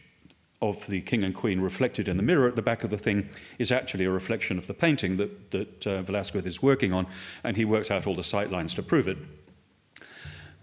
of 0.62 0.86
the 0.88 1.02
king 1.02 1.24
and 1.24 1.34
queen 1.34 1.60
reflected 1.60 2.08
in 2.08 2.18
the 2.18 2.24
mirror 2.24 2.48
at 2.48 2.56
the 2.56 2.62
back 2.62 2.84
of 2.84 2.90
the 2.90 2.98
thing 2.98 3.28
is 3.58 3.72
actually 3.72 4.06
a 4.06 4.12
reflection 4.12 4.58
of 4.58 4.68
the 4.68 4.74
painting 4.74 5.18
that, 5.18 5.52
that 5.52 5.88
uh, 5.88 6.02
Velasquez 6.04 6.46
is 6.46 6.62
working 6.62 6.94
on, 6.94 7.08
and 7.44 7.58
he 7.58 7.66
worked 7.66 7.90
out 7.90 8.06
all 8.06 8.16
the 8.16 8.24
sight 8.24 8.52
lines 8.52 8.76
to 8.76 8.84
prove 8.84 9.08
it. 9.08 9.18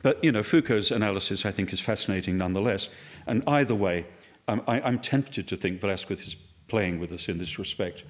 But, 0.03 0.23
you 0.23 0.33
know, 0.33 0.43
Foucault's 0.43 0.91
analysis, 0.91 1.45
I 1.45 1.51
think, 1.51 1.73
is 1.73 1.81
fascinating 1.81 2.39
nonetheless. 2.39 2.89
And 3.27 3.43
either 3.47 3.75
way, 3.75 4.07
um, 4.47 4.63
I, 4.69 4.81
I'm 4.81 4.99
tempted 4.99 5.49
to 5.49 5.57
think 5.57 5.81
Velasquez 5.81 6.27
is 6.27 6.37
playing 6.69 7.01
with 7.01 7.13
us 7.13 7.29
in 7.29 7.39
this 7.39 7.59
respect. 7.59 8.05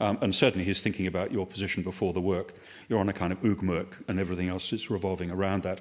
Um, 0.00 0.18
and 0.20 0.34
certainly 0.34 0.64
he's 0.64 0.80
thinking 0.80 1.06
about 1.06 1.32
your 1.32 1.46
position 1.46 1.82
before 1.82 2.12
the 2.12 2.20
work. 2.20 2.54
You're 2.88 3.00
on 3.00 3.08
a 3.08 3.12
kind 3.12 3.32
of 3.32 3.40
oogmerk, 3.42 3.88
and 4.06 4.20
everything 4.20 4.48
else 4.48 4.72
is 4.72 4.90
revolving 4.90 5.30
around 5.30 5.62
that. 5.62 5.80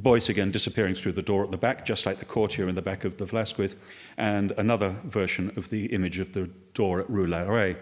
Beuys 0.00 0.28
again 0.28 0.52
disappearing 0.52 0.94
through 0.94 1.12
the 1.12 1.22
door 1.22 1.42
at 1.44 1.50
the 1.50 1.56
back, 1.56 1.84
just 1.84 2.06
like 2.06 2.18
the 2.18 2.24
courtier 2.24 2.68
in 2.68 2.74
the 2.74 2.82
back 2.82 3.04
of 3.04 3.16
the 3.16 3.26
Velasquez, 3.26 3.74
and 4.16 4.52
another 4.52 4.94
version 5.04 5.52
of 5.56 5.68
the 5.70 5.86
image 5.86 6.20
of 6.20 6.32
the 6.32 6.48
door 6.74 7.00
at 7.00 7.10
Rue 7.10 7.26
Larrey. 7.26 7.76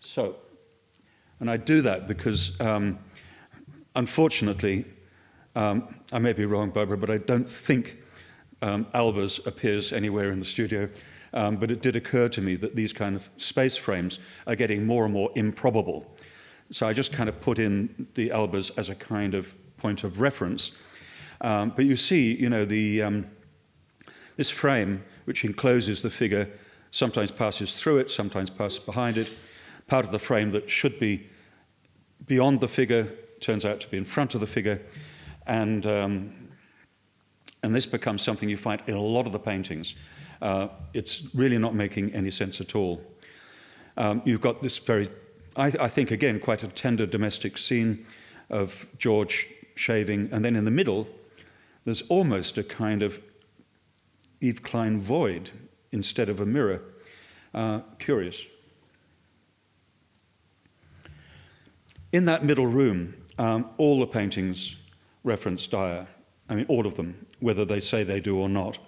So, 0.00 0.36
and 1.40 1.50
I 1.50 1.56
do 1.56 1.80
that 1.80 2.06
because, 2.06 2.60
um, 2.60 2.98
unfortunately, 3.94 4.84
um, 5.56 5.88
I 6.12 6.18
may 6.18 6.32
be 6.32 6.44
wrong, 6.44 6.70
Barbara, 6.70 6.98
but 6.98 7.10
I 7.10 7.18
don't 7.18 7.48
think 7.48 7.96
um, 8.62 8.84
Albers 8.94 9.44
appears 9.46 9.92
anywhere 9.92 10.30
in 10.30 10.38
the 10.38 10.44
studio. 10.44 10.88
Um, 11.32 11.56
but 11.56 11.70
it 11.70 11.82
did 11.82 11.96
occur 11.96 12.28
to 12.30 12.40
me 12.40 12.56
that 12.56 12.76
these 12.76 12.92
kind 12.92 13.16
of 13.16 13.28
space 13.36 13.76
frames 13.76 14.18
are 14.46 14.54
getting 14.54 14.86
more 14.86 15.04
and 15.04 15.12
more 15.12 15.30
improbable. 15.34 16.06
So 16.70 16.86
I 16.86 16.92
just 16.92 17.12
kind 17.12 17.28
of 17.28 17.40
put 17.40 17.58
in 17.58 18.06
the 18.14 18.30
Albers 18.30 18.70
as 18.78 18.88
a 18.90 18.94
kind 18.94 19.34
of 19.34 19.54
point 19.76 20.04
of 20.04 20.20
reference. 20.20 20.72
Um, 21.40 21.72
but 21.76 21.84
you 21.84 21.96
see, 21.96 22.34
you 22.34 22.48
know, 22.48 22.64
the, 22.64 23.02
um, 23.02 23.26
this 24.36 24.50
frame, 24.50 25.04
which 25.24 25.44
encloses 25.44 26.02
the 26.02 26.10
figure, 26.10 26.48
sometimes 26.90 27.30
passes 27.30 27.76
through 27.76 27.98
it, 27.98 28.10
sometimes 28.10 28.48
passes 28.48 28.78
behind 28.78 29.18
it. 29.18 29.30
Part 29.88 30.04
of 30.04 30.12
the 30.12 30.18
frame 30.18 30.50
that 30.52 30.70
should 30.70 30.98
be 30.98 31.28
beyond 32.26 32.60
the 32.60 32.68
figure 32.68 33.08
turns 33.40 33.64
out 33.64 33.80
to 33.80 33.88
be 33.88 33.98
in 33.98 34.04
front 34.04 34.34
of 34.34 34.40
the 34.40 34.46
figure. 34.46 34.80
And, 35.46 35.86
um, 35.86 36.32
and 37.62 37.74
this 37.74 37.86
becomes 37.86 38.22
something 38.22 38.48
you 38.48 38.56
find 38.56 38.82
in 38.86 38.94
a 38.94 39.00
lot 39.00 39.26
of 39.26 39.32
the 39.32 39.38
paintings 39.38 39.94
uh, 40.40 40.68
it's 40.92 41.34
really 41.34 41.58
not 41.58 41.74
making 41.74 42.12
any 42.14 42.30
sense 42.30 42.60
at 42.60 42.74
all. 42.74 43.02
Um, 43.96 44.22
you've 44.24 44.40
got 44.40 44.62
this 44.62 44.78
very, 44.78 45.08
I, 45.56 45.72
I, 45.80 45.88
think, 45.88 46.10
again, 46.10 46.38
quite 46.38 46.62
a 46.62 46.68
tender 46.68 47.06
domestic 47.06 47.56
scene 47.58 48.06
of 48.50 48.86
George 48.98 49.48
shaving, 49.74 50.28
and 50.32 50.44
then 50.44 50.56
in 50.56 50.64
the 50.64 50.70
middle, 50.70 51.08
there's 51.84 52.02
almost 52.02 52.58
a 52.58 52.62
kind 52.62 53.02
of 53.02 53.20
Yves 54.40 54.60
Klein 54.60 55.00
void 55.00 55.50
instead 55.92 56.28
of 56.28 56.40
a 56.40 56.46
mirror. 56.46 56.82
Uh, 57.54 57.80
curious. 57.98 58.44
In 62.12 62.26
that 62.26 62.44
middle 62.44 62.66
room, 62.66 63.14
um, 63.38 63.70
all 63.78 64.00
the 64.00 64.06
paintings 64.06 64.76
reference 65.26 65.66
Dyer. 65.66 66.06
I 66.48 66.54
mean, 66.54 66.66
all 66.68 66.86
of 66.86 66.94
them, 66.94 67.26
whether 67.40 67.64
they 67.64 67.80
say 67.80 68.04
they 68.04 68.20
do 68.20 68.38
or 68.38 68.48
not. 68.48 68.78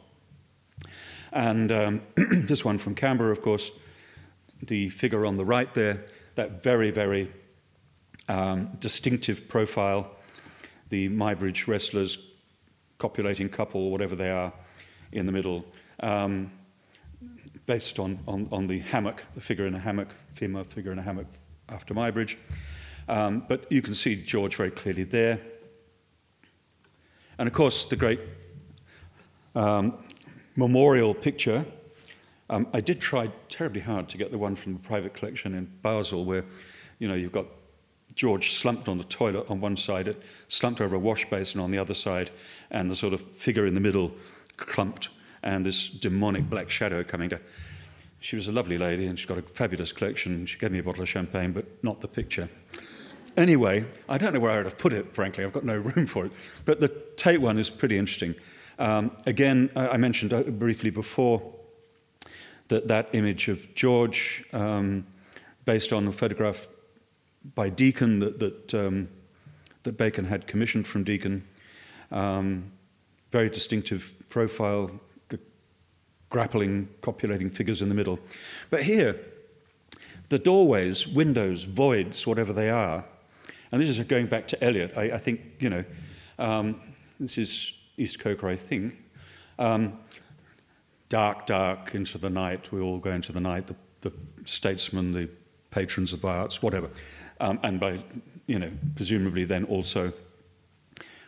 And 1.33 1.71
um, 1.73 2.03
this 2.17 2.65
one 2.65 2.79
from 2.79 2.95
Canberra, 2.95 3.33
of 3.33 3.43
course, 3.43 3.71
the 4.63 4.89
figure 4.89 5.27
on 5.27 5.37
the 5.37 5.45
right 5.45 5.73
there, 5.75 6.05
that 6.37 6.63
very, 6.63 6.91
very 6.91 7.31
um, 8.29 8.71
distinctive 8.81 9.49
profile, 9.49 10.11
the 10.89 11.09
Muybridge 11.09 11.67
wrestlers, 11.67 12.19
copulating 12.99 13.49
couple, 13.49 13.91
whatever 13.91 14.17
they 14.17 14.31
are, 14.31 14.53
in 15.13 15.27
the 15.27 15.33
middle, 15.33 15.65
um, 16.01 16.51
based 17.67 17.99
on, 17.99 18.19
on, 18.27 18.49
on, 18.53 18.67
the 18.67 18.79
hammock, 18.79 19.25
the 19.35 19.41
figure 19.41 19.67
in 19.67 19.75
a 19.75 19.79
hammock, 19.79 20.09
female 20.35 20.65
figure 20.65 20.93
in 20.93 20.99
a 20.99 21.03
hammock 21.03 21.27
after 21.69 21.95
Muybridge. 21.95 22.37
Um, 23.09 23.45
but 23.49 23.71
you 23.71 23.83
can 23.83 23.95
see 23.95 24.17
George 24.17 24.57
very 24.57 24.71
clearly 24.71 25.05
there. 25.05 25.41
And 27.39 27.47
of 27.47 27.55
course, 27.55 27.85
the 27.85 27.97
great 27.97 28.21
um, 29.55 29.95
memorial 30.57 31.15
picture. 31.15 31.65
Um, 32.51 32.67
I 32.73 32.81
did 32.81 33.01
try 33.01 33.31
terribly 33.49 33.81
hard 33.81 34.09
to 34.09 34.19
get 34.19 34.31
the 34.31 34.39
one 34.39 34.57
from 34.57 34.73
the 34.73 34.79
private 34.81 35.15
collection 35.15 35.55
in 35.55 35.71
Basel, 35.83 36.25
where 36.25 36.45
you 36.99 37.07
know 37.07 37.15
you've 37.15 37.33
got 37.33 37.47
George 38.15 38.55
slumped 38.55 38.89
on 38.89 38.99
the 38.99 39.05
toilet 39.05 39.49
on 39.49 39.61
one 39.61 39.77
side, 39.77 40.09
it 40.09 40.21
slumped 40.49 40.81
over 40.81 40.97
a 40.97 40.99
wash 40.99 41.31
basin 41.31 41.61
on 41.61 41.71
the 41.71 41.79
other 41.79 41.95
side, 41.95 42.31
and 42.71 42.91
the 42.91 42.97
sort 42.97 43.15
of 43.15 43.21
figure 43.21 43.67
in 43.67 43.75
the 43.75 43.81
middle 43.81 44.13
clumped, 44.57 45.09
and 45.45 45.65
this 45.65 45.89
demonic 45.89 46.51
black 46.51 46.69
shadow 46.69 47.05
coming 47.05 47.29
down. 47.29 47.41
She 48.19 48.35
was 48.35 48.49
a 48.49 48.53
lovely 48.53 48.77
lady, 48.77 49.07
and 49.07 49.17
she's 49.17 49.27
got 49.27 49.39
a 49.39 49.43
fabulous 49.43 49.93
collection. 49.93 50.47
She 50.47 50.59
gave 50.59 50.73
me 50.73 50.81
a 50.81 50.83
bottle 50.83 51.03
of 51.03 51.09
champagne, 51.09 51.53
but 51.53 51.67
not 51.85 52.01
the 52.01 52.09
picture. 52.09 52.49
Anyway, 53.39 53.87
I 54.09 54.19
don't 54.19 54.35
know 54.35 54.41
where 54.41 54.51
I 54.51 54.57
would 54.57 54.67
have 54.67 54.79
put 54.79 54.93
it, 54.93 55.15
frankly. 55.15 55.45
I've 55.45 55.53
got 55.53 55.65
no 55.65 55.77
room 55.95 56.07
for 56.07 56.27
it. 56.27 56.33
But 56.65 56.81
the 56.81 56.89
Tate 57.17 57.41
one 57.41 57.57
is 57.57 57.71
pretty 57.71 57.97
interesting. 57.97 58.35
Um, 58.81 59.13
again, 59.27 59.71
I 59.77 59.97
mentioned 59.97 60.33
uh, 60.33 60.43
briefly 60.43 60.91
before 60.91 61.41
that 62.67 62.89
that 62.89 63.09
image 63.13 63.47
of 63.49 63.73
George, 63.77 64.45
um, 64.53 65.07
based 65.65 65.93
on 65.93 66.09
a 66.09 66.13
photograph 66.13 66.67
by 67.55 67.69
Deakin 67.69 68.19
that, 68.19 68.41
that, 68.41 68.75
um, 68.75 69.09
that 69.85 69.97
Bacon 69.97 70.25
had 70.25 70.49
commissioned 70.49 70.89
from 70.89 71.05
Deakin, 71.05 71.45
um, 72.11 72.73
very 73.31 73.49
distinctive 73.49 74.13
profile, 74.31 74.91
the 75.29 75.39
grappling, 76.29 76.89
copulating 77.03 77.51
figures 77.51 77.83
in 77.83 77.89
the 77.89 77.95
middle. 77.95 78.19
But 78.69 78.83
here, 78.83 79.17
the 80.29 80.41
doorways, 80.41 81.07
windows, 81.07 81.63
voids, 81.63 82.27
whatever 82.27 82.53
they 82.53 82.69
are, 82.69 83.05
and 83.71 83.81
this 83.81 83.89
is 83.89 83.99
going 84.07 84.27
back 84.27 84.49
to 84.49 84.65
Eliot. 84.65 84.97
I, 84.97 85.13
I 85.13 85.19
think, 85.19 85.41
you 85.61 85.71
know, 85.71 85.85
um, 86.39 86.81
this 87.21 87.39
is 87.39 87.73
East 87.97 88.21
Coker, 88.21 88.49
I 88.49 88.57
think. 88.57 88.97
Um, 89.59 89.99
dark, 91.09 91.47
dark 91.47 91.95
into 91.95 92.19
the 92.19 92.31
night. 92.31 92.71
We 92.73 92.81
all 92.81 92.99
go 92.99 93.11
into 93.11 93.33
the 93.33 93.41
night. 93.41 93.67
The, 93.67 93.77
the 94.01 94.13
statesmen, 94.45 95.13
the 95.13 95.29
patrons 95.71 96.13
of 96.13 96.25
arts, 96.25 96.63
whatever, 96.63 96.91
um, 97.41 97.59
and 97.63 97.81
by 97.81 98.03
you 98.47 98.59
know 98.59 98.71
presumably 98.95 99.45
then 99.45 99.65
also 99.65 100.13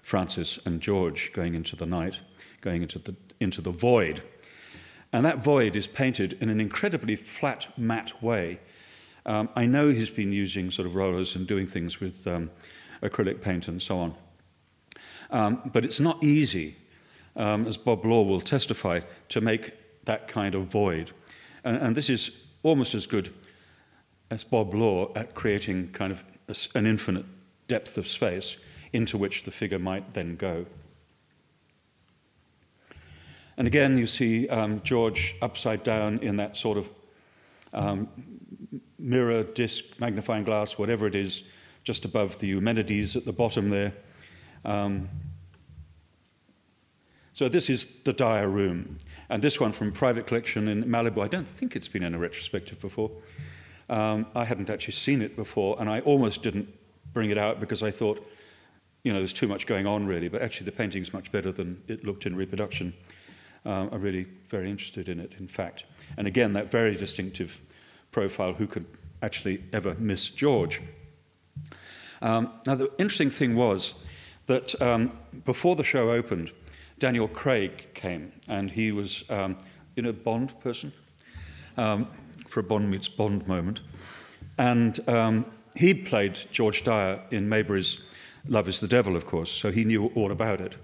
Francis 0.02 0.58
and 0.64 0.80
George 0.80 1.32
going 1.32 1.54
into 1.54 1.76
the 1.76 1.86
night, 1.86 2.20
going 2.60 2.82
into 2.82 2.98
the 2.98 3.14
into 3.38 3.60
the 3.60 3.70
void, 3.70 4.22
and 5.12 5.24
that 5.24 5.38
void 5.38 5.76
is 5.76 5.86
painted 5.86 6.34
in 6.40 6.48
an 6.48 6.60
incredibly 6.60 7.16
flat, 7.16 7.66
matte 7.76 8.22
way. 8.22 8.60
Um, 9.26 9.48
I 9.54 9.66
know 9.66 9.90
he's 9.90 10.10
been 10.10 10.32
using 10.32 10.70
sort 10.70 10.86
of 10.86 10.94
rollers 10.94 11.36
and 11.36 11.46
doing 11.46 11.66
things 11.66 12.00
with 12.00 12.26
um, 12.26 12.50
acrylic 13.02 13.40
paint 13.40 13.68
and 13.68 13.80
so 13.80 13.98
on. 13.98 14.14
Um, 15.30 15.70
but 15.72 15.84
it's 15.84 16.00
not 16.00 16.22
easy 16.24 16.76
um, 17.36 17.66
as 17.66 17.76
Bob 17.76 18.04
Law 18.04 18.22
will 18.22 18.40
testify, 18.40 19.00
to 19.28 19.40
make 19.40 19.72
that 20.04 20.28
kind 20.28 20.54
of 20.54 20.64
void. 20.64 21.12
And, 21.64 21.76
and 21.76 21.96
this 21.96 22.10
is 22.10 22.30
almost 22.62 22.94
as 22.94 23.06
good 23.06 23.32
as 24.30 24.44
Bob 24.44 24.74
Law 24.74 25.12
at 25.14 25.34
creating 25.34 25.90
kind 25.92 26.12
of 26.12 26.24
a, 26.48 26.78
an 26.78 26.86
infinite 26.86 27.26
depth 27.68 27.96
of 27.98 28.06
space 28.06 28.56
into 28.92 29.16
which 29.16 29.44
the 29.44 29.50
figure 29.50 29.78
might 29.78 30.12
then 30.14 30.36
go. 30.36 30.66
And 33.56 33.66
again, 33.66 33.98
you 33.98 34.06
see 34.06 34.48
um, 34.48 34.80
George 34.82 35.36
upside 35.42 35.82
down 35.82 36.18
in 36.20 36.36
that 36.36 36.56
sort 36.56 36.78
of 36.78 36.90
um, 37.72 38.08
mirror, 38.98 39.42
disc, 39.42 39.84
magnifying 39.98 40.44
glass, 40.44 40.78
whatever 40.78 41.06
it 41.06 41.14
is, 41.14 41.42
just 41.84 42.04
above 42.04 42.38
the 42.40 42.48
Eumenides 42.48 43.16
at 43.16 43.24
the 43.24 43.32
bottom 43.32 43.70
there. 43.70 43.92
Um, 44.64 45.08
so 47.32 47.48
this 47.48 47.70
is 47.70 48.02
the 48.02 48.12
Dyer 48.12 48.48
room. 48.48 48.98
And 49.28 49.42
this 49.42 49.58
one 49.58 49.72
from 49.72 49.92
private 49.92 50.26
collection 50.26 50.68
in 50.68 50.84
Malibu, 50.84 51.22
I 51.22 51.28
don't 51.28 51.48
think 51.48 51.74
it's 51.74 51.88
been 51.88 52.02
in 52.02 52.14
a 52.14 52.18
retrospective 52.18 52.80
before. 52.80 53.10
Um, 53.88 54.26
I 54.34 54.44
hadn't 54.44 54.70
actually 54.70 54.92
seen 54.92 55.22
it 55.22 55.36
before, 55.36 55.80
and 55.80 55.88
I 55.88 56.00
almost 56.00 56.42
didn't 56.42 56.68
bring 57.12 57.30
it 57.30 57.38
out 57.38 57.58
because 57.58 57.82
I 57.82 57.90
thought, 57.90 58.24
you 59.02 59.12
know, 59.12 59.18
there's 59.18 59.32
too 59.32 59.48
much 59.48 59.66
going 59.66 59.86
on 59.86 60.06
really, 60.06 60.28
but 60.28 60.42
actually 60.42 60.66
the 60.66 60.72
painting's 60.72 61.12
much 61.12 61.32
better 61.32 61.50
than 61.50 61.82
it 61.88 62.04
looked 62.04 62.26
in 62.26 62.36
reproduction. 62.36 62.92
Um, 63.64 63.88
I'm 63.92 64.00
really 64.00 64.26
very 64.48 64.70
interested 64.70 65.08
in 65.08 65.18
it, 65.18 65.34
in 65.38 65.48
fact. 65.48 65.84
And 66.16 66.26
again, 66.26 66.52
that 66.52 66.70
very 66.70 66.94
distinctive 66.94 67.60
profile 68.10 68.52
who 68.52 68.66
could 68.66 68.86
actually 69.22 69.62
ever 69.72 69.94
miss 69.98 70.28
George. 70.28 70.80
Um, 72.22 72.52
now, 72.66 72.74
the 72.74 72.90
interesting 72.98 73.30
thing 73.30 73.54
was 73.54 73.94
that 74.46 74.80
um, 74.82 75.12
before 75.44 75.76
the 75.76 75.84
show 75.84 76.10
opened, 76.10 76.52
Daniel 76.98 77.28
Craig 77.28 77.94
came, 77.94 78.32
and 78.48 78.70
he 78.70 78.92
was, 78.92 79.24
um, 79.30 79.56
you 79.96 80.02
know, 80.02 80.12
Bond 80.12 80.58
person 80.60 80.92
um, 81.76 82.06
for 82.46 82.60
a 82.60 82.62
Bond 82.62 82.90
meets 82.90 83.08
Bond 83.08 83.46
moment. 83.48 83.80
And 84.58 85.08
um, 85.08 85.46
he 85.74 85.94
played 85.94 86.38
George 86.52 86.84
Dyer 86.84 87.22
in 87.30 87.48
Maybury's 87.48 88.02
Love 88.48 88.68
is 88.68 88.80
the 88.80 88.88
Devil, 88.88 89.16
of 89.16 89.26
course, 89.26 89.50
so 89.50 89.70
he 89.70 89.84
knew 89.84 90.06
all 90.14 90.32
about 90.32 90.60
it. 90.60 90.76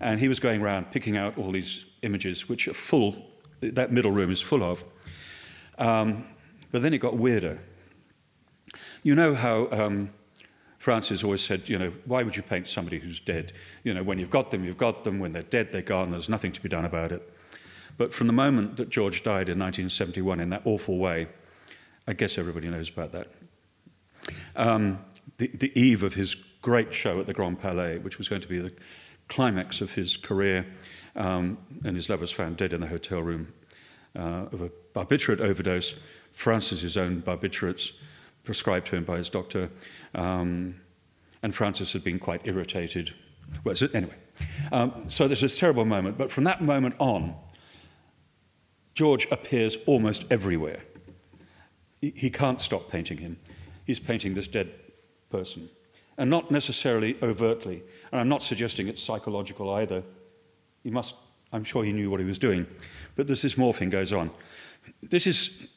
And 0.00 0.20
he 0.20 0.28
was 0.28 0.40
going 0.40 0.62
around 0.62 0.90
picking 0.90 1.16
out 1.16 1.38
all 1.38 1.50
these 1.50 1.84
images, 2.02 2.48
which 2.48 2.66
are 2.66 2.74
full, 2.74 3.16
that 3.60 3.92
middle 3.92 4.10
room 4.10 4.30
is 4.30 4.40
full 4.40 4.62
of. 4.62 4.84
Um, 5.78 6.24
but 6.74 6.82
then 6.82 6.92
it 6.92 6.98
got 6.98 7.16
weirder. 7.16 7.60
You 9.04 9.14
know 9.14 9.36
how 9.36 9.68
um, 9.70 10.10
Francis 10.76 11.22
always 11.22 11.40
said, 11.40 11.68
you 11.68 11.78
know, 11.78 11.92
why 12.04 12.24
would 12.24 12.36
you 12.36 12.42
paint 12.42 12.66
somebody 12.66 12.98
who's 12.98 13.20
dead? 13.20 13.52
You 13.84 13.94
know, 13.94 14.02
when 14.02 14.18
you've 14.18 14.28
got 14.28 14.50
them, 14.50 14.64
you've 14.64 14.76
got 14.76 15.04
them. 15.04 15.20
When 15.20 15.32
they're 15.32 15.44
dead, 15.44 15.70
they're 15.70 15.82
gone. 15.82 16.10
There's 16.10 16.28
nothing 16.28 16.50
to 16.50 16.60
be 16.60 16.68
done 16.68 16.84
about 16.84 17.12
it. 17.12 17.32
But 17.96 18.12
from 18.12 18.26
the 18.26 18.32
moment 18.32 18.76
that 18.78 18.88
George 18.88 19.22
died 19.22 19.48
in 19.48 19.56
1971 19.56 20.40
in 20.40 20.50
that 20.50 20.62
awful 20.64 20.98
way, 20.98 21.28
I 22.08 22.12
guess 22.12 22.38
everybody 22.38 22.68
knows 22.68 22.88
about 22.88 23.12
that. 23.12 23.28
Um, 24.56 24.98
the, 25.36 25.46
the 25.46 25.80
eve 25.80 26.02
of 26.02 26.14
his 26.14 26.34
great 26.60 26.92
show 26.92 27.20
at 27.20 27.28
the 27.28 27.34
Grand 27.34 27.60
Palais, 27.60 27.98
which 27.98 28.18
was 28.18 28.28
going 28.28 28.42
to 28.42 28.48
be 28.48 28.58
the 28.58 28.72
climax 29.28 29.80
of 29.80 29.94
his 29.94 30.16
career, 30.16 30.66
um, 31.14 31.56
and 31.84 31.94
his 31.94 32.08
lover 32.08 32.22
was 32.22 32.32
found 32.32 32.56
dead 32.56 32.72
in 32.72 32.80
the 32.80 32.88
hotel 32.88 33.20
room 33.20 33.52
uh, 34.16 34.46
of 34.50 34.60
a 34.60 34.70
barbiturate 34.92 35.38
overdose. 35.38 35.94
Francis's 36.34 36.96
own 36.96 37.22
barbiturates 37.22 37.92
prescribed 38.42 38.88
to 38.88 38.96
him 38.96 39.04
by 39.04 39.16
his 39.16 39.30
doctor, 39.30 39.70
um, 40.14 40.80
and 41.42 41.54
Francis 41.54 41.92
had 41.92 42.04
been 42.04 42.18
quite 42.18 42.42
irritated. 42.44 43.14
Well, 43.62 43.76
so 43.76 43.88
anyway, 43.94 44.16
um, 44.72 45.06
so 45.08 45.26
there's 45.26 45.40
this 45.40 45.58
terrible 45.58 45.84
moment, 45.84 46.18
but 46.18 46.30
from 46.30 46.44
that 46.44 46.60
moment 46.60 46.96
on, 46.98 47.36
George 48.94 49.26
appears 49.30 49.76
almost 49.86 50.24
everywhere. 50.30 50.82
He, 52.00 52.12
he 52.16 52.30
can't 52.30 52.60
stop 52.60 52.90
painting 52.90 53.18
him. 53.18 53.38
He's 53.86 54.00
painting 54.00 54.34
this 54.34 54.48
dead 54.48 54.72
person, 55.30 55.70
and 56.18 56.28
not 56.28 56.50
necessarily 56.50 57.16
overtly. 57.22 57.82
And 58.10 58.20
I'm 58.20 58.28
not 58.28 58.42
suggesting 58.42 58.88
it's 58.88 59.02
psychological 59.02 59.70
either. 59.70 60.02
He 60.82 60.90
must, 60.90 61.14
I'm 61.52 61.64
sure 61.64 61.84
he 61.84 61.92
knew 61.92 62.10
what 62.10 62.20
he 62.20 62.26
was 62.26 62.38
doing. 62.38 62.66
But 63.16 63.26
there's 63.26 63.42
this 63.42 63.54
morphing 63.54 63.90
goes 63.90 64.12
on. 64.12 64.30
This 65.02 65.26
is 65.26 65.68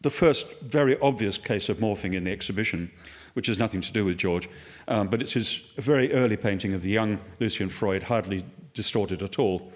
the 0.00 0.10
first 0.10 0.60
very 0.60 0.98
obvious 1.00 1.38
case 1.38 1.68
of 1.68 1.78
morphing 1.78 2.14
in 2.14 2.24
the 2.24 2.32
exhibition, 2.32 2.90
which 3.34 3.46
has 3.46 3.58
nothing 3.58 3.80
to 3.80 3.92
do 3.92 4.04
with 4.04 4.18
George, 4.18 4.48
um, 4.88 5.08
but 5.08 5.22
it's 5.22 5.32
his 5.32 5.62
very 5.76 6.12
early 6.12 6.36
painting 6.36 6.74
of 6.74 6.82
the 6.82 6.90
young 6.90 7.18
Lucian 7.40 7.68
Freud, 7.68 8.02
hardly 8.02 8.44
distorted 8.74 9.22
at 9.22 9.38
all. 9.38 9.72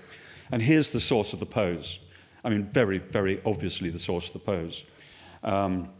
And 0.50 0.62
here's 0.62 0.90
the 0.90 1.00
source 1.00 1.32
of 1.32 1.40
the 1.40 1.46
pose. 1.46 1.98
I 2.44 2.50
mean, 2.50 2.64
very, 2.64 2.98
very 2.98 3.40
obviously 3.44 3.90
the 3.90 3.98
source 3.98 4.28
of 4.28 4.32
the 4.32 4.38
pose. 4.38 4.84
Um, 5.42 5.90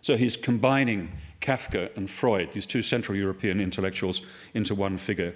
so 0.00 0.16
he's 0.16 0.36
combining 0.36 1.12
Kafka 1.40 1.94
and 1.96 2.08
Freud, 2.08 2.52
these 2.52 2.66
two 2.66 2.82
Central 2.82 3.16
European 3.18 3.60
intellectuals, 3.60 4.22
into 4.54 4.74
one 4.74 4.98
figure, 4.98 5.34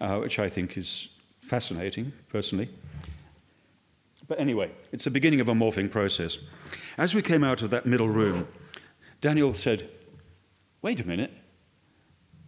uh, 0.00 0.18
which 0.18 0.38
I 0.38 0.48
think 0.48 0.76
is 0.76 1.08
fascinating, 1.40 2.12
personally. 2.28 2.68
But 4.32 4.40
anyway, 4.40 4.70
it's 4.92 5.04
the 5.04 5.10
beginning 5.10 5.42
of 5.42 5.48
a 5.50 5.52
morphing 5.52 5.90
process. 5.90 6.38
As 6.96 7.14
we 7.14 7.20
came 7.20 7.44
out 7.44 7.60
of 7.60 7.68
that 7.68 7.84
middle 7.84 8.08
room, 8.08 8.48
Daniel 9.20 9.52
said, 9.52 9.90
Wait 10.80 11.00
a 11.00 11.06
minute, 11.06 11.30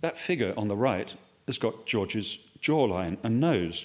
that 0.00 0.16
figure 0.16 0.54
on 0.56 0.68
the 0.68 0.76
right 0.76 1.14
has 1.46 1.58
got 1.58 1.84
George's 1.84 2.38
jawline 2.58 3.18
and 3.22 3.38
nose. 3.38 3.84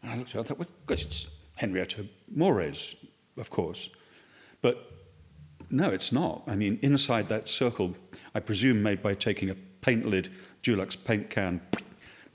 And 0.00 0.12
I 0.12 0.16
looked 0.16 0.30
at 0.30 0.36
it, 0.36 0.38
I 0.38 0.42
thought, 0.44 0.58
well, 0.60 0.68
because 0.86 1.02
it's 1.02 1.26
Henrietta 1.56 2.06
Moraes, 2.32 2.94
of 3.36 3.50
course. 3.50 3.90
But 4.62 4.88
no, 5.70 5.90
it's 5.90 6.12
not. 6.12 6.44
I 6.46 6.54
mean, 6.54 6.78
inside 6.82 7.28
that 7.30 7.48
circle, 7.48 7.96
I 8.32 8.38
presume 8.38 8.80
made 8.80 9.02
by 9.02 9.14
taking 9.14 9.50
a 9.50 9.56
paint 9.80 10.06
lid, 10.06 10.28
Dulux 10.62 10.96
paint 11.04 11.30
can, 11.30 11.60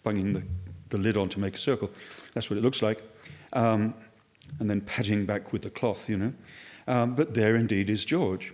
banging 0.03 0.33
the, 0.33 0.43
the 0.89 0.97
lid 0.97 1.15
on 1.15 1.29
to 1.29 1.39
make 1.39 1.55
a 1.55 1.59
circle. 1.59 1.89
That's 2.33 2.49
what 2.49 2.57
it 2.57 2.63
looks 2.63 2.81
like. 2.81 3.01
Um, 3.53 3.93
and 4.59 4.69
then 4.69 4.81
patting 4.81 5.25
back 5.25 5.51
with 5.51 5.61
the 5.61 5.69
cloth, 5.69 6.09
you 6.09 6.17
know. 6.17 6.33
Um, 6.87 7.15
but 7.15 7.33
there 7.33 7.55
indeed 7.55 7.89
is 7.89 8.05
George. 8.05 8.53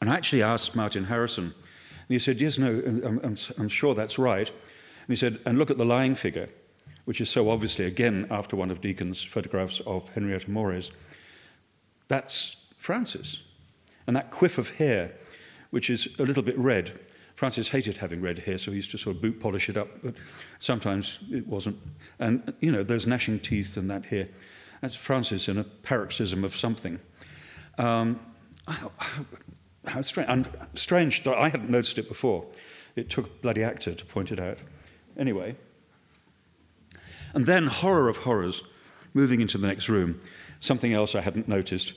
And 0.00 0.10
I 0.10 0.14
actually 0.14 0.42
asked 0.42 0.76
Martin 0.76 1.04
Harrison, 1.04 1.44
and 1.44 1.54
he 2.08 2.18
said, 2.18 2.40
Yes, 2.40 2.58
no, 2.58 2.68
I'm, 2.68 3.20
I'm, 3.22 3.36
I'm 3.58 3.68
sure 3.68 3.94
that's 3.94 4.18
right. 4.18 4.48
And 4.48 5.08
he 5.08 5.16
said, 5.16 5.38
And 5.46 5.58
look 5.58 5.70
at 5.70 5.78
the 5.78 5.84
lying 5.84 6.14
figure, 6.14 6.48
which 7.04 7.20
is 7.20 7.28
so 7.30 7.50
obviously, 7.50 7.84
again, 7.84 8.26
after 8.30 8.56
one 8.56 8.70
of 8.70 8.80
Deakin's 8.80 9.22
photographs 9.22 9.80
of 9.80 10.08
Henrietta 10.10 10.46
Moraes. 10.46 10.90
That's 12.08 12.64
Francis. 12.76 13.42
And 14.06 14.16
that 14.16 14.30
quiff 14.30 14.56
of 14.58 14.70
hair, 14.70 15.12
which 15.70 15.90
is 15.90 16.18
a 16.18 16.24
little 16.24 16.42
bit 16.42 16.58
red, 16.58 16.98
Francis 17.38 17.68
hated 17.68 17.98
having 17.98 18.20
red 18.20 18.40
hair, 18.40 18.58
so 18.58 18.72
he 18.72 18.78
used 18.78 18.90
to 18.90 18.98
sort 18.98 19.14
of 19.14 19.22
boot 19.22 19.38
polish 19.38 19.68
it 19.68 19.76
up, 19.76 19.88
but 20.02 20.14
sometimes 20.58 21.20
it 21.30 21.46
wasn't. 21.46 21.78
And, 22.18 22.52
you 22.60 22.72
know, 22.72 22.82
those 22.82 23.06
gnashing 23.06 23.38
teeth 23.38 23.76
and 23.76 23.88
that 23.90 24.06
hair. 24.06 24.28
That's 24.80 24.94
Francis 24.94 25.48
in 25.48 25.58
a 25.58 25.64
paroxysm 25.64 26.44
of 26.44 26.54
something. 26.54 27.00
Um, 27.78 28.20
how, 28.66 30.02
strange. 30.02 30.28
And 30.28 30.50
strange 30.74 31.24
that 31.24 31.36
I 31.36 31.48
hadn't 31.48 31.70
noticed 31.70 31.98
it 31.98 32.08
before. 32.08 32.46
It 32.96 33.08
took 33.10 33.26
a 33.26 33.30
bloody 33.40 33.62
actor 33.62 33.94
to 33.94 34.04
point 34.04 34.32
it 34.32 34.40
out. 34.40 34.58
Anyway. 35.16 35.56
And 37.34 37.46
then, 37.46 37.66
horror 37.66 38.08
of 38.08 38.18
horrors, 38.18 38.62
moving 39.14 39.40
into 39.40 39.58
the 39.58 39.66
next 39.66 39.88
room, 39.88 40.20
something 40.60 40.92
else 40.92 41.14
I 41.14 41.20
hadn't 41.20 41.48
noticed. 41.48 41.92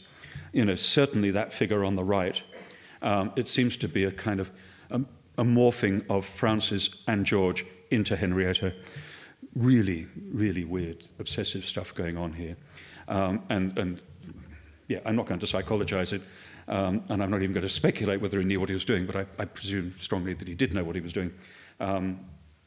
You 0.53 0.65
know, 0.65 0.75
certainly 0.75 1.31
that 1.31 1.53
figure 1.53 1.83
on 1.83 1.95
the 1.95 2.03
right, 2.03 2.41
um, 3.01 3.31
it 3.35 3.47
seems 3.47 3.77
to 3.77 3.87
be 3.87 4.03
a 4.03 4.11
kind 4.11 4.39
of 4.39 4.51
a, 4.89 5.01
a 5.37 5.43
morphing 5.43 6.05
of 6.09 6.25
Francis 6.25 7.03
and 7.07 7.25
George 7.25 7.65
into 7.89 8.15
Henrietta. 8.15 8.73
Really, 9.55 10.07
really 10.31 10.63
weird, 10.63 11.05
obsessive 11.19 11.65
stuff 11.65 11.93
going 11.93 12.17
on 12.17 12.31
here. 12.31 12.55
Um, 13.07 13.43
and, 13.49 13.77
and 13.77 14.03
yeah, 14.87 14.99
I'm 15.05 15.15
not 15.15 15.25
going 15.25 15.39
to 15.39 15.45
psychologize 15.45 16.13
it, 16.13 16.21
um, 16.67 17.03
and 17.09 17.21
I'm 17.21 17.29
not 17.29 17.41
even 17.41 17.53
going 17.53 17.63
to 17.63 17.69
speculate 17.69 18.21
whether 18.21 18.39
he 18.39 18.45
knew 18.45 18.59
what 18.59 18.69
he 18.69 18.73
was 18.73 18.85
doing, 18.85 19.05
but 19.05 19.15
I, 19.15 19.25
I 19.39 19.45
presume 19.45 19.93
strongly 19.99 20.33
that 20.33 20.47
he 20.47 20.55
did 20.55 20.73
know 20.73 20.83
what 20.83 20.95
he 20.95 21.01
was 21.01 21.11
doing 21.11 21.33
um, 21.79 22.19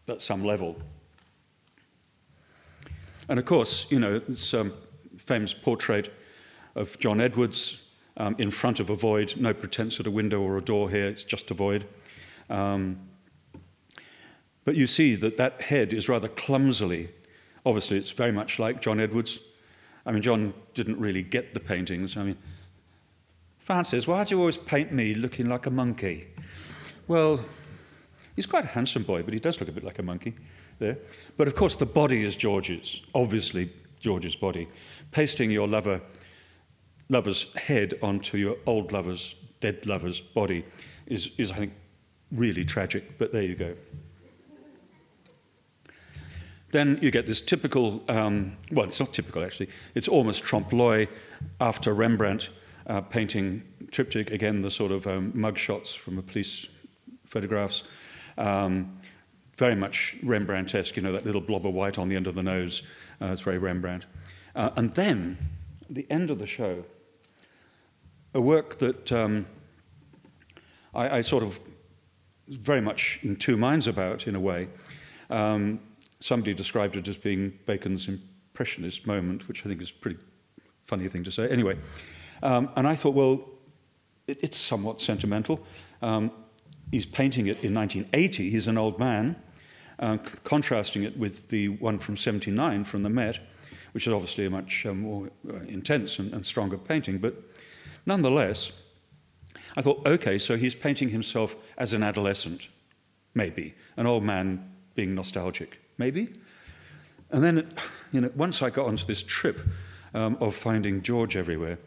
at 0.09 0.21
some 0.21 0.45
level. 0.45 0.77
And 3.29 3.39
of 3.39 3.47
course, 3.47 3.91
you 3.91 3.99
know, 3.99 4.19
this 4.19 4.53
um, 4.53 4.75
famous 5.17 5.55
portrait 5.55 6.13
of 6.75 6.99
John 6.99 7.21
Edwards 7.21 7.89
um, 8.19 8.37
in 8.39 8.51
front 8.51 8.81
of 8.81 8.91
a 8.91 8.95
void, 8.95 9.35
no 9.37 9.55
pretense 9.55 9.99
at 10.01 10.07
a 10.07 10.11
window 10.11 10.41
or 10.43 10.59
a 10.59 10.63
door 10.63 10.91
here, 10.91 11.07
it's 11.07 11.25
just 11.25 11.51
a 11.51 11.55
void. 11.55 11.87
Um, 12.51 12.99
but 14.65 14.75
you 14.75 14.87
see 14.87 15.15
that 15.17 15.37
that 15.37 15.61
head 15.63 15.93
is 15.93 16.09
rather 16.09 16.29
clumsily, 16.29 17.11
obviously, 17.67 17.99
it's 17.99 18.11
very 18.11 18.33
much 18.33 18.59
like 18.59 18.81
John 18.81 19.01
Edwards. 19.01 19.41
I 20.07 20.13
mean, 20.13 20.23
John 20.23 20.55
didn't 20.75 20.99
really 20.99 21.23
get 21.23 21.55
the 21.55 21.61
paintings. 21.61 22.17
I 22.17 22.25
mean, 22.25 22.39
Francis, 23.59 24.07
why 24.07 24.25
do 24.25 24.35
you 24.35 24.41
always 24.41 24.59
paint 24.59 24.93
me 24.93 25.15
looking 25.15 25.49
like 25.49 25.67
a 25.67 25.71
monkey? 25.71 26.29
Well, 27.09 27.41
he's 28.37 28.47
quite 28.47 28.65
a 28.65 28.69
handsome 28.69 29.03
boy, 29.03 29.23
but 29.23 29.33
he 29.33 29.41
does 29.41 29.59
look 29.61 29.69
a 29.69 29.73
bit 29.73 29.85
like 29.85 29.99
a 29.99 30.03
monkey. 30.03 30.35
there. 30.79 30.99
But 31.37 31.49
of 31.49 31.55
course, 31.55 31.75
the 31.75 31.87
body 31.87 32.23
is 32.23 32.37
George's, 32.37 33.03
obviously 33.15 33.71
George's 34.01 34.37
body. 34.37 34.69
Pasting 35.13 35.51
your 35.51 35.69
lover, 35.69 36.01
lover's 37.09 37.53
head 37.55 37.95
onto 38.03 38.37
your 38.37 38.57
old 38.67 38.93
lover's, 38.93 39.35
dead 39.61 39.87
lover's 39.87 40.21
body 40.21 40.65
is, 41.07 41.31
is, 41.39 41.51
I 41.51 41.57
think, 41.57 41.73
really 42.33 42.65
tragic, 42.65 43.19
but 43.19 43.33
there 43.33 43.43
you 43.43 43.55
go. 43.55 43.75
Then 46.75 46.99
you 47.01 47.13
get 47.13 47.27
this 47.27 47.41
typical, 47.41 48.03
um, 48.09 48.57
well, 48.73 48.85
it's 48.85 48.99
not 48.99 49.13
typical 49.13 49.45
actually, 49.45 49.69
it's 49.95 50.09
almost 50.09 50.43
trompe 50.43 50.73
l'oeil 50.73 51.07
after 51.61 51.95
Rembrandt 51.95 52.51
uh, 52.89 53.01
painting 53.01 53.63
triptych, 53.93 54.33
again, 54.33 54.61
the 54.61 54.73
sort 54.73 54.91
of 54.91 55.07
um, 55.07 55.31
mug 55.37 55.57
shots 55.57 55.95
from 55.95 56.17
the 56.17 56.23
police 56.23 56.67
photographs. 57.27 57.85
Um, 58.37 58.99
very 59.57 59.77
much 59.77 60.17
Rembrandtesque, 60.25 60.97
you 60.97 61.03
know, 61.03 61.13
that 61.13 61.25
little 61.25 61.41
blob 61.41 61.65
of 61.65 61.75
white 61.75 61.97
on 61.97 62.09
the 62.09 62.17
end 62.17 62.27
of 62.27 62.35
the 62.35 62.43
nose. 62.43 62.83
Uh, 63.23 63.27
it's 63.27 63.41
very 63.41 63.59
Rembrandt. 63.59 64.07
Uh, 64.57 64.71
and 64.75 64.93
then, 64.95 65.39
the 65.89 66.09
end 66.11 66.29
of 66.29 66.41
the 66.41 66.47
show, 66.47 66.85
a 68.35 68.41
work 68.41 68.81
that 68.81 69.13
um, 69.13 69.47
I, 70.93 71.19
I, 71.19 71.21
sort 71.21 71.45
of 71.45 71.61
very 72.49 72.81
much 72.81 73.21
in 73.23 73.37
two 73.37 73.57
minds 73.57 73.87
about, 73.87 74.27
in 74.27 74.35
a 74.35 74.41
way. 74.41 74.67
Um, 75.31 75.79
somebody 76.25 76.55
described 76.55 76.97
it 76.97 77.07
as 77.07 77.19
being 77.19 77.53
Bacon's 77.67 78.09
impressionist 78.09 79.07
moment, 79.07 79.47
which 79.47 79.61
I 79.67 79.69
think 79.69 79.83
is 79.83 79.91
a 79.91 79.95
pretty 79.95 80.19
funny 80.87 81.07
thing 81.07 81.23
to 81.25 81.31
say. 81.31 81.47
Anyway, 81.51 81.77
um, 82.43 82.71
and 82.77 82.87
I 82.87 82.95
thought, 82.95 83.13
well, 83.15 83.47
it, 84.27 84.39
it's 84.41 84.57
somewhat 84.57 85.03
sentimental. 85.03 85.61
Um, 86.01 86.31
he's 86.91 87.05
painting 87.05 87.49
it 87.49 87.63
in 87.63 87.75
1980. 87.75 88.49
He's 88.49 88.69
an 88.69 88.79
old 88.79 88.99
man, 88.99 89.37
uh, 89.99 90.17
c- 90.17 90.39
contrasting 90.45 91.03
it 91.03 91.19
with 91.19 91.49
the 91.49 91.69
one 91.69 91.99
from 91.99 92.17
79 92.17 92.85
from 92.85 93.03
the 93.03 93.11
Met, 93.11 93.39
which 93.93 94.07
is 94.07 94.13
obviously 94.15 94.47
a 94.47 94.51
much 94.51 94.87
uh, 94.87 94.95
more 94.95 95.29
uh, 95.47 95.57
intense 95.69 96.19
and, 96.19 96.33
and 96.33 96.47
stronger 96.47 96.79
painting. 96.79 97.19
But 97.19 97.35
nonetheless, 98.07 98.73
I 99.77 99.83
thought, 99.83 100.07
okay, 100.07 100.39
so 100.39 100.57
he's 100.57 100.75
painting 100.75 101.11
himself 101.11 101.55
as 101.77 101.93
an 101.93 102.03
adolescent, 102.03 102.69
maybe, 103.35 103.75
an 103.99 104.07
old 104.07 104.25
man 104.25 104.71
being 104.95 105.15
nostalgic, 105.15 105.84
maybe. 105.99 106.29
And 107.31 107.43
then, 107.43 107.73
you 108.13 108.21
know, 108.21 108.31
once 108.37 108.63
I 108.63 108.71
got 108.71 108.87
onto 108.87 109.07
this 109.07 109.23
trip 109.23 109.61
um, 110.13 110.37
of 110.41 110.55
finding 110.55 111.03
George 111.03 111.37
everywhere, 111.37 111.79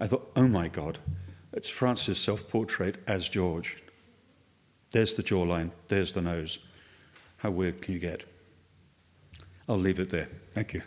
I 0.00 0.06
thought, 0.06 0.30
oh 0.36 0.48
my 0.48 0.68
God, 0.68 0.98
it's 1.52 1.68
Francis' 1.68 2.18
self 2.18 2.48
portrait 2.48 2.96
as 3.06 3.28
George. 3.28 3.82
There's 4.90 5.14
the 5.14 5.22
jawline, 5.22 5.72
there's 5.88 6.12
the 6.12 6.22
nose. 6.22 6.58
How 7.38 7.50
weird 7.50 7.82
can 7.82 7.94
you 7.94 8.00
get? 8.00 8.24
I'll 9.68 9.78
leave 9.78 9.98
it 9.98 10.08
there. 10.08 10.28
Thank 10.52 10.74
you. 10.74 10.82